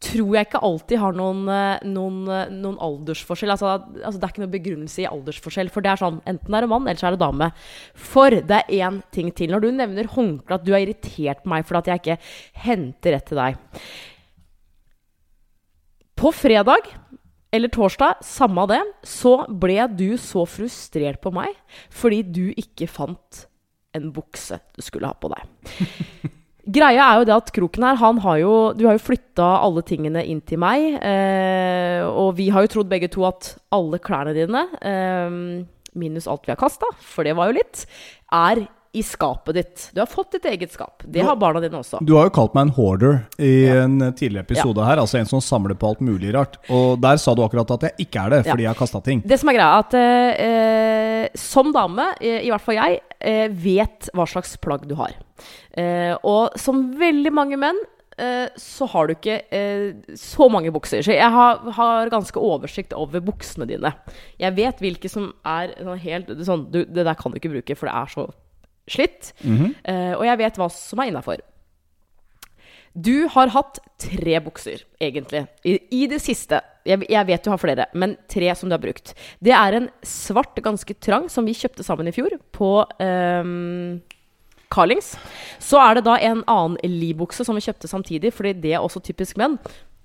tror 0.00 0.32
jeg 0.32 0.48
ikke 0.48 0.62
alltid 0.64 1.00
har 1.02 1.16
noen, 1.16 1.42
eh, 1.52 1.82
noen, 1.84 2.20
eh, 2.32 2.52
noen 2.54 2.78
aldersforskjell. 2.80 3.52
Altså, 3.52 3.72
altså, 4.00 4.16
det 4.16 4.24
er 4.24 4.32
ikke 4.32 4.44
noen 4.44 4.54
begrunnelse 4.54 5.02
i 5.02 5.08
aldersforskjell. 5.10 5.70
For 5.70 5.84
det 5.84 5.92
er 5.92 6.00
sånn, 6.00 6.22
enten 6.30 6.56
er 6.56 6.64
det 6.64 6.70
mann, 6.72 6.88
eller 6.88 7.00
så 7.00 7.08
er 7.10 7.16
det 7.16 7.20
dame. 7.20 7.50
For 7.94 8.30
det 8.30 8.62
er 8.62 8.72
én 8.80 9.02
ting 9.12 9.30
til. 9.36 9.52
Når 9.52 9.60
du 9.60 9.70
nevner 9.72 10.08
håndkle, 10.08 10.56
at 10.56 10.64
du 10.64 10.72
er 10.72 10.86
irritert 10.86 11.44
meg 11.44 11.68
for 11.68 11.76
at 11.76 11.90
jeg 11.90 12.00
ikke 12.00 12.18
henter 12.64 13.12
rett 13.12 13.28
til 13.28 13.36
deg. 13.36 13.60
På 16.16 16.32
fredag 16.32 16.88
eller 17.52 17.68
torsdag, 17.68 18.22
samme 18.22 18.66
det, 18.70 18.80
så 19.04 19.44
ble 19.48 19.88
du 19.92 20.16
så 20.16 20.46
frustrert 20.46 21.20
på 21.20 21.32
meg 21.34 21.56
fordi 21.90 22.22
du 22.22 22.44
ikke 22.54 22.86
fant 22.88 23.46
en 23.96 24.12
bukse 24.14 24.60
du 24.76 24.84
skulle 24.86 25.10
ha 25.10 25.16
på 25.18 25.32
deg. 25.32 26.30
Greia 26.70 27.06
er 27.06 27.20
jo 27.20 27.26
det 27.28 27.34
at 27.34 27.52
Kroken 27.56 27.84
her, 27.86 27.98
han 27.98 28.20
har 28.22 28.38
jo 28.42 28.54
Du 28.76 28.84
har 28.86 28.94
jo 28.96 29.02
flytta 29.02 29.46
alle 29.64 29.82
tingene 29.86 30.22
inn 30.28 30.42
til 30.46 30.60
meg. 30.62 31.00
Eh, 31.02 32.02
og 32.06 32.36
vi 32.38 32.50
har 32.54 32.66
jo 32.66 32.72
trodd 32.76 32.90
begge 32.90 33.10
to 33.10 33.24
at 33.28 33.54
alle 33.74 33.98
klærne 34.02 34.34
dine, 34.36 34.66
eh, 34.82 35.38
minus 35.98 36.28
alt 36.30 36.46
vi 36.46 36.54
har 36.54 36.60
kasta, 36.60 36.86
for 37.00 37.26
det 37.26 37.34
var 37.38 37.50
jo 37.50 37.58
litt, 37.58 37.86
er 38.30 38.66
i 38.92 39.02
skapet 39.06 39.54
ditt. 39.54 39.82
Du 39.94 40.00
har 40.02 40.08
fått 40.10 40.32
ditt 40.34 40.46
eget 40.50 40.72
skap. 40.74 41.04
Det 41.06 41.22
har 41.22 41.36
barna 41.38 41.60
dine 41.62 41.78
også. 41.78 42.00
Du 42.02 42.16
har 42.16 42.26
jo 42.26 42.32
kalt 42.34 42.56
meg 42.56 42.66
en 42.68 42.72
hoarder 42.74 43.20
i 43.38 43.52
en 43.70 44.00
tidligere 44.18 44.42
episode 44.48 44.82
her. 44.86 44.98
Altså 44.98 45.20
en 45.20 45.28
som 45.30 45.42
samler 45.44 45.78
på 45.78 45.92
alt 45.92 46.02
mulig 46.02 46.32
rart. 46.34 46.58
Og 46.74 46.98
der 47.02 47.20
sa 47.22 47.36
du 47.38 47.44
akkurat 47.44 47.70
at 47.76 47.86
jeg 47.86 48.08
ikke 48.08 48.24
er 48.24 48.34
det, 48.34 48.40
fordi 48.48 48.66
jeg 48.66 48.72
har 48.72 48.80
kasta 48.80 49.02
ting. 49.06 49.22
Det 49.22 49.38
som 49.38 49.52
er 49.52 49.58
greia, 49.60 49.78
at 49.84 49.94
eh, 50.00 51.38
som 51.38 51.70
dame, 51.76 52.08
eh, 52.18 52.42
i 52.48 52.50
hvert 52.50 52.66
fall 52.66 52.80
jeg, 52.80 52.98
eh, 53.20 53.46
vet 53.54 54.10
hva 54.16 54.26
slags 54.26 54.56
plagg 54.58 54.88
du 54.90 54.96
har. 54.98 55.14
Eh, 55.78 56.16
og 56.26 56.58
som 56.58 56.88
veldig 56.98 57.30
mange 57.36 57.60
menn 57.62 57.78
eh, 58.18 58.50
så 58.58 58.90
har 58.90 59.06
du 59.06 59.14
ikke 59.14 59.38
eh, 59.54 59.86
så 60.18 60.50
mange 60.50 60.74
bukser. 60.74 61.06
Så 61.06 61.14
jeg 61.14 61.30
har, 61.30 61.62
har 61.78 62.10
ganske 62.10 62.42
oversikt 62.42 62.98
over 62.98 63.22
buksene 63.22 63.70
dine. 63.70 63.94
Jeg 64.42 64.58
vet 64.58 64.82
hvilke 64.82 65.12
som 65.12 65.30
er 65.46 65.76
sånn 65.78 66.02
helt 66.10 66.34
sånn 66.42 66.66
du, 66.74 66.82
Det 66.90 67.06
der 67.06 67.14
kan 67.14 67.30
du 67.30 67.38
ikke 67.38 67.54
bruke, 67.54 67.78
for 67.78 67.86
det 67.86 67.94
er 68.02 68.16
så 68.18 68.30
slitt. 68.88 69.32
Eh, 69.84 70.14
og 70.16 70.24
jeg 70.26 70.40
vet 70.40 70.60
hva 70.60 70.68
som 70.72 71.02
er 71.02 71.10
innafor. 71.10 71.42
Du 72.94 73.28
har 73.30 73.52
hatt 73.54 73.78
tre 74.02 74.40
bukser, 74.42 74.82
egentlig, 74.98 75.44
i, 75.62 75.76
i 75.94 76.06
det 76.10 76.18
siste. 76.24 76.58
Jeg, 76.88 77.04
jeg 77.12 77.26
vet 77.28 77.44
du 77.44 77.50
har 77.52 77.60
flere, 77.62 77.86
men 77.94 78.16
tre 78.30 78.50
som 78.58 78.70
du 78.70 78.74
har 78.74 78.82
brukt. 78.82 79.12
Det 79.38 79.52
er 79.54 79.76
en 79.78 79.90
svart, 80.02 80.58
ganske 80.64 80.96
trang, 80.98 81.28
som 81.30 81.46
vi 81.46 81.54
kjøpte 81.54 81.86
sammen 81.86 82.10
i 82.10 82.14
fjor, 82.16 82.34
på 82.56 82.72
um 82.98 84.00
Carlings. 84.70 85.16
Så 85.58 85.80
er 85.82 85.98
det 85.98 86.06
da 86.06 86.16
en 86.22 86.44
annen 86.46 86.78
Lee-bukse 86.86 87.44
som 87.46 87.58
vi 87.58 87.64
kjøpte 87.64 87.90
samtidig, 87.90 88.32
fordi 88.34 88.54
det 88.62 88.76
er 88.76 88.84
også 88.84 89.02
typisk 89.02 89.40
menn. 89.40 89.58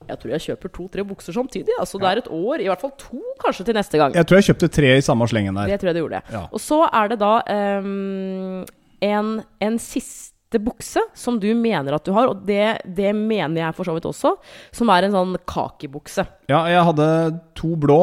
Jeg 0.08 0.20
tror 0.22 0.32
jeg 0.36 0.44
kjøper 0.46 0.72
to-tre 0.76 1.04
bukser 1.08 1.34
samtidig. 1.36 1.74
Altså 1.80 2.00
Det 2.02 2.10
er 2.12 2.22
et 2.24 2.30
år, 2.32 2.62
i 2.64 2.70
hvert 2.70 2.82
fall 2.82 2.94
to 3.02 3.22
kanskje 3.42 3.66
til 3.66 3.78
neste 3.78 3.98
gang. 4.02 4.14
Jeg 4.18 4.28
tror 4.30 4.40
jeg 4.42 4.48
kjøpte 4.52 4.70
tre 4.78 4.94
i 4.98 5.04
samme 5.06 5.28
slengen 5.32 5.58
der. 5.58 5.72
Det 5.74 5.80
tror 5.82 5.92
jeg 5.92 5.98
du 5.98 6.02
gjorde. 6.04 6.22
Ja. 6.34 6.44
Og 6.52 6.62
så 6.62 6.82
er 6.92 7.12
det 7.14 7.20
da 7.24 7.34
um, 7.80 8.66
en, 9.06 9.32
en 9.70 9.80
siste 9.82 10.62
bukse 10.64 11.02
som 11.18 11.40
du 11.42 11.50
mener 11.58 11.98
at 11.98 12.06
du 12.06 12.14
har, 12.16 12.30
og 12.32 12.46
det, 12.48 12.82
det 12.86 13.12
mener 13.18 13.66
jeg 13.66 13.76
for 13.76 13.88
så 13.90 13.96
vidt 13.98 14.06
også, 14.08 14.36
som 14.76 14.92
er 14.94 15.08
en 15.08 15.18
sånn 15.18 15.36
kakibukse. 15.50 16.24
Ja, 16.52 16.64
jeg 16.72 16.86
hadde 16.92 17.10
to 17.58 17.74
blå. 17.76 18.00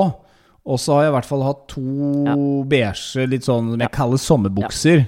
Og 0.62 0.78
så 0.78 0.94
har 0.94 1.08
jeg 1.08 1.10
i 1.10 1.14
hvert 1.16 1.26
fall 1.26 1.40
hatt 1.42 1.62
to 1.72 1.82
Ja. 2.22 2.34
beige, 2.70 3.24
litt 3.26 3.42
sånn 3.48 3.72
som 3.72 3.80
jeg 3.82 3.90
kaller 3.96 4.20
sommerbukser. 4.22 5.06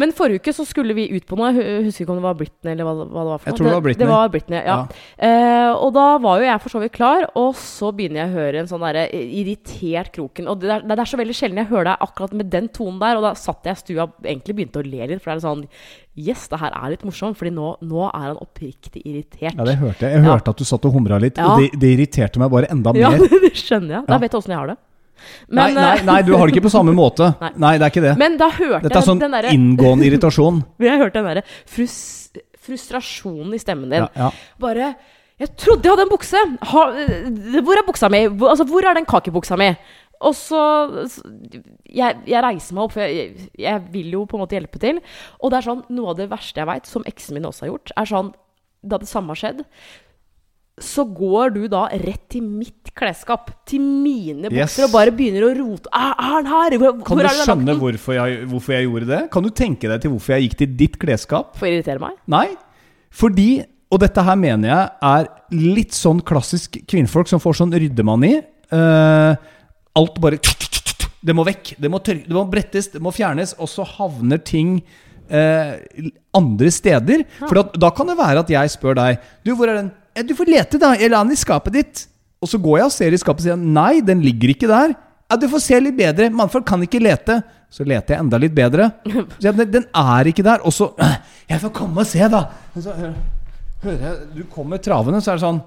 Men 0.00 0.14
forrige 0.16 0.40
uke 0.40 0.52
så 0.56 0.64
skulle 0.68 0.94
vi 0.96 1.04
ut 1.12 1.26
på 1.28 1.36
noe. 1.38 1.50
Jeg 1.52 1.84
husker 1.86 2.06
ikke 2.06 2.14
om 2.14 2.20
det 2.22 2.26
var 2.26 2.38
Britney 2.40 2.72
eller 2.72 2.88
hva, 2.88 2.94
hva 3.04 3.24
det 3.26 3.30
var. 3.34 3.42
for 3.42 3.44
noe. 3.44 3.52
Jeg 3.52 3.58
tror 3.60 3.68
det 3.68 3.74
var 3.76 3.84
Britney. 3.86 4.00
Det 4.06 4.10
var 4.10 4.32
Britney, 4.34 4.60
ja. 4.64 4.78
Eh, 5.18 5.72
og 5.76 5.92
da 5.96 6.06
var 6.24 6.40
jo 6.40 6.46
jeg 6.48 6.62
for 6.64 6.74
så 6.74 6.80
vidt 6.82 6.94
klar, 6.96 7.26
og 7.36 7.54
så 7.60 7.90
begynner 7.94 8.22
jeg 8.24 8.30
å 8.32 8.36
høre 8.38 8.62
en 8.64 8.70
sånn 8.70 8.84
derre 8.86 9.04
irritert 9.12 10.12
kroken. 10.16 10.48
Og 10.50 10.60
det 10.62 10.70
er, 10.74 10.84
det 10.88 10.98
er 10.98 11.10
så 11.10 11.20
veldig 11.20 11.36
sjelden 11.36 11.60
jeg 11.62 11.70
hører 11.70 11.90
deg 11.92 12.04
akkurat 12.08 12.34
med 12.40 12.50
den 12.52 12.68
tonen 12.74 12.98
der, 13.02 13.20
og 13.20 13.26
da 13.28 13.34
satt 13.38 13.68
jeg 13.68 13.76
i 13.76 13.82
stua 13.84 14.08
egentlig 14.24 14.56
begynte 14.60 14.80
å 14.82 14.86
le 14.86 15.06
litt, 15.12 15.22
for 15.22 15.32
det 15.32 15.38
er 15.40 15.46
sånn 15.48 15.66
Yes, 16.20 16.48
det 16.50 16.58
her 16.60 16.72
er 16.74 16.90
litt 16.90 17.04
morsomt, 17.06 17.36
Fordi 17.38 17.52
nå, 17.54 17.68
nå 17.86 18.00
er 18.10 18.24
han 18.32 18.40
oppriktig 18.42 19.00
irritert. 19.06 19.54
Ja, 19.56 19.64
det 19.64 19.76
hørte 19.78 20.02
jeg. 20.08 20.16
Jeg 20.18 20.24
Ja. 20.26 20.32
hørte 20.34 20.50
at 20.50 20.58
du 20.58 20.64
satt 20.66 20.84
og 20.84 20.92
humra 20.98 21.20
litt, 21.22 21.38
Ja. 21.38 21.52
og 21.54 21.60
det, 21.62 21.70
det 21.80 21.92
irriterte 21.96 22.38
meg 22.42 22.50
bare 22.50 22.66
enda 22.68 22.92
mer. 22.96 23.00
Ja, 23.00 23.10
det 23.16 23.52
skjønner 23.54 24.00
jeg. 24.00 24.06
Da 24.08 24.14
Ja. 24.14 24.18
vet 24.18 24.30
du 24.32 24.36
åssen 24.40 24.50
jeg 24.52 24.58
har 24.58 24.66
det. 24.74 24.76
Men, 25.48 25.74
nei, 25.74 25.74
nei, 25.76 26.02
nei, 26.08 26.18
du 26.26 26.32
har 26.36 26.46
det 26.48 26.54
ikke 26.56 26.66
på 26.68 26.72
samme 26.72 26.94
måte. 26.96 27.30
Nei. 27.44 27.52
Nei, 27.64 27.72
det 27.78 27.86
er 27.86 27.92
ikke 27.94 28.04
det. 28.04 28.16
Men 28.20 28.36
da 28.40 28.48
hørte 28.54 28.82
Dette 28.88 29.00
er 29.00 29.06
sånn 29.06 29.22
den 29.22 29.36
der, 29.36 29.48
inngående 29.54 30.06
irritasjon. 30.08 30.60
Jeg 30.90 31.00
hørte 31.02 31.20
den 31.20 31.28
derre 31.30 31.44
frus, 31.68 31.96
frustrasjonen 32.66 33.54
i 33.56 33.62
stemmen 33.62 33.90
din. 33.92 34.04
Ja, 34.04 34.10
ja. 34.28 34.30
Bare 34.60 34.92
Jeg 35.40 35.54
trodde 35.56 35.88
jeg 35.88 35.94
hadde 35.94 36.04
en 36.04 36.12
bukse! 36.12 36.40
Ha, 36.74 36.82
eh, 37.00 37.60
hvor 37.64 37.78
er 37.80 37.86
buksa 37.86 38.10
mi? 38.12 38.26
Hvor, 38.28 38.52
altså, 38.52 38.66
hvor 38.68 38.84
er 38.84 38.98
den 38.98 39.06
kakebuksa 39.08 39.56
mi? 39.56 39.70
Og 40.20 40.34
så- 40.36 41.08
jeg, 41.88 42.18
jeg 42.28 42.42
reiser 42.44 42.76
meg 42.76 42.82
opp, 42.84 42.92
for 42.92 43.00
jeg, 43.00 43.48
jeg 43.56 43.80
vil 43.94 44.10
jo 44.12 44.26
på 44.28 44.36
en 44.36 44.42
måte 44.44 44.58
hjelpe 44.58 44.78
til. 44.82 45.00
Og 45.40 45.48
det 45.50 45.58
er 45.62 45.66
sånn, 45.70 45.80
noe 45.96 46.12
av 46.12 46.18
det 46.18 46.28
verste 46.28 46.60
jeg 46.60 46.68
veit, 46.68 46.90
som 46.90 47.06
eksen 47.08 47.38
min 47.38 47.48
også 47.48 47.64
har 47.64 47.72
gjort, 47.72 47.94
er 47.96 48.10
sånn 48.12 48.32
Da 48.80 48.96
det 49.00 49.08
samme 49.08 49.32
har 49.34 49.36
skjedd, 49.40 49.58
så 50.80 51.04
går 51.04 51.50
du 51.56 51.64
da 51.68 51.86
rett 51.92 52.22
til 52.32 52.42
mitt 52.46 52.92
klesskap, 52.96 53.50
til 53.68 53.80
mine 53.80 54.48
bukser, 54.48 54.56
Yes. 54.56 54.78
og 54.86 54.92
bare 54.94 55.12
begynner 55.12 55.44
å 55.48 55.50
rote. 55.58 55.90
Er, 55.92 56.14
er 56.16 56.42
den 56.42 56.50
her? 56.52 56.76
Hvor, 56.80 56.94
Kan 57.04 57.18
du 57.20 57.28
skjønne 57.28 57.74
hvorfor 57.80 58.16
jeg, 58.16 58.46
hvorfor 58.48 58.72
jeg 58.76 58.86
gjorde 58.88 59.06
det? 59.10 59.20
Kan 59.34 59.44
du 59.44 59.50
tenke 59.50 59.90
deg 59.90 60.00
til 60.00 60.10
hvorfor 60.14 60.36
jeg 60.36 60.46
gikk 60.48 60.56
til 60.62 60.72
ditt 60.80 60.96
klesskap? 61.02 61.52
For 61.60 61.68
å 61.68 61.72
irritere 61.74 62.00
meg? 62.00 62.16
Nei, 62.30 62.46
fordi 63.10 63.50
Og 63.90 63.98
dette 63.98 64.22
her 64.22 64.36
mener 64.38 64.68
jeg 64.70 64.88
er 65.02 65.24
litt 65.50 65.96
sånn 65.98 66.20
klassisk 66.22 66.76
kvinnfolk 66.86 67.26
som 67.26 67.40
får 67.42 67.56
sånn 67.58 67.72
ryddemani. 67.74 68.36
Uh, 68.70 69.34
alt 69.98 70.20
bare 70.22 70.38
Det 71.26 71.34
må 71.34 71.42
vekk. 71.44 71.72
Det 71.76 71.90
må, 71.90 71.98
tørke, 71.98 72.22
det 72.28 72.36
må 72.36 72.44
brettes, 72.48 72.86
det 72.94 73.02
må 73.02 73.10
fjernes. 73.10 73.56
Og 73.58 73.66
så 73.68 73.82
havner 73.84 74.38
ting 74.46 74.76
eh, 75.28 75.74
andre 76.32 76.70
steder. 76.72 77.24
For 77.42 77.58
da, 77.58 77.64
da 77.82 77.90
kan 77.90 78.06
det 78.08 78.16
være 78.16 78.44
at 78.44 78.52
jeg 78.54 78.70
spør 78.78 78.94
deg 78.96 79.18
Du, 79.44 79.56
hvor 79.58 79.68
er 79.68 79.80
den? 79.82 79.90
Eh, 80.14 80.24
Du 80.26 80.34
får 80.34 80.50
lete, 80.50 80.78
da. 80.80 80.94
Jeg 80.98 81.10
la 81.12 81.22
den 81.24 81.32
i 81.32 81.38
skapet 81.38 81.72
ditt. 81.76 82.06
Og 82.40 82.48
så 82.48 82.58
går 82.60 82.78
jeg 82.80 82.88
og 82.88 82.92
ser 82.94 83.12
i 83.14 83.20
skapet 83.20 83.44
og 83.44 83.48
sier 83.50 83.56
nei, 83.60 84.00
den 84.00 84.22
ligger 84.24 84.54
ikke 84.54 84.68
der. 84.70 84.94
Ja, 85.30 85.36
Du 85.36 85.48
får 85.48 85.62
se 85.64 85.80
litt 85.80 85.96
bedre. 85.98 86.30
Mannfolk 86.30 86.66
kan 86.66 86.82
ikke 86.82 87.02
lete. 87.02 87.40
Så 87.70 87.84
leter 87.86 88.16
jeg 88.16 88.24
enda 88.24 88.38
litt 88.42 88.54
bedre. 88.56 88.90
Så 89.38 89.50
jeg, 89.50 89.66
den, 89.70 89.84
er 89.94 90.30
ikke 90.30 90.42
der. 90.46 90.64
Og 90.66 90.74
så 90.74 90.90
«Øh, 90.98 91.18
Jeg 91.50 91.60
får 91.62 91.72
komme 91.74 92.02
og 92.02 92.06
se, 92.06 92.22
da. 92.30 92.44
Men 92.74 92.82
så 92.84 92.94
hører 93.82 94.02
jeg 94.06 94.16
du 94.36 94.42
kommer 94.52 94.78
travende, 94.82 95.18
så 95.24 95.32
er 95.32 95.38
det 95.38 95.42
sånn 95.42 95.60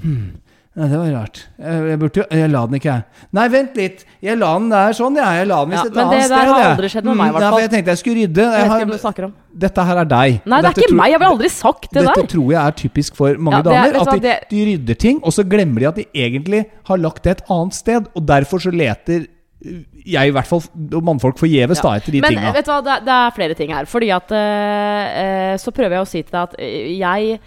hm, 0.00 0.28
Nei, 0.76 0.86
det 0.92 0.98
var 1.00 1.06
rart. 1.14 1.38
Jeg, 1.56 1.84
jeg 1.88 1.98
burde 2.02 2.20
jo 2.20 2.24
Jeg 2.36 2.50
la 2.52 2.60
den 2.68 2.76
ikke, 2.76 2.92
jeg. 2.92 3.26
Nei, 3.32 3.44
vent 3.48 3.76
litt. 3.80 4.02
Jeg 4.20 4.36
la 4.36 4.50
den 4.58 4.66
der 4.68 4.96
sånn, 4.98 5.14
jeg. 5.16 5.38
Jeg 5.40 5.46
la 5.48 5.60
den 5.64 5.72
Ja, 5.72 5.78
visst 5.80 5.86
et 5.88 5.94
men 5.96 6.10
det 6.12 6.18
der 6.28 6.50
har 6.50 6.64
aldri 6.66 6.90
skjedd 6.92 7.06
med 7.08 7.16
meg, 7.16 7.30
i 7.30 7.32
hvert 7.36 7.46
fall. 7.46 7.60
Jeg 7.64 7.70
tenkte 7.72 7.94
jeg 7.94 8.00
skulle 8.02 8.16
rydde. 8.20 8.42
Jeg 8.44 8.52
Jeg 8.52 8.60
vet 8.66 8.68
har, 8.74 8.82
ikke 8.82 8.88
om 8.90 8.92
du 8.92 9.02
snakker 9.06 9.24
om. 9.24 9.32
dette 9.66 9.86
her 9.88 9.96
er 10.02 10.10
deg. 10.10 10.36
Nei, 10.44 10.58
det 10.60 10.68
er 10.68 10.68
Dette 10.68 10.80
ikke 10.84 10.90
tror- 10.92 10.98
meg. 11.00 11.10
Jeg 11.14 11.20
ville 11.22 11.32
aldri 11.32 11.48
sagt 11.54 11.88
det 11.92 12.02
dette 12.02 12.20
der. 12.20 12.28
tror 12.34 12.50
jeg 12.52 12.60
er 12.66 12.76
typisk 12.82 13.16
for 13.16 13.38
mange 13.38 13.56
Ja, 13.56 13.60
er- 13.60 13.92
damer. 13.92 14.00
At 14.02 14.12
de, 14.12 14.20
det- 14.20 14.44
de 14.50 14.64
rydder 14.68 14.98
ting, 15.06 15.20
og 15.24 15.32
så 15.32 15.48
glemmer 15.48 15.80
de 15.80 15.88
at 15.88 15.94
de 15.96 16.04
egentlig 16.14 16.66
har 16.84 16.96
lagt 16.98 17.22
det 17.24 17.30
et 17.38 17.42
annet 17.48 17.72
sted. 17.74 18.06
Og 18.14 18.26
derfor 18.26 18.58
så 18.60 18.70
leter 18.70 19.24
øh, 19.64 19.80
jeg 20.06 20.28
i 20.28 20.30
hvert 20.30 20.46
fall, 20.46 20.60
og 20.94 21.02
mannfolk 21.02 21.38
forgjeves 21.40 21.80
da 21.80 21.96
etter 21.96 22.12
de 22.12 22.20
Men 22.20 22.30
tinga. 22.36 22.52
vet 22.52 22.66
du 22.66 22.70
hva, 22.70 22.82
det, 22.84 22.92
er- 22.92 23.04
det 23.08 23.14
er 23.16 23.30
flere 23.34 23.54
ting 23.56 23.72
her. 23.72 23.84
Fordi 23.86 24.10
at 24.12 24.30
eh, 24.30 25.52
eh, 25.52 25.56
Så 25.56 25.72
prøver 25.72 25.96
jeg 25.96 26.04
å 26.04 26.06
si 26.06 26.20
til 26.22 26.30
deg 26.36 26.42
at 26.42 26.54
eh, 26.60 26.98
jeg 27.00 27.40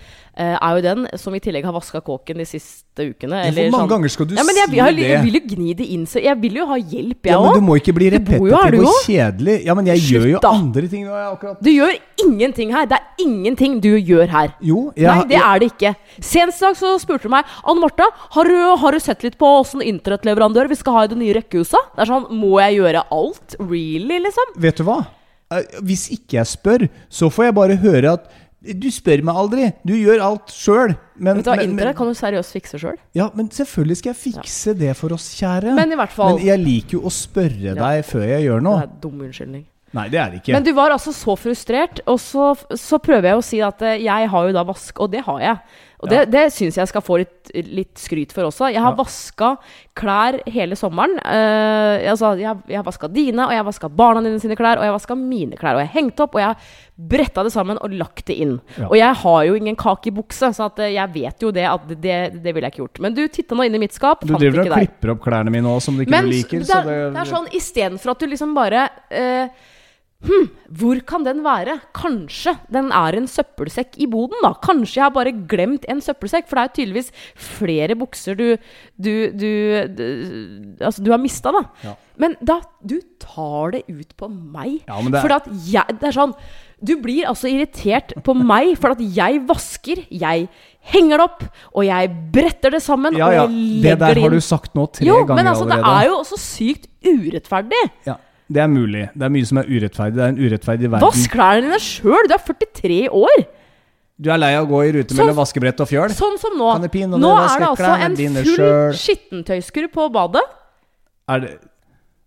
er 0.46 0.78
jo 0.78 0.84
den 0.86 1.08
som 1.20 1.36
i 1.36 1.42
tillegg 1.44 1.66
har 1.68 1.74
vaska 1.76 2.00
kåken 2.06 2.40
de 2.40 2.46
siste 2.48 3.06
ukene. 3.10 3.42
Hvor 3.56 3.72
mange 3.74 3.90
ganger 3.92 4.12
skal 4.14 4.28
du 4.30 4.36
ja, 4.38 4.46
men 4.48 4.56
jeg, 4.56 4.72
jeg, 4.78 4.96
jeg, 4.96 5.10
jeg 5.10 5.24
vil 5.26 5.38
jo 5.40 5.42
gni 5.54 5.74
det 5.80 5.88
inn, 5.96 6.06
så 6.08 6.22
jeg 6.24 6.36
vil 6.40 6.60
jo 6.62 6.68
ha 6.70 6.78
hjelp, 6.80 7.28
jeg 7.28 7.34
Ja, 7.34 7.42
men 7.44 7.58
du 7.60 7.66
må 7.68 7.76
ikke 7.80 7.96
bli 7.98 8.10
repetitiv 8.14 8.86
og 8.86 9.02
kjedelig. 9.08 9.58
Ja, 9.68 9.76
men 9.78 9.90
jeg 9.92 10.04
Slutt, 10.04 10.14
gjør 10.16 10.28
jo 10.32 10.42
andre 10.52 10.86
ting 10.92 11.06
nå. 11.08 11.20
Akkurat 11.34 11.62
Du 11.66 11.72
gjør 11.74 11.94
ingenting 12.24 12.74
her. 12.76 12.88
Det 12.90 13.00
er 13.00 13.26
ingenting 13.26 13.78
du 13.84 13.92
gjør 13.98 14.32
her. 14.32 14.56
Jo, 14.64 14.88
jeg, 14.96 15.10
Nei, 15.12 15.28
det 15.34 15.40
er 15.44 15.62
det 15.64 15.72
ikke. 15.74 15.94
Senest 16.20 16.64
i 16.64 16.68
dag 16.70 16.80
så 16.80 16.96
spurte 17.04 17.28
du 17.28 17.34
meg 17.36 17.48
Anne 17.64 17.84
Marte, 17.84 18.08
har 18.36 18.50
du, 18.50 18.58
har 18.84 18.96
du 18.96 19.04
sett 19.04 19.24
litt 19.28 19.38
på 19.40 19.54
åssen 19.60 19.84
internettleverandør 19.86 20.72
vi 20.72 20.80
skal 20.80 21.00
ha 21.00 21.06
i 21.08 21.12
det 21.12 21.20
nye 21.20 21.36
rekkehuset? 21.42 21.96
Det 21.96 22.06
er 22.06 22.12
sånn, 22.14 22.28
Må 22.40 22.60
jeg 22.64 22.80
gjøre 22.80 23.06
alt? 23.16 23.58
Really, 23.60 24.20
liksom? 24.24 24.54
Vet 24.60 24.80
du 24.80 24.88
hva? 24.88 25.02
Eh, 25.54 25.66
Hvis 25.86 26.08
ikke 26.14 26.40
jeg 26.40 26.50
spør, 26.52 26.86
så 27.10 27.30
får 27.34 27.50
jeg 27.50 27.58
bare 27.58 27.80
høre 27.82 28.16
at 28.20 28.30
du 28.60 28.90
spør 28.92 29.22
meg 29.24 29.38
aldri. 29.40 29.70
Du 29.88 29.94
gjør 29.96 30.22
alt 30.26 30.52
sjøl. 30.52 30.94
Men, 31.16 31.40
du 31.40 31.50
men, 31.52 31.76
men, 31.78 31.92
kan 31.96 32.10
du 32.10 32.16
seriøst 32.18 32.56
fikse 32.56 32.80
sjøl. 32.82 32.98
ja, 33.16 33.30
men 33.36 33.48
selvfølgelig 33.56 34.00
skal 34.02 34.12
jeg 34.12 34.20
fikse 34.20 34.76
det 34.80 34.94
for 35.00 35.16
oss, 35.16 35.32
kjære. 35.40 35.76
Men 35.78 35.96
i 35.96 36.00
hvert 36.00 36.16
fall 36.16 36.38
Men 36.38 36.48
jeg 36.48 36.64
liker 36.64 37.00
jo 37.00 37.04
å 37.08 37.14
spørre 37.14 37.76
deg 37.80 38.06
før 38.08 38.26
jeg 38.28 38.48
gjør 38.48 38.66
noe. 38.66 38.82
Det 38.84 38.90
er 38.90 39.04
dum 39.06 39.28
unnskyldning. 39.28 39.68
Nei, 39.98 40.06
det 40.14 40.20
er 40.22 40.32
det 40.32 40.42
ikke. 40.44 40.54
Men 40.54 40.66
du 40.68 40.72
var 40.78 40.94
altså 40.94 41.14
så 41.16 41.34
frustrert, 41.40 42.02
og 42.06 42.20
så, 42.22 42.52
så 42.78 43.00
prøver 43.02 43.32
jeg 43.32 43.40
å 43.40 43.46
si 43.46 43.62
at 43.66 43.82
eh, 43.86 44.02
jeg 44.04 44.28
har 44.30 44.50
jo 44.50 44.54
da 44.54 44.64
vask, 44.68 45.00
og 45.02 45.10
det 45.16 45.24
har 45.26 45.40
jeg. 45.42 45.80
Og 46.00 46.08
det, 46.08 46.20
Ja. 46.22 46.26
det 46.32 46.54
syns 46.56 46.78
jeg 46.80 46.88
skal 46.88 47.02
få 47.04 47.18
litt, 47.20 47.50
litt 47.54 47.96
skryt 48.00 48.32
for 48.32 48.44
også. 48.48 48.70
Jeg 48.72 48.80
har 48.82 48.94
Ja. 48.96 49.04
vaska 49.04 49.58
klær 50.00 50.40
hele 50.48 50.76
sommeren. 50.80 51.18
Uh, 51.26 52.08
altså, 52.12 52.38
jeg, 52.40 52.56
jeg 52.70 52.78
har 52.80 52.86
vaska 52.88 53.10
dine, 53.12 53.44
og 53.44 53.52
jeg 53.52 53.60
har 53.60 53.66
vaska 53.68 53.90
barna 53.92 54.22
dine 54.24 54.40
sine 54.40 54.56
klær, 54.56 54.78
og 54.80 54.84
jeg 54.86 54.92
har 54.94 54.98
vaska 54.98 55.16
mine 55.18 55.58
klær. 55.60 55.76
Og 55.76 55.82
jeg 55.84 55.90
har 55.92 56.02
hengt 56.02 56.20
opp, 56.24 56.36
og 56.36 56.40
jeg 56.40 56.48
har 56.54 56.58
bretta 56.98 57.44
det 57.44 57.52
sammen 57.52 57.78
og 57.84 57.92
lagt 57.92 58.26
det 58.32 58.38
inn. 58.40 58.62
Ja. 58.78 58.88
Og 58.88 58.96
jeg 58.96 59.14
har 59.24 59.42
jo 59.50 59.58
ingen 59.60 59.76
kakebukse, 59.76 60.54
så 60.56 60.66
at 60.70 60.80
eh, 60.80 60.94
jeg 60.96 61.14
vet 61.14 61.40
jo 61.44 61.52
det 61.52 61.66
at 61.68 61.88
det, 61.90 62.44
det 62.44 62.54
ville 62.56 62.64
jeg 62.70 62.74
ikke 62.78 62.84
gjort. 62.86 63.00
Men 63.04 63.14
du 63.14 63.28
titta 63.28 63.56
nå 63.60 63.66
inn 63.68 63.76
i 63.76 63.82
mitt 63.84 63.94
skap, 63.96 64.22
du 64.24 64.34
driver 64.36 64.62
og 64.64 64.72
klipper 64.78 65.12
opp 65.18 65.20
klærne 65.28 65.52
mine 65.52 65.68
òg, 65.68 65.82
som 65.84 65.96
du 66.00 66.06
ikke 66.06 66.12
Men 66.16 66.30
liker. 66.32 66.64
er, 66.64 66.88
det, 66.88 66.98
det 67.18 67.26
er 67.26 67.30
sånn 67.34 67.52
istedenfor 67.60 68.12
at 68.16 68.20
du 68.24 68.28
liksom 68.32 68.56
bare 68.56 68.88
eh, 69.12 69.48
Hm, 70.20 70.50
hvor 70.76 71.00
kan 71.08 71.24
den 71.24 71.38
være? 71.46 71.78
Kanskje 71.96 72.52
den 72.76 72.90
er 72.92 73.16
en 73.16 73.28
søppelsekk 73.32 73.94
i 74.04 74.08
boden, 74.12 74.36
da. 74.44 74.50
Kanskje 74.60 74.98
jeg 75.00 75.06
har 75.06 75.14
bare 75.16 75.32
glemt 75.48 75.86
en 75.88 76.02
søppelsekk, 76.04 76.50
for 76.50 76.60
det 76.60 76.66
er 76.66 76.74
tydeligvis 76.76 77.12
flere 77.40 77.96
bukser 77.96 78.36
du 78.36 78.50
Du, 79.00 79.14
du, 79.32 79.48
du, 79.96 80.04
altså, 80.84 81.06
du 81.06 81.12
har 81.14 81.22
mista, 81.24 81.54
da. 81.56 81.64
Ja. 81.86 81.96
Men 82.20 82.36
da 82.44 82.60
Du 82.84 82.98
tar 83.24 83.72
det 83.78 83.86
ut 83.88 84.12
på 84.20 84.28
meg. 84.28 84.82
Ja, 84.90 85.00
det 85.08 85.22
For 85.24 85.38
at 85.40 85.48
jeg 85.72 86.00
Det 86.02 86.12
er 86.12 86.18
sånn 86.20 86.36
Du 86.84 86.98
blir 87.00 87.24
altså 87.32 87.48
irritert 87.48 88.12
på 88.28 88.36
meg 88.36 88.76
for 88.80 88.92
at 88.98 89.00
jeg 89.00 89.40
vasker, 89.48 90.04
jeg 90.12 90.50
henger 90.92 91.16
det 91.20 91.26
opp, 91.30 91.44
og 91.76 91.84
jeg 91.88 92.12
bretter 92.36 92.72
det 92.76 92.84
sammen, 92.84 93.16
ja, 93.16 93.28
og 93.28 93.36
jeg 93.38 93.48
Det 93.48 93.84
legger 93.88 94.04
der 94.04 94.22
har 94.28 94.36
du 94.36 94.42
sagt 94.44 94.76
nå 94.76 94.86
tre 94.92 95.08
Jo, 95.08 95.22
ganger 95.24 95.40
men 95.40 95.48
altså, 95.52 95.68
det 95.72 95.80
er 95.80 96.08
jo 96.12 96.20
også 96.20 96.40
sykt 96.40 96.90
urettferdig. 97.08 97.86
ja. 98.08 98.20
Det 98.50 98.62
er 98.64 98.70
mulig. 98.72 99.06
Det 99.14 99.26
er 99.28 99.32
mye 99.34 99.46
som 99.46 99.62
er 99.62 99.70
urettferdig. 99.70 100.18
Det 100.18 100.26
er 100.26 100.34
en 100.34 100.42
urettferdig 100.42 100.90
verden. 100.90 101.06
Vask 101.06 101.34
klærne 101.34 101.68
dine 101.68 101.80
sjøl! 101.86 102.30
Du 102.30 102.34
er 102.34 102.46
43 102.48 103.00
år! 103.14 103.42
Du 104.20 104.28
er 104.34 104.40
lei 104.42 104.52
av 104.58 104.66
å 104.66 104.70
gå 104.72 104.80
i 104.84 104.94
rute 104.98 105.14
Sånn- 105.14 105.22
mellom 105.22 105.38
vaskebrett 105.40 105.80
og 105.80 105.88
fjøl? 105.88 106.12
Sånn 106.12 106.36
som 106.42 106.58
nå. 106.60 106.72
Nå 106.76 107.34
er 107.40 107.60
det 107.62 107.68
altså 107.70 107.92
en 108.04 108.18
full 108.18 108.96
skittentøyskur 109.00 109.88
på 109.94 110.10
badet. 110.12 110.44
Er 111.30 111.46
det 111.46 111.52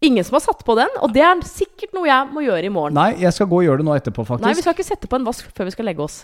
Ingen 0.02 0.24
som 0.26 0.34
har 0.34 0.42
satt 0.42 0.64
på 0.66 0.74
den, 0.74 0.90
og 0.98 1.12
det 1.14 1.22
er 1.22 1.38
sikkert 1.46 1.92
noe 1.94 2.08
jeg 2.08 2.30
må 2.34 2.42
gjøre 2.42 2.66
i 2.66 2.70
morgen. 2.74 2.96
Nei, 2.98 3.12
jeg 3.22 3.30
skal 3.36 3.46
gå 3.46 3.60
og 3.60 3.66
gjøre 3.68 3.82
det 3.82 3.86
nå 3.86 3.92
etterpå, 3.94 4.24
faktisk. 4.26 4.48
Nei, 4.48 4.54
vi 4.58 4.64
skal 4.64 4.74
ikke 4.74 4.86
sette 4.88 5.06
på 5.06 5.14
en 5.20 5.28
vask 5.28 5.46
før 5.54 5.68
vi 5.68 5.74
skal 5.76 5.86
legge 5.86 6.02
oss. 6.02 6.16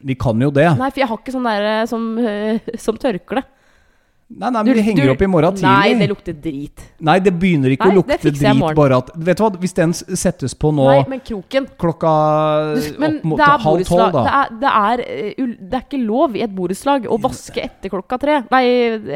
Vi 0.00 0.16
kan 0.16 0.40
jo 0.40 0.48
det. 0.54 0.64
Nei, 0.78 0.88
for 0.88 1.02
jeg 1.02 1.10
har 1.10 1.20
ikke 1.20 1.34
sånn 1.34 1.48
der 1.50 1.66
eh, 1.68 1.82
som, 1.90 2.06
eh, 2.22 2.70
som 2.86 2.96
tørkle. 2.96 3.42
Nei, 4.28 4.50
nei, 4.52 4.60
men 4.60 4.74
vi 4.76 4.82
henger 4.84 5.10
opp 5.14 5.22
i 5.24 5.26
morgen 5.30 5.54
tidlig. 5.56 5.70
Nei, 5.72 5.92
det 5.96 6.06
lukter 6.10 6.34
drit. 6.36 6.82
Nei, 7.08 7.14
det 7.24 7.30
begynner 7.32 7.72
ikke 7.72 7.86
Nei, 7.88 7.94
å 7.94 7.98
lukte 8.02 8.32
drit 8.36 8.64
bare 8.76 8.98
at 9.00 9.08
Vet 9.16 9.38
du 9.38 9.42
hva, 9.44 9.48
hvis 9.62 9.72
den 9.78 9.94
settes 9.96 10.52
på 10.52 10.68
nå 10.76 10.84
Nei, 10.84 10.98
men 11.08 11.22
kroken 11.24 11.68
klokka 11.80 12.12
opp 12.76 13.24
mot 13.24 13.40
halv 13.40 13.86
tolv, 13.88 14.18
da 14.18 14.24
Det 14.26 14.34
er, 14.34 14.52
det, 14.60 14.72
er, 14.82 15.02
eh, 15.06 15.54
det 15.56 15.78
er 15.80 15.86
ikke 15.86 16.02
lov 16.02 16.36
i 16.36 16.44
et 16.44 16.52
borettslag 16.52 17.08
å 17.08 17.16
vaske 17.24 17.64
etter 17.64 17.92
klokka 17.94 18.18
tre. 18.20 18.36
Nei, 18.52 18.62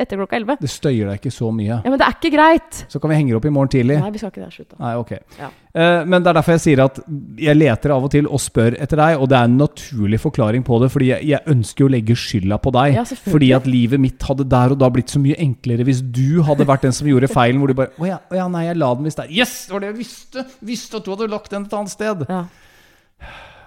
etter 0.01 0.23
klokka 0.23 0.41
elleve. 0.41 0.57
Det 0.63 0.73
støyer 0.73 1.13
deg 1.13 1.21
ikke 1.21 1.35
så 1.35 1.53
mye. 1.53 1.83
Ja, 1.83 1.93
men 1.93 2.01
det 2.01 2.09
er 2.09 2.17
ikke 2.17 2.33
greit. 2.33 2.85
Så 2.89 3.03
kan 3.03 3.13
vi 3.13 3.21
henge 3.21 3.35
det 3.35 3.43
opp 3.43 3.51
i 3.51 3.53
morgen 3.53 3.73
tidlig. 3.77 4.01
Nei, 4.01 4.15
vi 4.17 4.23
skal 4.23 4.33
ikke 4.33 4.47
det. 4.47 4.53
Slutt, 4.57 4.71
da. 4.73 4.81
Nei, 4.81 4.95
ok. 5.03 5.13
Ja. 5.43 5.53
Eh, 5.73 6.03
men 6.05 6.21
det 6.21 6.29
er 6.29 6.37
derfor 6.37 6.53
jeg 6.59 6.63
sier 6.67 6.83
at 6.85 6.99
jeg 7.41 7.57
leter 7.57 7.95
av 7.95 8.05
og 8.05 8.13
til 8.13 8.27
og 8.29 8.41
spør 8.45 8.77
etter 8.77 9.01
deg, 9.01 9.17
og 9.17 9.31
det 9.33 9.39
er 9.39 9.49
en 9.49 9.57
naturlig 9.61 10.21
forklaring 10.21 10.65
på 10.67 10.81
det, 10.83 10.91
fordi 10.93 11.09
jeg, 11.15 11.29
jeg 11.31 11.55
ønsker 11.55 11.87
å 11.87 11.93
legge 11.95 12.17
skylda 12.19 12.59
på 12.63 12.75
deg. 12.77 12.99
Ja, 12.99 13.05
fordi 13.25 13.53
at 13.57 13.69
livet 13.71 14.03
mitt 14.03 14.27
hadde 14.29 14.49
der 14.53 14.75
og 14.75 14.83
da 14.83 14.91
blitt 14.93 15.13
så 15.13 15.23
mye 15.23 15.39
enklere 15.41 15.87
hvis 15.89 16.03
du 16.05 16.43
hadde 16.45 16.69
vært 16.69 16.85
den 16.89 16.97
som 16.97 17.09
gjorde 17.09 17.31
feilen, 17.33 17.63
hvor 17.63 17.73
du 17.73 17.79
bare 17.79 17.97
Å 17.97 18.11
ja, 18.11 18.19
å 18.29 18.43
ja, 18.43 18.51
nei, 18.53 18.67
jeg 18.69 18.81
la 18.83 18.93
den 18.99 19.09
visst 19.09 19.23
der. 19.23 19.33
Yes! 19.33 19.55
Det 19.69 19.77
var 19.77 19.85
det 19.85 19.93
jeg 19.93 20.01
visste! 20.03 20.47
Visste 20.73 21.01
at 21.01 21.09
du 21.09 21.15
hadde 21.15 21.33
lagt 21.33 21.55
den 21.55 21.65
et 21.69 21.81
annet 21.81 21.95
sted. 21.95 22.27
Ja. 22.29 22.45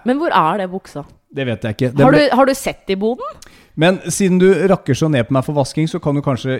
Men 0.06 0.22
hvor 0.22 0.34
er 0.34 0.62
det 0.64 0.70
buksa? 0.72 1.04
Det 1.36 1.44
vet 1.44 1.64
jeg 1.66 1.76
ikke. 1.76 1.92
Det 1.92 2.04
Har 2.06 2.14
du, 2.14 2.22
har 2.38 2.48
du 2.48 2.54
sett 2.56 2.90
i 2.94 2.98
boden? 2.98 3.38
men 3.76 3.98
siden 4.08 4.38
du 4.40 4.46
rakker 4.70 4.96
så 4.96 5.04
ned 5.12 5.26
på 5.28 5.34
meg 5.36 5.44
for 5.44 5.52
vasking, 5.58 5.84
så 5.84 5.98
kan 6.00 6.16
du 6.16 6.22
kanskje 6.24 6.54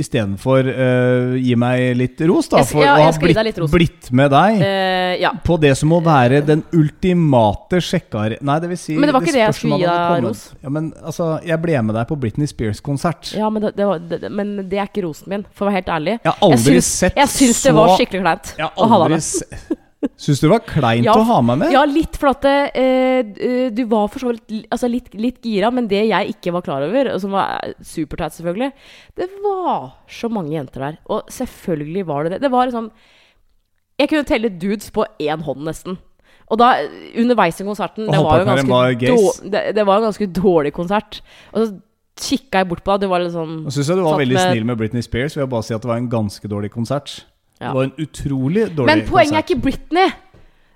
istedenfor 0.00 0.64
uh, 0.64 1.34
gi 1.36 1.52
meg 1.60 1.90
litt 1.98 2.22
ros, 2.24 2.48
da, 2.48 2.62
Jeg 2.62 2.64
ja, 2.64 2.70
for 2.70 2.80
å 2.80 2.94
ha 2.94 3.10
jeg 3.10 3.18
blitt, 3.20 3.58
blitt 3.74 4.08
med 4.16 4.32
deg. 4.32 4.62
uh, 4.62 5.12
ja. 5.20 5.32
På 5.44 5.58
det 5.60 5.74
som 5.76 5.92
må 5.92 5.98
være 6.04 6.40
den 6.48 6.62
ultimate 6.72 7.82
sjekkar... 7.84 8.38
Nei, 8.40 8.56
det 8.64 8.70
vil 8.72 8.80
si 8.80 8.96
Men 8.96 9.10
det 9.10 9.16
var 9.18 9.26
ikke 9.26 9.34
det 9.36 9.42
jeg 9.42 9.58
skulle 9.58 9.80
gi 9.82 9.90
deg 9.90 10.24
ros. 10.24 10.44
Ja, 10.62 10.72
men 10.72 10.86
altså, 11.02 11.26
jeg 11.50 11.60
ble 11.66 11.82
med 11.90 11.98
deg 12.00 12.08
på 12.08 12.18
Britney 12.22 12.48
Spears-konsert. 12.48 13.34
Ja, 13.36 13.50
men 13.52 13.66
det, 13.66 13.74
det, 13.76 13.90
var, 13.90 14.00
det, 14.00 14.20
det- 14.24 14.32
men 14.40 14.54
det 14.72 14.80
er 14.80 14.88
ikke 14.88 15.04
rosen 15.04 15.28
min, 15.34 15.44
for 15.52 15.66
å 15.66 15.68
være 15.68 15.82
helt 15.82 15.92
ærlig. 15.98 16.16
Jeg 16.22 16.32
har 16.32 16.48
aldri 16.48 16.78
syns, 16.78 16.94
sett 17.02 17.20
jeg 17.20 17.34
syns 17.34 17.60
det 17.68 17.76
var 17.76 17.92
skikkelig 17.98 18.24
kleint 18.24 18.54
Jeg 18.56 18.72
å 18.72 18.88
ha 18.88 19.02
deg 19.04 19.18
med. 19.18 19.76
Syns 20.14 20.38
du 20.38 20.44
det 20.46 20.52
var 20.52 20.60
kleint 20.62 21.06
Ja, 21.08 21.14
å 21.18 21.24
ha 21.26 21.38
meg 21.42 21.58
med? 21.58 21.72
Ja, 21.74 21.80
litt, 21.88 22.14
for 22.20 22.30
at 22.30 22.44
eh, 22.46 23.70
du 23.74 23.80
var 23.90 24.06
for 24.12 24.22
så 24.22 24.30
vidt 24.30 24.68
altså 24.70 24.86
litt, 24.90 25.08
litt 25.18 25.40
gira, 25.42 25.72
men 25.74 25.88
det 25.90 26.04
jeg 26.06 26.36
ikke 26.36 26.52
var 26.54 26.62
klar 26.66 26.84
over, 26.86 27.10
og 27.14 27.22
som 27.22 27.34
var 27.34 27.72
superteit 27.82 28.36
selvfølgelig, 28.36 28.68
det 29.18 29.26
var 29.42 29.88
så 30.20 30.30
mange 30.30 30.54
jenter 30.54 30.84
der. 30.86 31.00
Og 31.10 31.26
selvfølgelig 31.34 32.04
var 32.06 32.28
det 32.28 32.36
det. 32.36 32.42
Det 32.46 32.52
var 32.54 32.70
liksom 32.70 32.92
Jeg 33.98 34.08
kunne 34.12 34.28
telle 34.30 34.52
dudes 34.54 34.92
på 34.94 35.02
én 35.18 35.42
hånd, 35.42 35.64
nesten. 35.66 35.98
Og 36.48 36.60
da, 36.62 36.68
underveis 37.18 37.58
i 37.60 37.66
konserten 37.66 38.06
det 38.06 38.20
var, 38.22 38.38
jo 38.40 38.46
ganske 38.46 39.50
det, 39.50 39.62
det 39.76 39.84
var 39.84 39.98
en 39.98 40.06
ganske 40.06 40.28
dårlig 40.32 40.72
konsert. 40.76 41.18
Og 41.52 41.66
så 41.66 41.74
kikka 42.18 42.62
jeg 42.62 42.68
bort 42.70 42.84
på 42.86 42.94
deg, 42.94 43.02
du 43.04 43.10
var 43.10 43.20
litt 43.22 43.34
sånn 43.34 43.64
Nå 43.66 43.74
syns 43.74 43.90
jeg 43.90 43.98
du 43.98 44.04
var 44.06 44.16
veldig 44.18 44.38
med- 44.38 44.54
snill 44.54 44.64
med 44.70 44.78
Britney 44.78 45.02
Spears. 45.02 45.36
ved 45.36 45.44
å 45.44 45.50
bare 45.50 45.66
si 45.66 45.74
at 45.74 45.82
det 45.82 45.90
var 45.90 45.98
en 46.00 46.08
ganske 46.08 46.48
dårlig 46.50 46.70
konsert. 46.70 47.24
Ja. 47.58 47.66
Det 47.66 47.74
var 47.74 47.82
en 47.88 47.94
utrolig 47.98 48.62
dårlig 48.62 48.76
konsert. 48.76 48.96
Men 48.96 49.06
poenget 49.10 49.34
er 49.34 49.46
ikke 49.46 49.62
Britney. 49.62 50.08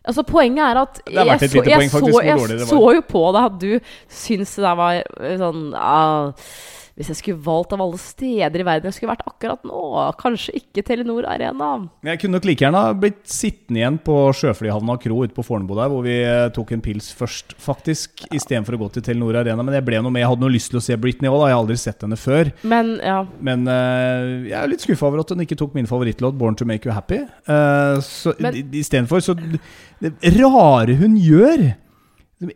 Altså 0.04 0.22
Poenget 0.26 0.64
er 0.64 0.78
at 0.80 1.00
jeg, 1.06 1.50
så, 1.50 1.62
jeg, 1.62 1.76
poeng, 1.78 1.90
faktisk, 1.90 2.12
så, 2.12 2.20
jeg 2.26 2.66
så 2.66 2.80
jo 2.96 3.02
på 3.08 3.20
deg 3.36 3.44
at 3.46 3.58
du 3.62 3.68
syns 4.10 4.54
det 4.56 4.64
der 4.64 4.78
var 4.80 4.96
eh, 4.98 5.36
sånn 5.38 5.68
ah, 5.78 6.48
Hvis 6.92 7.08
jeg 7.08 7.18
skulle 7.22 7.40
valgt 7.40 7.72
av 7.72 7.80
alle 7.80 7.96
steder 8.00 8.60
i 8.60 8.64
verden 8.68 8.90
jeg 8.90 8.98
skulle 8.98 9.14
vært 9.14 9.24
akkurat 9.24 9.62
nå, 9.64 9.78
kanskje 10.20 10.52
ikke 10.58 10.82
Telenor 10.84 11.24
Arena. 11.30 11.70
Jeg 12.04 12.20
kunne 12.20 12.36
nok 12.36 12.48
like 12.50 12.66
gjerne 12.66 12.82
blitt 13.00 13.22
sittende 13.32 13.80
igjen 13.80 13.96
på 14.04 14.16
Sjøflyhavna 14.36 14.98
kro 15.00 15.22
ute 15.24 15.32
på 15.32 15.44
Fornebu 15.46 15.72
der, 15.78 15.88
hvor 15.88 16.04
vi 16.04 16.18
eh, 16.20 16.50
tok 16.52 16.74
en 16.76 16.82
pils 16.84 17.08
først, 17.16 17.54
faktisk, 17.62 18.26
istedenfor 18.28 18.76
å 18.76 18.82
gå 18.82 18.90
til 18.96 19.06
Telenor 19.06 19.40
Arena. 19.40 19.64
Men 19.64 19.78
jeg 19.78 19.86
ble 19.88 20.02
noe 20.04 20.12
med. 20.12 20.20
Jeg 20.20 20.32
hadde 20.34 20.44
noe 20.44 20.52
lyst 20.52 20.72
til 20.74 20.82
å 20.82 20.84
se 20.84 20.98
Britney 21.00 21.32
òg. 21.32 21.46
Jeg 21.46 21.56
har 21.56 21.62
aldri 21.62 21.78
sett 21.80 22.04
henne 22.04 22.18
før. 22.20 22.52
Men 22.74 22.92
ja. 23.00 23.22
Men 23.40 23.64
uh, 23.70 24.44
jeg 24.50 24.58
er 24.60 24.70
litt 24.74 24.84
skuffa 24.84 25.08
over 25.08 25.24
at 25.24 25.32
hun 25.32 25.46
ikke 25.46 25.58
tok 25.58 25.72
min 25.78 25.88
favorittlåt 25.88 26.36
'Born 26.36 26.60
to 26.60 26.68
Make 26.68 26.84
You 26.88 26.92
Happy'. 26.92 27.24
Uh, 27.48 27.96
så 28.04 28.36
Men- 28.38 28.60
Istedenfor 28.72 29.20
så 29.24 29.34
Det 29.34 30.32
rare 30.36 30.94
hun 30.98 31.16
gjør 31.16 31.72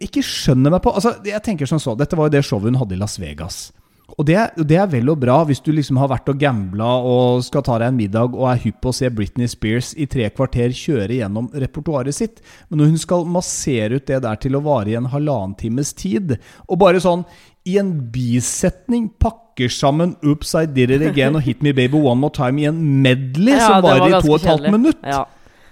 Ikke 0.02 0.22
skjønner 0.24 0.72
meg 0.74 0.82
på 0.82 0.92
Altså, 0.94 1.14
jeg 1.24 1.42
tenker 1.44 1.68
sånn 1.68 1.82
så 1.82 1.94
Dette 1.98 2.16
var 2.18 2.28
jo 2.28 2.34
det 2.36 2.44
showet 2.44 2.68
hun 2.70 2.78
hadde 2.80 2.96
i 2.96 3.00
Las 3.00 3.18
Vegas. 3.22 3.72
Og 4.14 4.22
det, 4.28 4.36
det 4.70 4.76
er 4.78 4.86
vel 4.86 5.10
og 5.10 5.18
bra 5.18 5.40
hvis 5.48 5.58
du 5.66 5.72
liksom 5.74 5.98
har 5.98 6.08
vært 6.12 6.30
og 6.30 6.38
gambla 6.38 6.86
og 7.02 7.42
skal 7.44 7.64
ta 7.66 7.80
deg 7.82 7.90
en 7.90 7.98
middag 7.98 8.36
og 8.36 8.46
er 8.52 8.60
hypp 8.62 8.78
på 8.84 8.92
å 8.92 8.94
se 8.94 9.10
Britney 9.10 9.50
Spears 9.50 9.90
i 9.98 10.06
tre 10.06 10.28
kvarter 10.30 10.70
kjøre 10.70 11.18
gjennom 11.18 11.48
repertoaret 11.52 12.14
sitt. 12.14 12.38
Men 12.70 12.80
når 12.80 12.92
hun 12.92 13.02
skal 13.02 13.26
massere 13.34 13.98
ut 13.98 14.06
det 14.06 14.22
der 14.22 14.38
til 14.40 14.56
å 14.56 14.62
vare 14.64 14.92
i 14.92 14.96
en 14.98 15.10
halvannen 15.10 15.56
times 15.58 15.90
tid, 15.98 16.36
og 16.70 16.78
bare 16.84 17.02
sånn 17.02 17.26
i 17.66 17.74
en 17.82 17.90
bisetning 18.14 19.08
pakker 19.18 19.72
sammen 19.72 20.14
'Oops, 20.22 20.54
I 20.54 20.66
did 20.70 20.90
it 20.94 21.02
again' 21.02 21.34
og 21.34 21.42
'Hit 21.42 21.62
me 21.62 21.72
baby 21.72 21.98
one 21.98 22.20
more 22.20 22.30
time' 22.30 22.60
i 22.62 22.68
en 22.70 23.02
medley 23.02 23.58
ja 23.58 23.66
som 23.66 23.82
varer 23.82 24.06
var 24.06 24.18
i 24.20 24.22
to 24.22 24.32
og 24.32 24.38
et 24.38 24.46
halvt 24.52 24.70
minutt. 24.70 25.02
Ja. 25.02 25.24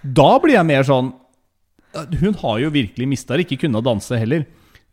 Da 0.02 0.38
blir 0.42 0.58
jeg 0.58 0.66
mer 0.66 0.82
sånn 0.82 1.12
Hun 1.94 2.34
har 2.34 2.58
jo 2.58 2.70
virkelig 2.74 3.06
mista 3.06 3.36
det, 3.36 3.46
ikke 3.46 3.68
kunne 3.68 3.80
danse 3.80 4.18
heller. 4.18 4.44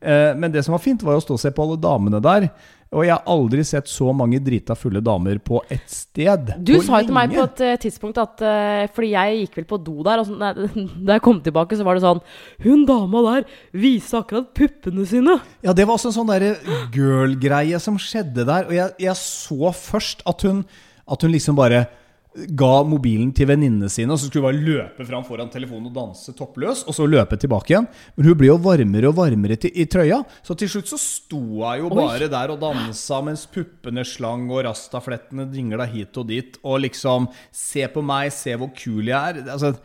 Eh, 0.02 0.36
Men 0.36 0.52
det 0.52 0.64
som 0.64 0.74
var 0.74 0.80
fint, 0.80 1.02
var 1.02 1.16
å 1.18 1.22
stå 1.22 1.34
og 1.34 1.40
se 1.40 1.50
på 1.50 1.64
alle 1.64 1.78
damene 1.82 2.22
der. 2.22 2.52
Og 2.92 3.06
jeg 3.08 3.14
har 3.14 3.30
aldri 3.32 3.64
sett 3.64 3.88
så 3.88 4.12
mange 4.12 4.42
drita 4.44 4.76
fulle 4.76 5.00
damer 5.04 5.38
på 5.40 5.62
ett 5.72 5.88
sted. 5.88 6.50
Du 6.60 6.74
sa 6.84 7.00
jo 7.00 7.08
til 7.08 7.16
meg 7.16 7.32
på 7.32 7.46
et 7.46 7.62
eh, 7.64 7.78
tidspunkt 7.80 8.20
at 8.20 8.44
eh, 8.44 8.90
Fordi 8.92 9.14
jeg 9.14 9.38
gikk 9.46 9.62
vel 9.62 9.68
på 9.70 9.80
do 9.80 10.04
der, 10.04 10.20
og 10.20 10.34
da 11.08 11.16
jeg 11.16 11.24
kom 11.24 11.40
tilbake, 11.44 11.80
så 11.80 11.88
var 11.88 11.96
det 11.96 12.04
sånn 12.04 12.20
Hun 12.66 12.84
dama 12.90 13.24
der 13.30 13.48
viste 13.72 14.20
akkurat 14.20 14.52
puppene 14.58 15.08
sine. 15.08 15.38
Ja, 15.64 15.72
det 15.72 15.88
var 15.88 15.96
også 15.96 16.12
en 16.12 16.18
sånn 16.20 16.34
derre 16.34 16.58
girl-greie 16.92 17.80
som 17.80 17.96
skjedde 17.96 18.44
der. 18.44 18.68
Og 18.68 18.76
jeg, 18.76 18.92
jeg 19.08 19.16
så 19.22 19.72
først 19.72 20.28
at 20.28 20.44
hun, 20.50 20.66
at 21.08 21.24
hun 21.24 21.32
liksom 21.32 21.56
bare 21.60 21.86
ga 22.32 22.76
mobilen 22.88 23.34
til 23.36 23.50
venninnene 23.50 23.90
sine, 23.92 24.14
og 24.14 24.20
så 24.20 24.30
skulle 24.30 24.46
hun 24.46 24.54
bare 24.54 24.64
løpe 24.64 25.06
fram 25.08 25.24
foran 25.28 25.50
telefonen 25.52 25.90
og 25.90 25.96
danse 25.98 26.32
toppløs, 26.38 26.86
og 26.88 26.96
så 26.96 27.08
løpe 27.10 27.36
tilbake 27.40 27.74
igjen. 27.74 27.90
Men 28.16 28.30
hun 28.30 28.38
ble 28.40 28.48
jo 28.48 28.56
varmere 28.64 29.10
og 29.10 29.18
varmere 29.18 29.58
til, 29.60 29.74
i 29.76 29.86
trøya, 29.92 30.22
så 30.48 30.56
til 30.56 30.72
slutt 30.72 30.94
så 30.94 31.00
sto 31.02 31.42
hun 31.42 31.82
jo 31.82 31.90
Oi. 31.92 31.98
bare 31.98 32.30
der 32.32 32.54
og 32.54 32.62
dansa 32.64 33.20
mens 33.26 33.44
puppene 33.52 34.06
slang 34.08 34.48
og 34.48 34.64
rastaflettene 34.70 35.50
dingla 35.52 35.90
hit 35.92 36.22
og 36.22 36.30
dit, 36.32 36.62
og 36.64 36.80
liksom 36.86 37.28
Se 37.52 37.84
på 37.92 38.02
meg, 38.06 38.32
se 38.34 38.56
hvor 38.60 38.72
kul 38.76 39.10
jeg 39.10 39.16
er. 39.16 39.44
Altså, 39.52 39.76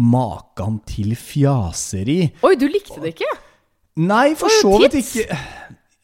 Makan 0.00 0.78
til 0.88 1.12
fjaseri. 1.18 2.20
Oi, 2.46 2.54
du 2.56 2.66
likte 2.70 3.00
det 3.02 3.14
ikke? 3.14 3.28
Nei, 4.00 4.32
for 4.38 4.52
så 4.60 4.76
vidt 4.80 4.96
ikke. 5.02 5.26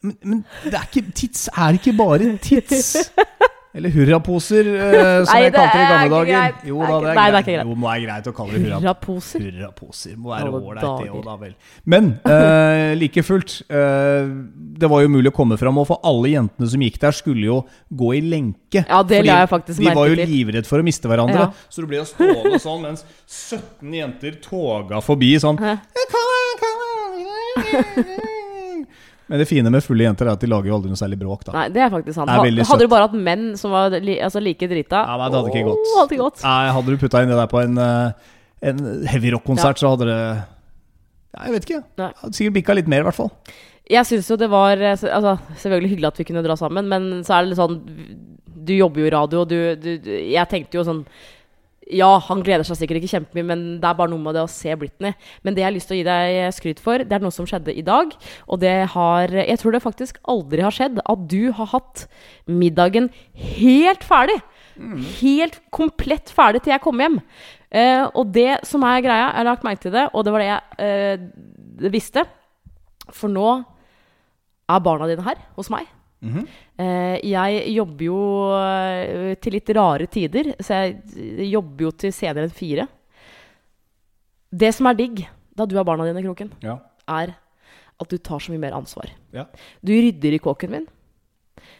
Men, 0.05 0.17
men 0.21 0.43
det 0.67 0.75
er 0.77 0.85
ikke, 0.91 1.05
tits 1.17 1.47
er 1.49 1.79
ikke 1.79 1.95
bare 1.97 2.35
tits. 2.43 3.09
Eller 3.77 3.91
hurraposer, 3.93 4.65
eh, 4.73 5.01
som 5.21 5.35
Nei, 5.35 5.41
jeg 5.43 5.51
kalte 5.53 5.77
det 5.77 5.81
i 5.81 5.85
er 5.85 5.91
gamle 5.93 6.17
dager. 6.17 6.53
Jo 6.65 6.79
er 6.81 6.87
da, 6.87 6.95
det 7.03 7.09
er 7.11 7.17
nei, 7.19 7.25
det 7.27 7.37
er 7.37 7.43
ikke 7.43 7.53
greit. 7.53 7.67
Jo, 7.67 7.75
må 7.77 7.87
være 7.91 8.01
greit 8.07 8.29
å 8.29 8.33
kalle 8.39 8.53
det 8.55 8.61
hurra, 8.63 8.79
Hurraposer? 8.81 9.43
hurraposer. 9.45 10.15
Må 10.17 10.31
være 10.33 10.49
ålreit, 10.57 10.87
det 11.03 11.11
òg, 11.13 11.19
da 11.27 11.35
vel. 11.43 11.53
Men 11.93 12.07
eh, 12.25 12.95
like 12.97 13.23
fullt, 13.27 13.53
eh, 13.69 14.31
det 14.81 14.89
var 14.89 15.03
jo 15.05 15.11
mulig 15.13 15.29
å 15.29 15.35
komme 15.37 15.59
fram, 15.61 15.77
og 15.77 15.85
for 15.91 16.01
alle 16.09 16.33
jentene 16.33 16.71
som 16.73 16.81
gikk 16.87 16.97
der, 17.05 17.13
skulle 17.19 17.45
jo 17.51 17.59
gå 18.01 18.09
i 18.17 18.21
lenke. 18.25 18.81
Ja, 18.87 19.03
det 19.05 19.21
la 19.27 19.43
jeg 19.43 19.51
faktisk 19.53 19.77
De 19.85 19.93
var 19.93 20.09
jo 20.09 20.17
til. 20.17 20.25
livredde 20.33 20.65
for 20.65 20.81
å 20.81 20.87
miste 20.89 21.05
hverandre, 21.11 21.45
Ja. 21.47 21.51
så 21.69 21.85
du 21.85 21.87
ble 21.93 22.01
jo 22.01 22.07
stående 22.09 22.57
sånn 22.59 22.81
mens 22.81 23.05
17 23.29 23.93
jenter 23.93 24.41
toga 24.41 25.01
forbi 25.05 25.35
sånn 25.37 25.61
Hæ? 25.61 25.77
Men 29.27 29.39
det 29.41 29.47
fine 29.49 29.69
med 29.73 29.83
fulle 29.83 30.05
jenter 30.05 30.27
er 30.29 30.37
at 30.37 30.39
de 30.43 30.47
lager 30.47 30.69
jo 30.71 30.75
aldri 30.77 30.89
noe 30.93 30.99
særlig 30.99 31.17
bråk, 31.19 31.41
da. 31.43 31.51
Nei, 31.57 31.65
det 31.75 31.81
er 31.83 31.89
faktisk 31.91 32.15
sant. 32.15 32.29
Det 32.29 32.33
er 32.33 32.39
Ha- 32.39 32.45
Hadde 32.47 32.65
søtt. 32.69 32.79
du 32.79 32.87
bare 32.87 33.07
hatt 33.09 33.17
menn 33.27 33.57
som 33.59 33.71
var 33.75 33.89
li, 33.99 34.15
altså 34.23 34.39
like 34.41 34.67
drita 34.71 35.01
Ja, 35.03 35.17
nei, 35.19 35.27
det 35.29 35.39
hadde 35.41 35.51
ikke 35.51 35.65
gått. 35.67 35.89
Hadde 35.97 36.17
gått. 36.21 36.43
Nei, 36.43 36.69
hadde 36.77 36.85
du 36.93 36.97
putta 37.01 37.21
inn 37.23 37.29
det 37.33 37.39
der 37.41 37.47
på 37.51 37.61
en, 37.63 37.77
eh, 37.77 38.11
en 38.71 38.83
heavy 39.07 39.31
rock-konsert, 39.35 39.77
så 39.83 39.91
hadde 39.95 40.07
det 40.07 40.19
ja, 41.35 41.43
Jeg 41.45 41.51
vet 41.57 41.65
ikke. 41.67 41.83
Nei. 41.99 42.11
Hadde 42.21 42.33
sikkert 42.39 42.53
bikka 42.61 42.75
litt 42.79 42.87
mer, 42.87 43.03
i 43.03 43.07
hvert 43.09 43.15
fall. 43.19 43.31
Jeg 43.89 44.03
syns 44.05 44.27
jo 44.31 44.35
det 44.39 44.49
var 44.51 44.77
eh, 44.81 44.95
altså, 44.95 45.37
Selvfølgelig 45.59 45.89
hyggelig 45.95 46.07
at 46.13 46.17
vi 46.17 46.23
kunne 46.31 46.43
dra 46.43 46.55
sammen, 46.59 46.87
men 46.87 47.23
så 47.27 47.37
er 47.37 47.43
det 47.45 47.51
litt 47.53 47.59
sånn 47.61 47.77
Du 48.67 48.73
jobber 48.75 48.99
jo 49.03 49.07
i 49.07 49.13
radio, 49.15 49.41
og 49.43 49.47
du, 49.51 49.75
du, 49.79 49.97
du 50.03 50.09
Jeg 50.11 50.47
tenkte 50.51 50.75
jo 50.79 50.83
sånn 50.83 51.05
Ja, 51.95 52.09
han 52.27 52.41
gleder 52.43 52.67
seg 52.67 52.81
sikkert 52.81 52.99
ikke 52.99 53.13
kjempemye, 53.13 53.45
men 53.47 53.61
det 53.79 53.87
er 53.87 53.95
bare 53.95 54.11
noe 54.11 54.19
med 54.19 54.35
det 54.35 54.43
å 54.43 54.51
se 54.51 54.73
Britney. 54.79 55.15
Men 55.45 55.55
det 55.55 55.63
jeg 55.63 55.67
har 55.69 55.75
lyst 55.75 55.87
til 55.91 55.95
å 55.95 55.99
gi 56.01 56.07
deg 56.07 56.55
skryt 56.55 56.81
for, 56.83 57.03
det 57.03 57.15
er 57.15 57.23
noe 57.23 57.35
som 57.35 57.47
skjedde 57.47 57.75
i 57.75 57.85
dag. 57.85 58.11
Og 58.47 58.59
det 58.63 58.75
har 58.93 59.31
Jeg 59.37 59.59
tror 59.61 59.75
det 59.75 59.83
faktisk 59.85 60.19
aldri 60.27 60.65
har 60.65 60.75
skjedd 60.75 60.99
at 61.03 61.27
du 61.31 61.51
har 61.55 61.71
hatt 61.71 62.07
middagen 62.47 63.09
helt 63.63 64.03
ferdig. 64.03 64.39
Helt 65.21 65.61
komplett 65.73 66.29
ferdig 66.33 66.63
til 66.63 66.75
jeg 66.75 66.83
kom 66.83 66.99
hjem. 67.01 67.21
Eh, 67.71 68.03
og 68.15 68.31
det 68.35 68.61
som 68.67 68.83
er 68.87 69.03
greia, 69.03 69.29
jeg 69.31 69.39
har 69.39 69.49
lagt 69.49 69.65
merke 69.67 69.87
til 69.87 69.95
det, 69.95 70.07
og 70.13 70.23
det 70.23 70.33
var 70.33 70.43
det 70.43 70.51
jeg 70.51 70.61
eh, 70.87 71.91
visste 71.91 72.23
For 73.11 73.31
nå 73.31 73.49
er 74.67 74.83
barna 74.83 75.07
dine 75.07 75.23
her 75.23 75.39
hos 75.55 75.71
meg. 75.71 75.87
Eh, 76.23 77.19
jeg 77.29 77.73
jobber 77.75 78.05
jo 78.07 78.19
eh, 78.57 79.35
til 79.41 79.53
litt 79.53 79.69
rare 79.77 80.07
tider, 80.09 80.53
så 80.59 80.79
jeg 80.81 81.49
jobber 81.51 81.87
jo 81.87 81.91
til 82.03 82.13
senere 82.15 82.47
enn 82.47 82.53
fire. 82.57 82.87
Det 84.49 84.71
som 84.73 84.87
er 84.89 84.97
digg 84.97 85.25
da 85.57 85.65
du 85.65 85.75
har 85.77 85.85
barna 85.85 86.05
dine, 86.07 86.23
Kroken, 86.25 86.51
Ja. 86.63 86.79
er 87.07 87.35
at 87.99 88.09
du 88.09 88.17
tar 88.17 88.39
så 88.39 88.51
mye 88.53 88.61
mer 88.61 88.75
ansvar. 88.77 89.09
Ja. 89.33 89.45
Du 89.83 89.91
rydder 89.93 90.33
i 90.33 90.39
kåken 90.39 90.69
min. 90.69 90.87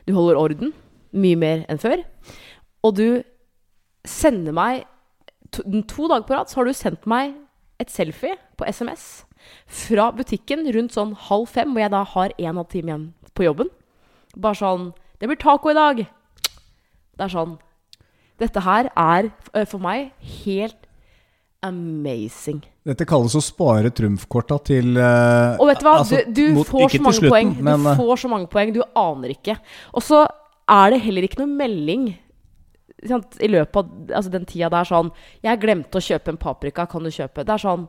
Du 0.08 0.14
holder 0.14 0.38
orden 0.40 0.74
mye 1.14 1.38
mer 1.38 1.66
enn 1.70 1.78
før. 1.82 2.02
Og 2.84 2.96
du 2.98 3.24
sender 4.08 4.54
meg 4.54 4.86
to, 5.52 5.62
to 5.86 6.08
dager 6.10 6.26
på 6.28 6.34
rad 6.36 6.50
så 6.50 6.62
har 6.62 6.66
du 6.66 6.74
sendt 6.74 7.06
meg 7.10 7.36
et 7.80 7.90
selfie 7.94 8.34
på 8.58 8.66
SMS 8.66 9.24
fra 9.70 10.10
butikken 10.12 10.66
rundt 10.74 10.96
sånn 10.96 11.14
halv 11.28 11.46
fem, 11.48 11.70
hvor 11.74 11.84
jeg 11.84 11.92
da 11.94 12.04
har 12.04 12.34
en 12.38 12.56
halv 12.58 12.70
time 12.74 12.90
igjen 12.90 13.06
på 13.38 13.46
jobben. 13.46 13.70
Bare 14.38 14.56
sånn 14.56 14.94
'Det 15.20 15.28
blir 15.28 15.40
taco 15.42 15.70
i 15.70 15.74
dag!' 15.74 16.06
Det 17.18 17.26
er 17.26 17.34
sånn 17.34 17.58
Dette 18.38 18.62
her 18.62 18.92
er 18.96 19.32
eh, 19.54 19.66
for 19.66 19.80
meg 19.82 20.12
helt 20.46 20.88
amazing. 21.66 22.62
Dette 22.86 23.06
kalles 23.10 23.34
å 23.36 23.42
spare 23.42 23.90
trumfkorta 23.90 24.60
til 24.70 24.94
uh, 24.96 25.58
Og 25.60 25.68
vet 25.72 25.82
du 25.82 25.88
hva? 25.88 25.96
altså, 26.04 26.22
du, 26.28 26.44
du 26.52 26.54
mot- 26.60 26.70
får 26.70 26.94
så 26.94 27.02
mange 27.02 27.18
slutten, 27.18 27.34
poeng. 27.34 27.56
men, 27.66 27.84
du 27.84 27.90
eh, 27.90 27.98
får 27.98 28.22
så 28.22 28.30
mange 28.32 28.48
poeng, 28.52 28.74
du 28.76 28.84
aner 28.96 29.34
ikke. 29.34 29.58
Og 29.94 30.06
så 30.06 30.22
er 30.70 30.94
det 30.94 31.02
heller 31.02 31.28
ikke 31.28 31.42
noe 31.42 31.50
melding 31.58 32.08
sant, 33.08 33.38
i 33.42 33.50
løpet 33.50 33.78
av 33.82 34.14
altså, 34.20 34.32
den 34.34 34.46
tida 34.46 34.70
det 34.70 34.80
er 34.84 34.92
sånn 34.92 35.12
'Jeg 35.44 35.62
glemte 35.64 35.98
å 35.98 36.06
kjøpe 36.08 36.30
en 36.34 36.38
paprika, 36.38 36.86
kan 36.86 37.04
du 37.04 37.10
kjøpe?' 37.10 37.44
Det 37.44 37.54
er 37.58 37.66
sånn 37.66 37.88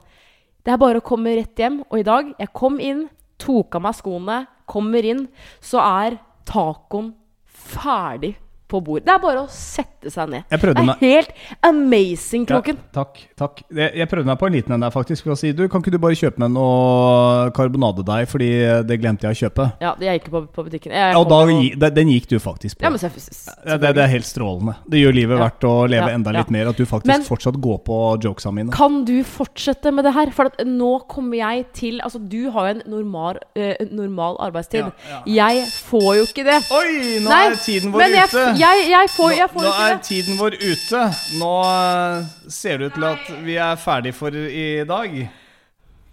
Det 0.64 0.72
er 0.72 0.80
bare 0.80 0.99
å 1.01 1.05
komme 1.05 1.36
rett 1.36 1.57
hjem. 1.57 1.84
Og 1.88 2.01
i 2.01 2.03
dag, 2.03 2.34
jeg 2.38 2.49
kom 2.53 2.80
inn, 2.80 3.09
tok 3.38 3.76
av 3.76 3.82
meg 3.82 3.94
skoene, 3.94 4.46
kommer 4.66 5.05
inn, 5.05 5.28
så 5.61 5.78
er 5.80 6.18
tacoen 6.49 7.12
ferdig 7.44 8.38
på 8.68 8.80
bord. 8.84 9.04
Det 9.04 9.12
er 9.14 9.18
bare 9.22 9.42
å 9.44 9.48
sette 9.50 10.10
seg 10.12 10.28
ned. 10.30 10.44
Det 10.50 10.58
er 10.62 10.84
meg- 10.84 11.00
helt 11.00 11.30
amazing, 11.64 12.44
Kroken. 12.46 12.76
Ja, 12.76 13.02
takk. 13.02 13.18
takk 13.38 13.62
jeg, 13.74 13.94
jeg 13.96 14.08
prøvde 14.10 14.26
meg 14.26 14.38
på 14.38 14.46
en 14.46 14.52
liten 14.52 14.74
en 14.76 14.80
der, 14.84 14.90
faktisk. 14.94 15.24
For 15.24 15.32
å 15.32 15.38
si 15.40 15.52
du, 15.52 15.66
kan 15.68 15.80
ikke 15.82 15.94
du 15.94 15.98
bare 15.98 16.16
kjøpe 16.18 16.38
meg 16.42 16.52
noe 16.54 17.50
karbonadedeig, 17.56 18.28
fordi 18.30 18.50
det 18.88 18.98
glemte 19.00 19.26
jeg 19.28 19.36
å 19.36 19.40
kjøpe. 19.42 19.66
Ja, 19.82 19.94
jeg 20.00 20.20
gikk 20.20 20.30
på, 20.34 20.42
på 20.52 20.64
butikken. 20.68 20.92
Jeg 20.92 21.08
jeg 21.12 21.16
og 21.16 21.28
da, 21.28 21.40
og- 21.48 21.94
den 21.98 22.08
gikk 22.12 22.28
du 22.28 22.38
faktisk 22.38 22.78
på. 22.78 22.86
Ja, 22.86 22.90
men 22.90 22.98
Ja, 23.00 23.76
det, 23.78 23.94
det 23.96 24.02
er 24.04 24.12
helt 24.12 24.28
strålende. 24.28 24.76
Det 24.88 25.00
gjør 25.00 25.14
livet 25.14 25.38
Ja. 25.38 25.48
verdt 25.48 25.64
å 25.68 25.74
leve 25.88 26.08
Ja, 26.08 26.14
enda 26.14 26.32
litt 26.32 26.50
mer. 26.50 26.68
At 26.68 26.76
du 26.76 26.84
faktisk 26.86 27.06
Men- 27.06 27.22
fortsatt 27.24 27.56
går 27.60 27.78
på 27.84 27.98
jokesa 28.22 28.52
mine. 28.52 28.70
Kan 28.72 29.04
du 29.04 29.22
fortsette 29.24 29.92
med 29.92 30.04
det 30.04 30.12
her? 30.14 30.30
For 30.30 30.50
nå 30.64 31.06
kommer 31.08 31.36
jeg 31.36 31.72
til 31.72 32.00
Altså, 32.04 32.18
du 32.28 32.50
har 32.50 32.68
jo 32.68 32.80
en 32.80 32.82
normal, 32.86 33.38
øh, 33.56 33.74
normal 33.90 34.36
arbeidstid. 34.38 34.92
Jeg 35.26 35.64
får 35.88 36.14
jo 36.16 36.22
ikke 36.28 36.44
det. 36.44 36.58
Oi, 36.70 37.18
nå 37.20 37.28
Nei, 37.28 37.46
er 37.50 37.56
tiden 37.56 37.92
vår 37.92 38.00
ute! 38.08 38.57
Jeg, 38.59 38.84
jeg 38.90 39.11
får, 39.14 39.30
jeg 39.38 39.50
får 39.52 39.62
nå 39.66 39.72
ikke 39.72 39.88
er 39.92 40.00
tiden 40.09 40.38
vår 40.40 40.56
ute. 40.62 41.02
Nå 41.40 41.52
eh, 41.68 42.30
ser 42.59 42.78
det 42.82 42.90
ut 42.90 42.96
til 42.98 43.09
at 43.11 43.30
vi 43.46 43.56
er 43.68 43.76
ferdig 43.82 44.14
for 44.16 44.34
i 44.34 44.68
dag. 44.88 45.18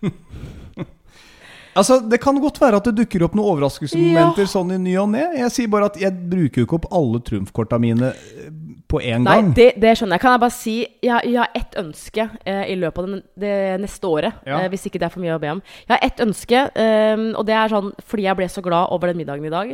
altså, 1.76 2.00
Det 2.12 2.20
kan 2.24 2.40
godt 2.42 2.60
være 2.62 2.80
at 2.82 2.90
det 2.90 2.96
dukker 3.02 3.26
opp 3.28 3.36
noen 3.38 3.52
overraskelsesmomenter 3.56 4.46
Ja. 4.46 4.52
sånn 4.52 4.76
i 4.76 4.80
ny 4.82 4.96
og 5.02 5.10
ne. 5.16 5.26
Jeg 5.42 5.52
sier 5.56 5.72
bare 5.72 5.90
at 5.92 5.98
jeg 6.02 6.14
bruker 6.32 6.62
jo 6.62 6.68
ikke 6.70 6.80
opp 6.82 6.90
alle 6.94 7.22
trumfkorta 7.26 7.80
mine 7.82 8.12
eh, 8.14 8.50
på 8.88 9.00
én 9.02 9.24
Nei, 9.26 9.36
gang. 9.40 9.48
det, 9.58 9.70
det 9.82 9.96
skjønner 9.98 10.20
jeg. 10.20 10.22
Kan 10.22 10.36
jeg 10.36 10.42
bare 10.44 10.54
si 10.54 10.76
Jeg, 11.02 11.22
jeg 11.26 11.40
har 11.42 11.50
ett 11.58 11.78
ønske 11.82 12.28
eh, 12.46 12.66
i 12.70 12.76
løpet 12.78 13.02
av 13.02 13.08
den, 13.10 13.24
det 13.46 13.56
neste 13.82 14.08
året. 14.12 14.42
Ja. 14.46 14.60
Eh, 14.64 14.70
hvis 14.74 14.86
ikke 14.90 15.02
det 15.02 15.08
er 15.10 15.16
for 15.16 15.24
mye 15.26 15.36
å 15.38 15.42
be 15.42 15.56
om. 15.58 15.64
Jeg 15.88 15.96
har 15.98 16.04
ett 16.06 16.22
ønske, 16.26 16.66
eh, 16.86 17.24
og 17.34 17.46
det 17.50 17.56
er 17.58 17.74
sånn 17.74 17.94
fordi 18.06 18.28
jeg 18.30 18.38
ble 18.44 18.50
så 18.54 18.62
glad 18.66 18.92
over 18.94 19.10
den 19.12 19.18
middagen 19.24 19.48
i 19.50 19.54
dag. 19.54 19.74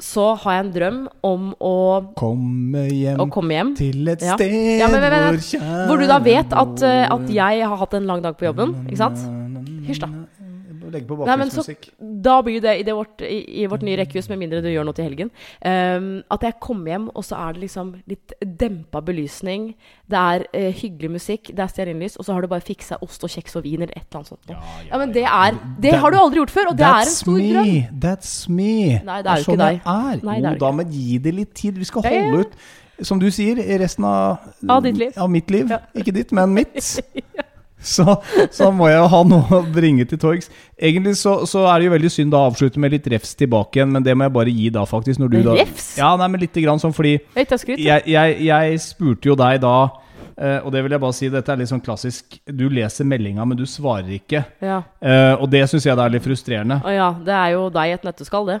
Så 0.00 0.26
har 0.42 0.56
jeg 0.56 0.64
en 0.64 0.72
drøm 0.74 0.98
om 1.26 1.50
å, 1.60 1.74
Komme 2.16 2.86
hjem 2.88 3.20
å 3.20 3.26
komme 3.32 3.56
hjem. 3.56 3.74
til 3.78 4.08
et 4.08 4.22
sted 4.24 4.54
Ja, 4.80 4.88
men, 4.88 5.00
men, 5.02 5.12
men, 5.12 5.26
hvor 5.28 5.44
kjære 5.44 5.86
Hvor 5.90 6.00
du 6.00 6.06
da 6.08 6.18
vet 6.24 6.56
at, 6.62 6.82
eh, 6.88 7.04
at 7.10 7.30
jeg 7.36 7.66
har 7.66 7.76
hatt 7.84 7.96
en 7.98 8.08
lang 8.08 8.24
dag 8.24 8.38
på 8.40 8.48
jobben. 8.48 8.74
Ikke 8.88 9.02
sant? 9.04 9.20
Hysj, 9.86 10.00
da. 10.06 10.08
Legge 10.92 11.06
på 11.08 11.16
Nei, 11.24 11.36
men 11.40 11.50
så, 11.50 11.62
bakgrunnsmusikk. 11.62 11.90
da 12.26 12.36
blir 12.46 12.60
det 12.64 12.74
i, 12.80 12.84
det 12.86 12.94
vårt, 12.96 13.22
i, 13.26 13.38
i 13.62 13.66
vårt 13.70 13.82
nye 13.86 13.96
rekkehus, 14.00 14.28
med 14.32 14.40
mindre 14.42 14.60
du 14.64 14.68
gjør 14.72 14.84
noe 14.88 14.96
til 14.96 15.06
helgen, 15.08 15.30
um, 15.64 16.08
at 16.34 16.46
jeg 16.48 16.56
kommer 16.60 16.92
hjem, 16.94 17.08
og 17.14 17.24
så 17.26 17.38
er 17.40 17.56
det 17.56 17.64
liksom 17.66 17.92
litt 18.10 18.34
dempa 18.60 19.00
belysning. 19.06 19.70
Det 20.10 20.18
er 20.20 20.44
uh, 20.50 20.68
hyggelig 20.80 21.10
musikk, 21.16 21.52
det 21.54 21.64
er 21.64 21.72
stearinlys, 21.72 22.16
og 22.20 22.26
så 22.26 22.34
har 22.36 22.42
du 22.44 22.50
bare 22.50 22.64
fiksa 22.66 22.98
ost 23.06 23.24
og 23.26 23.30
kjeks 23.32 23.56
og 23.60 23.64
vin 23.68 23.80
eller 23.86 23.94
et 23.96 24.04
eller 24.08 24.20
annet 24.22 24.32
sånt. 24.34 24.50
Ja, 24.50 24.58
Ja, 24.60 24.82
ja, 24.90 24.98
men 25.04 25.12
det 25.14 25.24
er 25.28 25.56
Det 25.80 25.94
har 26.02 26.10
du 26.10 26.18
aldri 26.20 26.42
gjort 26.42 26.50
før, 26.54 26.72
og 26.72 26.78
det 26.78 26.86
er 26.86 27.06
en 27.06 27.14
stor 27.14 27.38
me, 27.38 27.48
drøm. 27.54 28.00
That's 28.04 28.34
me. 28.50 28.72
Nei, 29.06 29.22
det 29.22 29.30
er 29.32 29.42
jo 29.44 29.48
sånn 29.50 29.56
ikke 29.56 29.64
deg. 29.64 29.80
jeg 29.80 30.12
er. 30.14 30.20
Nei, 30.26 30.36
det 30.40 30.50
er 30.50 30.58
jo, 30.58 30.62
da 30.66 30.70
men 30.80 30.90
gi 30.94 31.18
det 31.18 31.34
litt 31.34 31.54
tid. 31.54 31.78
Vi 31.80 31.84
skal 31.88 32.04
Ja, 32.06 32.10
ja, 32.16 32.22
holde 32.28 32.44
ja. 32.44 32.48
ut, 32.50 33.06
som 33.06 33.20
du 33.22 33.30
sier, 33.32 33.56
resten 33.80 34.04
av, 34.04 34.42
Av 34.68 34.82
ditt 34.84 34.98
liv. 35.00 35.12
Av 35.16 35.30
mitt 35.32 35.50
liv. 35.50 35.70
Ja. 35.72 35.78
Ikke 35.96 36.12
ditt, 36.12 36.32
men 36.36 36.52
mitt. 36.58 36.76
Så, 37.80 38.04
så 38.52 38.68
må 38.74 38.90
jeg 38.90 38.98
jo 39.00 39.06
ha 39.08 39.20
noe 39.24 39.60
å 39.60 39.62
bringe 39.72 40.04
til 40.08 40.20
torgs. 40.20 40.50
Egentlig 40.76 41.14
så, 41.16 41.46
så 41.48 41.64
er 41.70 41.80
det 41.80 41.86
jo 41.88 41.94
veldig 41.94 42.10
synd 42.12 42.36
å 42.36 42.42
avslutte 42.50 42.82
med 42.82 42.92
litt 42.92 43.08
refs 43.08 43.32
tilbake 43.40 43.80
igjen, 43.80 43.94
men 43.94 44.04
det 44.04 44.12
må 44.16 44.26
jeg 44.28 44.34
bare 44.36 44.52
gi 44.52 44.68
da, 44.74 44.84
faktisk. 44.88 45.20
Når 45.22 45.32
du 45.32 45.38
da, 45.46 45.56
Refs? 45.62 45.86
Ja, 45.96 46.12
nei, 46.20 46.28
men 46.28 46.44
lite 46.44 46.60
grann 46.64 46.82
sånn 46.82 46.92
fordi 46.96 47.16
jeg, 47.34 48.04
jeg, 48.04 48.36
jeg 48.44 48.80
spurte 48.84 49.32
jo 49.32 49.38
deg 49.40 49.62
da, 49.64 49.74
Uh, 50.40 50.56
og 50.64 50.70
det 50.72 50.80
vil 50.80 50.94
jeg 50.94 51.00
bare 51.02 51.12
si, 51.12 51.28
dette 51.28 51.52
er 51.52 51.58
litt 51.60 51.68
sånn 51.68 51.82
klassisk 51.84 52.38
Du 52.48 52.62
leser 52.72 53.04
meldinga, 53.04 53.44
men 53.44 53.58
du 53.58 53.66
svarer 53.68 54.08
ikke. 54.14 54.40
Ja. 54.64 54.78
Uh, 55.04 55.34
og 55.36 55.50
det 55.52 55.66
syns 55.68 55.84
jeg 55.84 55.98
det 55.98 56.04
er 56.06 56.14
litt 56.14 56.24
frustrerende. 56.24 56.78
Å 56.80 56.94
ja, 56.94 57.08
det 57.26 57.34
er 57.36 57.50
jo 57.58 57.66
deg 57.74 57.90
i 57.90 57.96
et 57.98 58.06
nøtteskall, 58.08 58.48
det. 58.48 58.56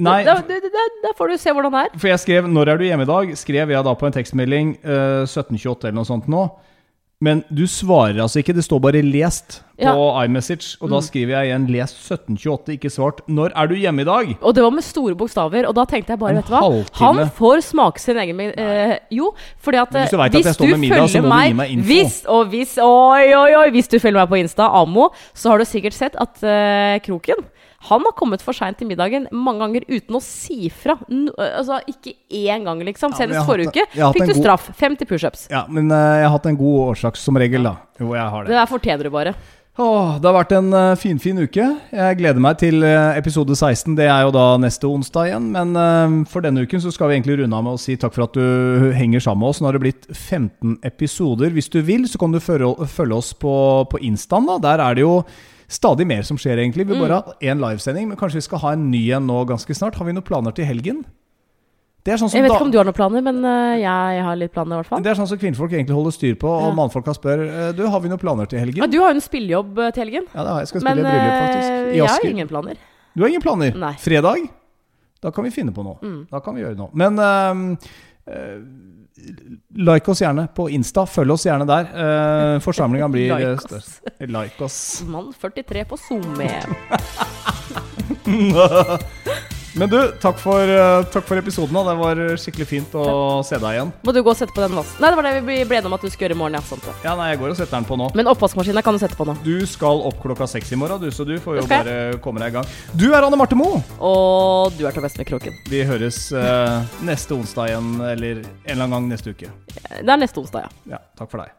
Nei, 0.00 0.16
Da, 0.26 0.34
da, 0.48 0.56
da, 0.64 0.86
da 1.04 1.12
får 1.14 1.30
du 1.30 1.36
se 1.38 1.52
hvordan 1.54 1.76
det 1.76 1.84
er. 1.84 1.94
for 2.00 2.10
jeg 2.10 2.22
skrev 2.24 2.48
'Når 2.50 2.72
er 2.72 2.80
du 2.80 2.84
hjemme 2.88 3.06
i 3.06 3.10
dag?' 3.10 3.30
skrev 3.38 3.70
jeg 3.70 3.84
da 3.86 3.94
på 3.94 4.06
en 4.08 4.16
tekstmelding 4.16 4.74
uh, 4.82 5.22
1728 5.22 5.86
eller 5.86 5.98
noe 6.00 6.08
sånt 6.08 6.26
nå. 6.26 6.42
Men 7.20 7.42
du 7.52 7.66
svarer 7.68 8.16
altså 8.24 8.40
ikke, 8.40 8.54
det 8.56 8.62
står 8.64 8.78
bare 8.80 9.02
'lest' 9.04 9.58
på 9.76 10.04
iMessage. 10.24 10.78
Og 10.80 10.88
da 10.88 11.00
skriver 11.04 11.34
jeg 11.36 11.50
igjen 11.50 11.66
'lest 11.68 11.98
1728', 12.00 12.72
ikke 12.72 12.90
svart. 12.90 13.20
'Når 13.28 13.52
er 13.54 13.66
du 13.66 13.74
hjemme 13.74 14.00
i 14.00 14.04
dag?' 14.08 14.36
Og 14.40 14.54
det 14.54 14.62
var 14.62 14.70
med 14.70 14.82
store 14.82 15.14
bokstaver, 15.14 15.68
og 15.68 15.74
da 15.76 15.84
tenkte 15.84 16.12
jeg 16.12 16.18
bare, 16.18 16.30
En 16.30 16.36
vet 16.36 16.46
du 16.48 16.54
hva 16.54 16.62
halvtime. 16.64 17.20
Han 17.20 17.30
får 17.30 17.60
smake 17.60 18.00
sin 18.00 18.16
egen 18.16 18.40
eh, 18.40 18.96
Jo, 19.12 19.34
fordi 19.60 19.76
at 19.76 19.92
Hvis 19.92 20.10
du 20.10 20.16
eh, 20.16 20.24
at 20.24 20.54
står 20.54 20.66
med 20.70 20.78
middag, 20.78 21.08
du 21.12 21.28
gi 21.28 21.52
meg 21.52 21.70
info. 21.70 21.86
Hvis, 21.86 22.24
og 22.26 22.46
hvis, 22.48 22.78
oi, 22.78 23.34
oi, 23.36 23.54
oi, 23.54 23.70
hvis 23.70 23.88
du 23.88 23.98
følger 23.98 24.20
meg 24.20 24.28
på 24.28 24.40
Insta, 24.40 24.70
Amo, 24.80 25.08
så 25.34 25.50
har 25.50 25.58
du 25.58 25.64
sikkert 25.64 25.92
sett 25.92 26.16
at 26.16 26.40
eh, 26.42 27.00
Kroken 27.04 27.44
han 27.88 28.02
har 28.04 28.12
kommet 28.18 28.42
for 28.44 28.52
seint 28.52 28.76
til 28.76 28.90
middagen 28.90 29.24
mange 29.32 29.62
ganger 29.64 29.86
uten 29.88 30.18
å 30.18 30.20
si 30.20 30.68
fra. 30.68 30.98
N 31.08 31.30
altså, 31.40 31.78
ikke 31.88 32.12
én 32.28 32.66
gang, 32.66 32.82
liksom. 32.84 33.14
Ja, 33.14 33.22
Senest 33.22 33.46
forrige 33.48 33.72
uke 33.72 33.86
fikk 33.88 34.26
du 34.26 34.34
god- 34.34 34.42
straff. 34.42 34.66
50 34.76 35.08
pushups. 35.08 35.46
Ja, 35.52 35.62
men 35.68 35.88
uh, 35.88 35.96
jeg 36.20 36.26
har 36.28 36.34
hatt 36.36 36.50
en 36.50 36.58
god 36.60 36.90
årsak 36.90 37.16
som 37.16 37.38
regel, 37.40 37.64
da. 37.64 37.76
Jo, 38.00 38.12
jeg 38.18 38.28
har 38.34 38.44
Det 38.44 38.52
det. 38.52 38.58
der 38.60 38.68
fortjener 38.68 39.08
du 39.08 39.10
bare. 39.14 39.32
Åh, 39.80 40.18
det 40.20 40.28
har 40.28 40.34
vært 40.36 40.52
en 40.58 40.74
finfin 41.00 41.38
uke. 41.40 41.64
Jeg 41.94 42.16
gleder 42.18 42.42
meg 42.42 42.58
til 42.60 42.82
episode 42.84 43.54
16. 43.56 43.94
Det 43.96 44.04
er 44.12 44.26
jo 44.26 44.32
da 44.34 44.58
neste 44.60 44.84
onsdag 44.84 45.30
igjen. 45.30 45.46
Men 45.54 46.26
for 46.28 46.44
denne 46.44 46.66
uken 46.66 46.82
så 46.84 46.92
skal 46.92 47.08
vi 47.08 47.16
egentlig 47.16 47.38
runde 47.40 47.56
av 47.56 47.64
med 47.64 47.78
å 47.78 47.80
si 47.80 47.94
takk 47.96 48.12
for 48.12 48.26
at 48.26 48.34
du 48.36 48.90
henger 48.98 49.22
sammen 49.24 49.40
med 49.46 49.54
oss. 49.54 49.60
Nå 49.62 49.70
har 49.70 49.78
det 49.78 49.84
blitt 49.86 50.04
15 50.10 50.74
episoder. 50.84 51.54
Hvis 51.56 51.70
du 51.72 51.78
vil, 51.86 52.04
så 52.10 52.20
kan 52.20 52.34
du 52.34 52.40
følge, 52.44 52.74
følge 52.92 53.16
oss 53.22 53.32
på, 53.32 53.54
på 53.88 54.02
Instaen. 54.04 54.50
da. 54.50 54.58
Der 54.66 54.84
er 54.84 54.98
det 54.98 55.06
jo 55.06 55.14
stadig 55.70 56.06
mer 56.10 56.26
som 56.26 56.38
skjer, 56.40 56.58
egentlig. 56.58 56.86
Vi 56.88 56.98
bare 56.98 57.20
har 57.20 57.36
én 57.40 57.60
livesending, 57.62 58.08
men 58.10 58.18
kanskje 58.18 58.40
vi 58.40 58.46
skal 58.48 58.62
ha 58.64 58.72
en 58.74 58.88
ny 58.90 59.04
en 59.14 59.26
nå 59.30 59.44
ganske 59.48 59.76
snart. 59.76 59.94
Har 60.00 60.08
vi 60.08 60.14
noen 60.16 60.26
planer 60.26 60.54
til 60.56 60.66
helgen? 60.66 61.04
Det 62.00 62.14
sånn 62.16 62.30
som 62.32 62.38
Jeg 62.38 62.46
vet 62.46 62.54
ikke 62.54 62.64
om 62.64 62.70
du 62.72 62.78
har 62.80 62.86
noen 62.88 62.96
planer, 62.96 63.20
men 63.20 63.42
eh, 63.44 63.80
jeg 63.82 64.22
har 64.24 64.36
litt 64.40 64.52
planer, 64.54 64.72
i 64.72 64.80
hvert 64.80 64.88
fall. 64.88 65.02
det 65.04 65.10
er 65.12 65.18
sånn 65.18 65.28
som 65.28 65.38
kvinnfolk 65.38 65.74
egentlig 65.76 65.92
holder 65.98 66.14
styr 66.16 66.38
på, 66.40 66.48
og 66.48 66.70
Ja. 66.70 66.76
mannfolka 66.78 67.12
spør 67.12 67.42
eh, 67.44 67.72
Du, 67.76 67.82
har 67.86 68.00
vi 68.00 68.08
noen 68.08 68.18
planer 68.22 68.48
til 68.48 68.58
helgen. 68.62 68.80
Ja, 68.80 68.86
du 68.88 68.96
har 69.02 69.12
jo 69.12 69.18
en 69.20 69.20
spillejobb 69.20 69.78
eh, 69.78 69.90
til 69.92 70.04
helgen. 70.06 70.24
Ja, 70.32 70.40
det 70.46 70.54
har 70.54 70.62
jeg. 70.64 70.68
skal 70.72 70.80
Men 70.86 70.96
spille 70.96 71.10
bryllup, 71.10 71.34
eh, 71.34 71.42
faktisk. 71.44 71.68
I 71.68 71.98
jeg 72.00 72.08
har 72.08 72.30
ingen 72.30 72.48
planer. 72.48 72.76
Du 73.14 73.22
har 73.22 73.28
ingen 73.28 73.44
planer? 73.44 73.76
Nei. 73.76 73.92
Fredag? 74.00 74.48
Da 75.20 75.30
kan 75.30 75.44
vi 75.44 75.50
finne 75.52 75.74
på 75.76 75.84
noe. 75.84 75.98
Mm. 76.00 76.22
Da 76.30 76.40
kan 76.40 76.56
vi 76.56 76.62
gjøre 76.64 76.78
noe. 76.80 76.88
Men 76.96 77.18
ehm, 77.20 77.66
eh, 78.26 78.56
like 79.76 80.10
oss 80.10 80.20
gjerne 80.22 80.48
på 80.56 80.68
Insta. 80.70 81.06
Følg 81.06 81.30
oss 81.36 81.46
gjerne 81.46 81.66
der. 81.68 81.90
Uh, 81.94 82.60
Forsamlinga 82.64 83.08
blir 83.12 83.32
eh, 83.32 83.38
Like 83.38 83.60
større. 83.66 83.78
oss. 83.78 84.00
Like 84.20 84.64
oss. 84.64 84.78
Mann 85.06 85.32
43 85.40 85.84
på 85.84 85.96
SoMe. 86.00 86.50
Men 89.78 89.90
du, 89.90 89.98
takk 90.18 90.38
for, 90.42 90.66
eh, 90.66 91.04
takk 91.12 91.26
for 91.28 91.38
episoden. 91.38 91.74
da. 91.74 91.82
Det 91.92 91.98
var 92.00 92.20
skikkelig 92.42 92.66
fint 92.66 92.94
å 92.98 93.04
se 93.46 93.58
deg 93.60 93.76
igjen. 93.76 93.92
Må 94.02 94.12
du 94.12 94.22
gå 94.22 94.32
og 94.32 94.36
sette 94.36 94.54
på 94.54 94.64
den 94.64 94.74
vasken? 94.74 94.98
Nei, 95.00 95.10
det 95.10 95.18
var 95.20 95.28
det 95.28 95.34
vi 95.46 95.58
ble 95.64 95.78
enige 95.78 95.86
om 95.86 95.94
at 95.94 96.02
du 96.02 96.10
skulle 96.10 96.28
gjøre 96.28 96.36
i 96.36 96.40
morgen. 96.40 96.58
Ja, 96.58 96.62
sant 96.66 96.82
det. 96.82 96.94
Ja, 97.04 97.14
nei, 97.18 97.28
jeg 97.30 97.38
går 97.42 97.52
og 97.54 97.56
setter 97.60 97.76
den 97.78 97.86
på 97.86 97.98
nå. 98.00 98.08
Men 98.18 98.30
oppvaskmaskinen 98.32 98.82
kan 98.82 98.98
du 98.98 99.02
sette 99.02 99.18
på 99.18 99.26
nå. 99.28 99.36
Du 99.46 99.66
skal 99.70 100.02
opp 100.10 100.18
klokka 100.22 100.48
seks 100.50 100.72
i 100.74 100.80
morgen, 100.80 101.00
du, 101.00 101.10
så 101.14 101.26
du 101.28 101.36
får 101.38 101.60
jo 101.60 101.66
bare 101.70 101.96
komme 102.24 102.42
deg 102.42 102.50
i 102.50 102.58
gang. 102.58 102.66
Du 102.98 103.06
er 103.12 103.22
Anne 103.22 103.38
Marte 103.38 103.58
Moe. 103.58 103.78
Og 104.00 104.74
du 104.78 104.86
er 104.88 104.96
Tobias 104.96 105.16
med 105.20 105.30
kroken. 105.30 105.54
Vi 105.70 105.84
høres 105.86 106.32
eh, 106.32 106.82
neste 107.06 107.38
onsdag 107.38 107.70
igjen, 107.70 107.94
eller 108.00 108.42
en 108.42 108.74
eller 108.74 108.84
annen 108.88 108.98
gang 108.98 109.08
neste 109.14 109.36
uke. 109.36 109.54
Det 109.70 110.02
er 110.02 110.20
neste 110.20 110.42
onsdag, 110.42 110.66
ja. 110.66 110.96
Ja, 110.96 111.04
takk 111.18 111.30
for 111.30 111.44
deg. 111.44 111.54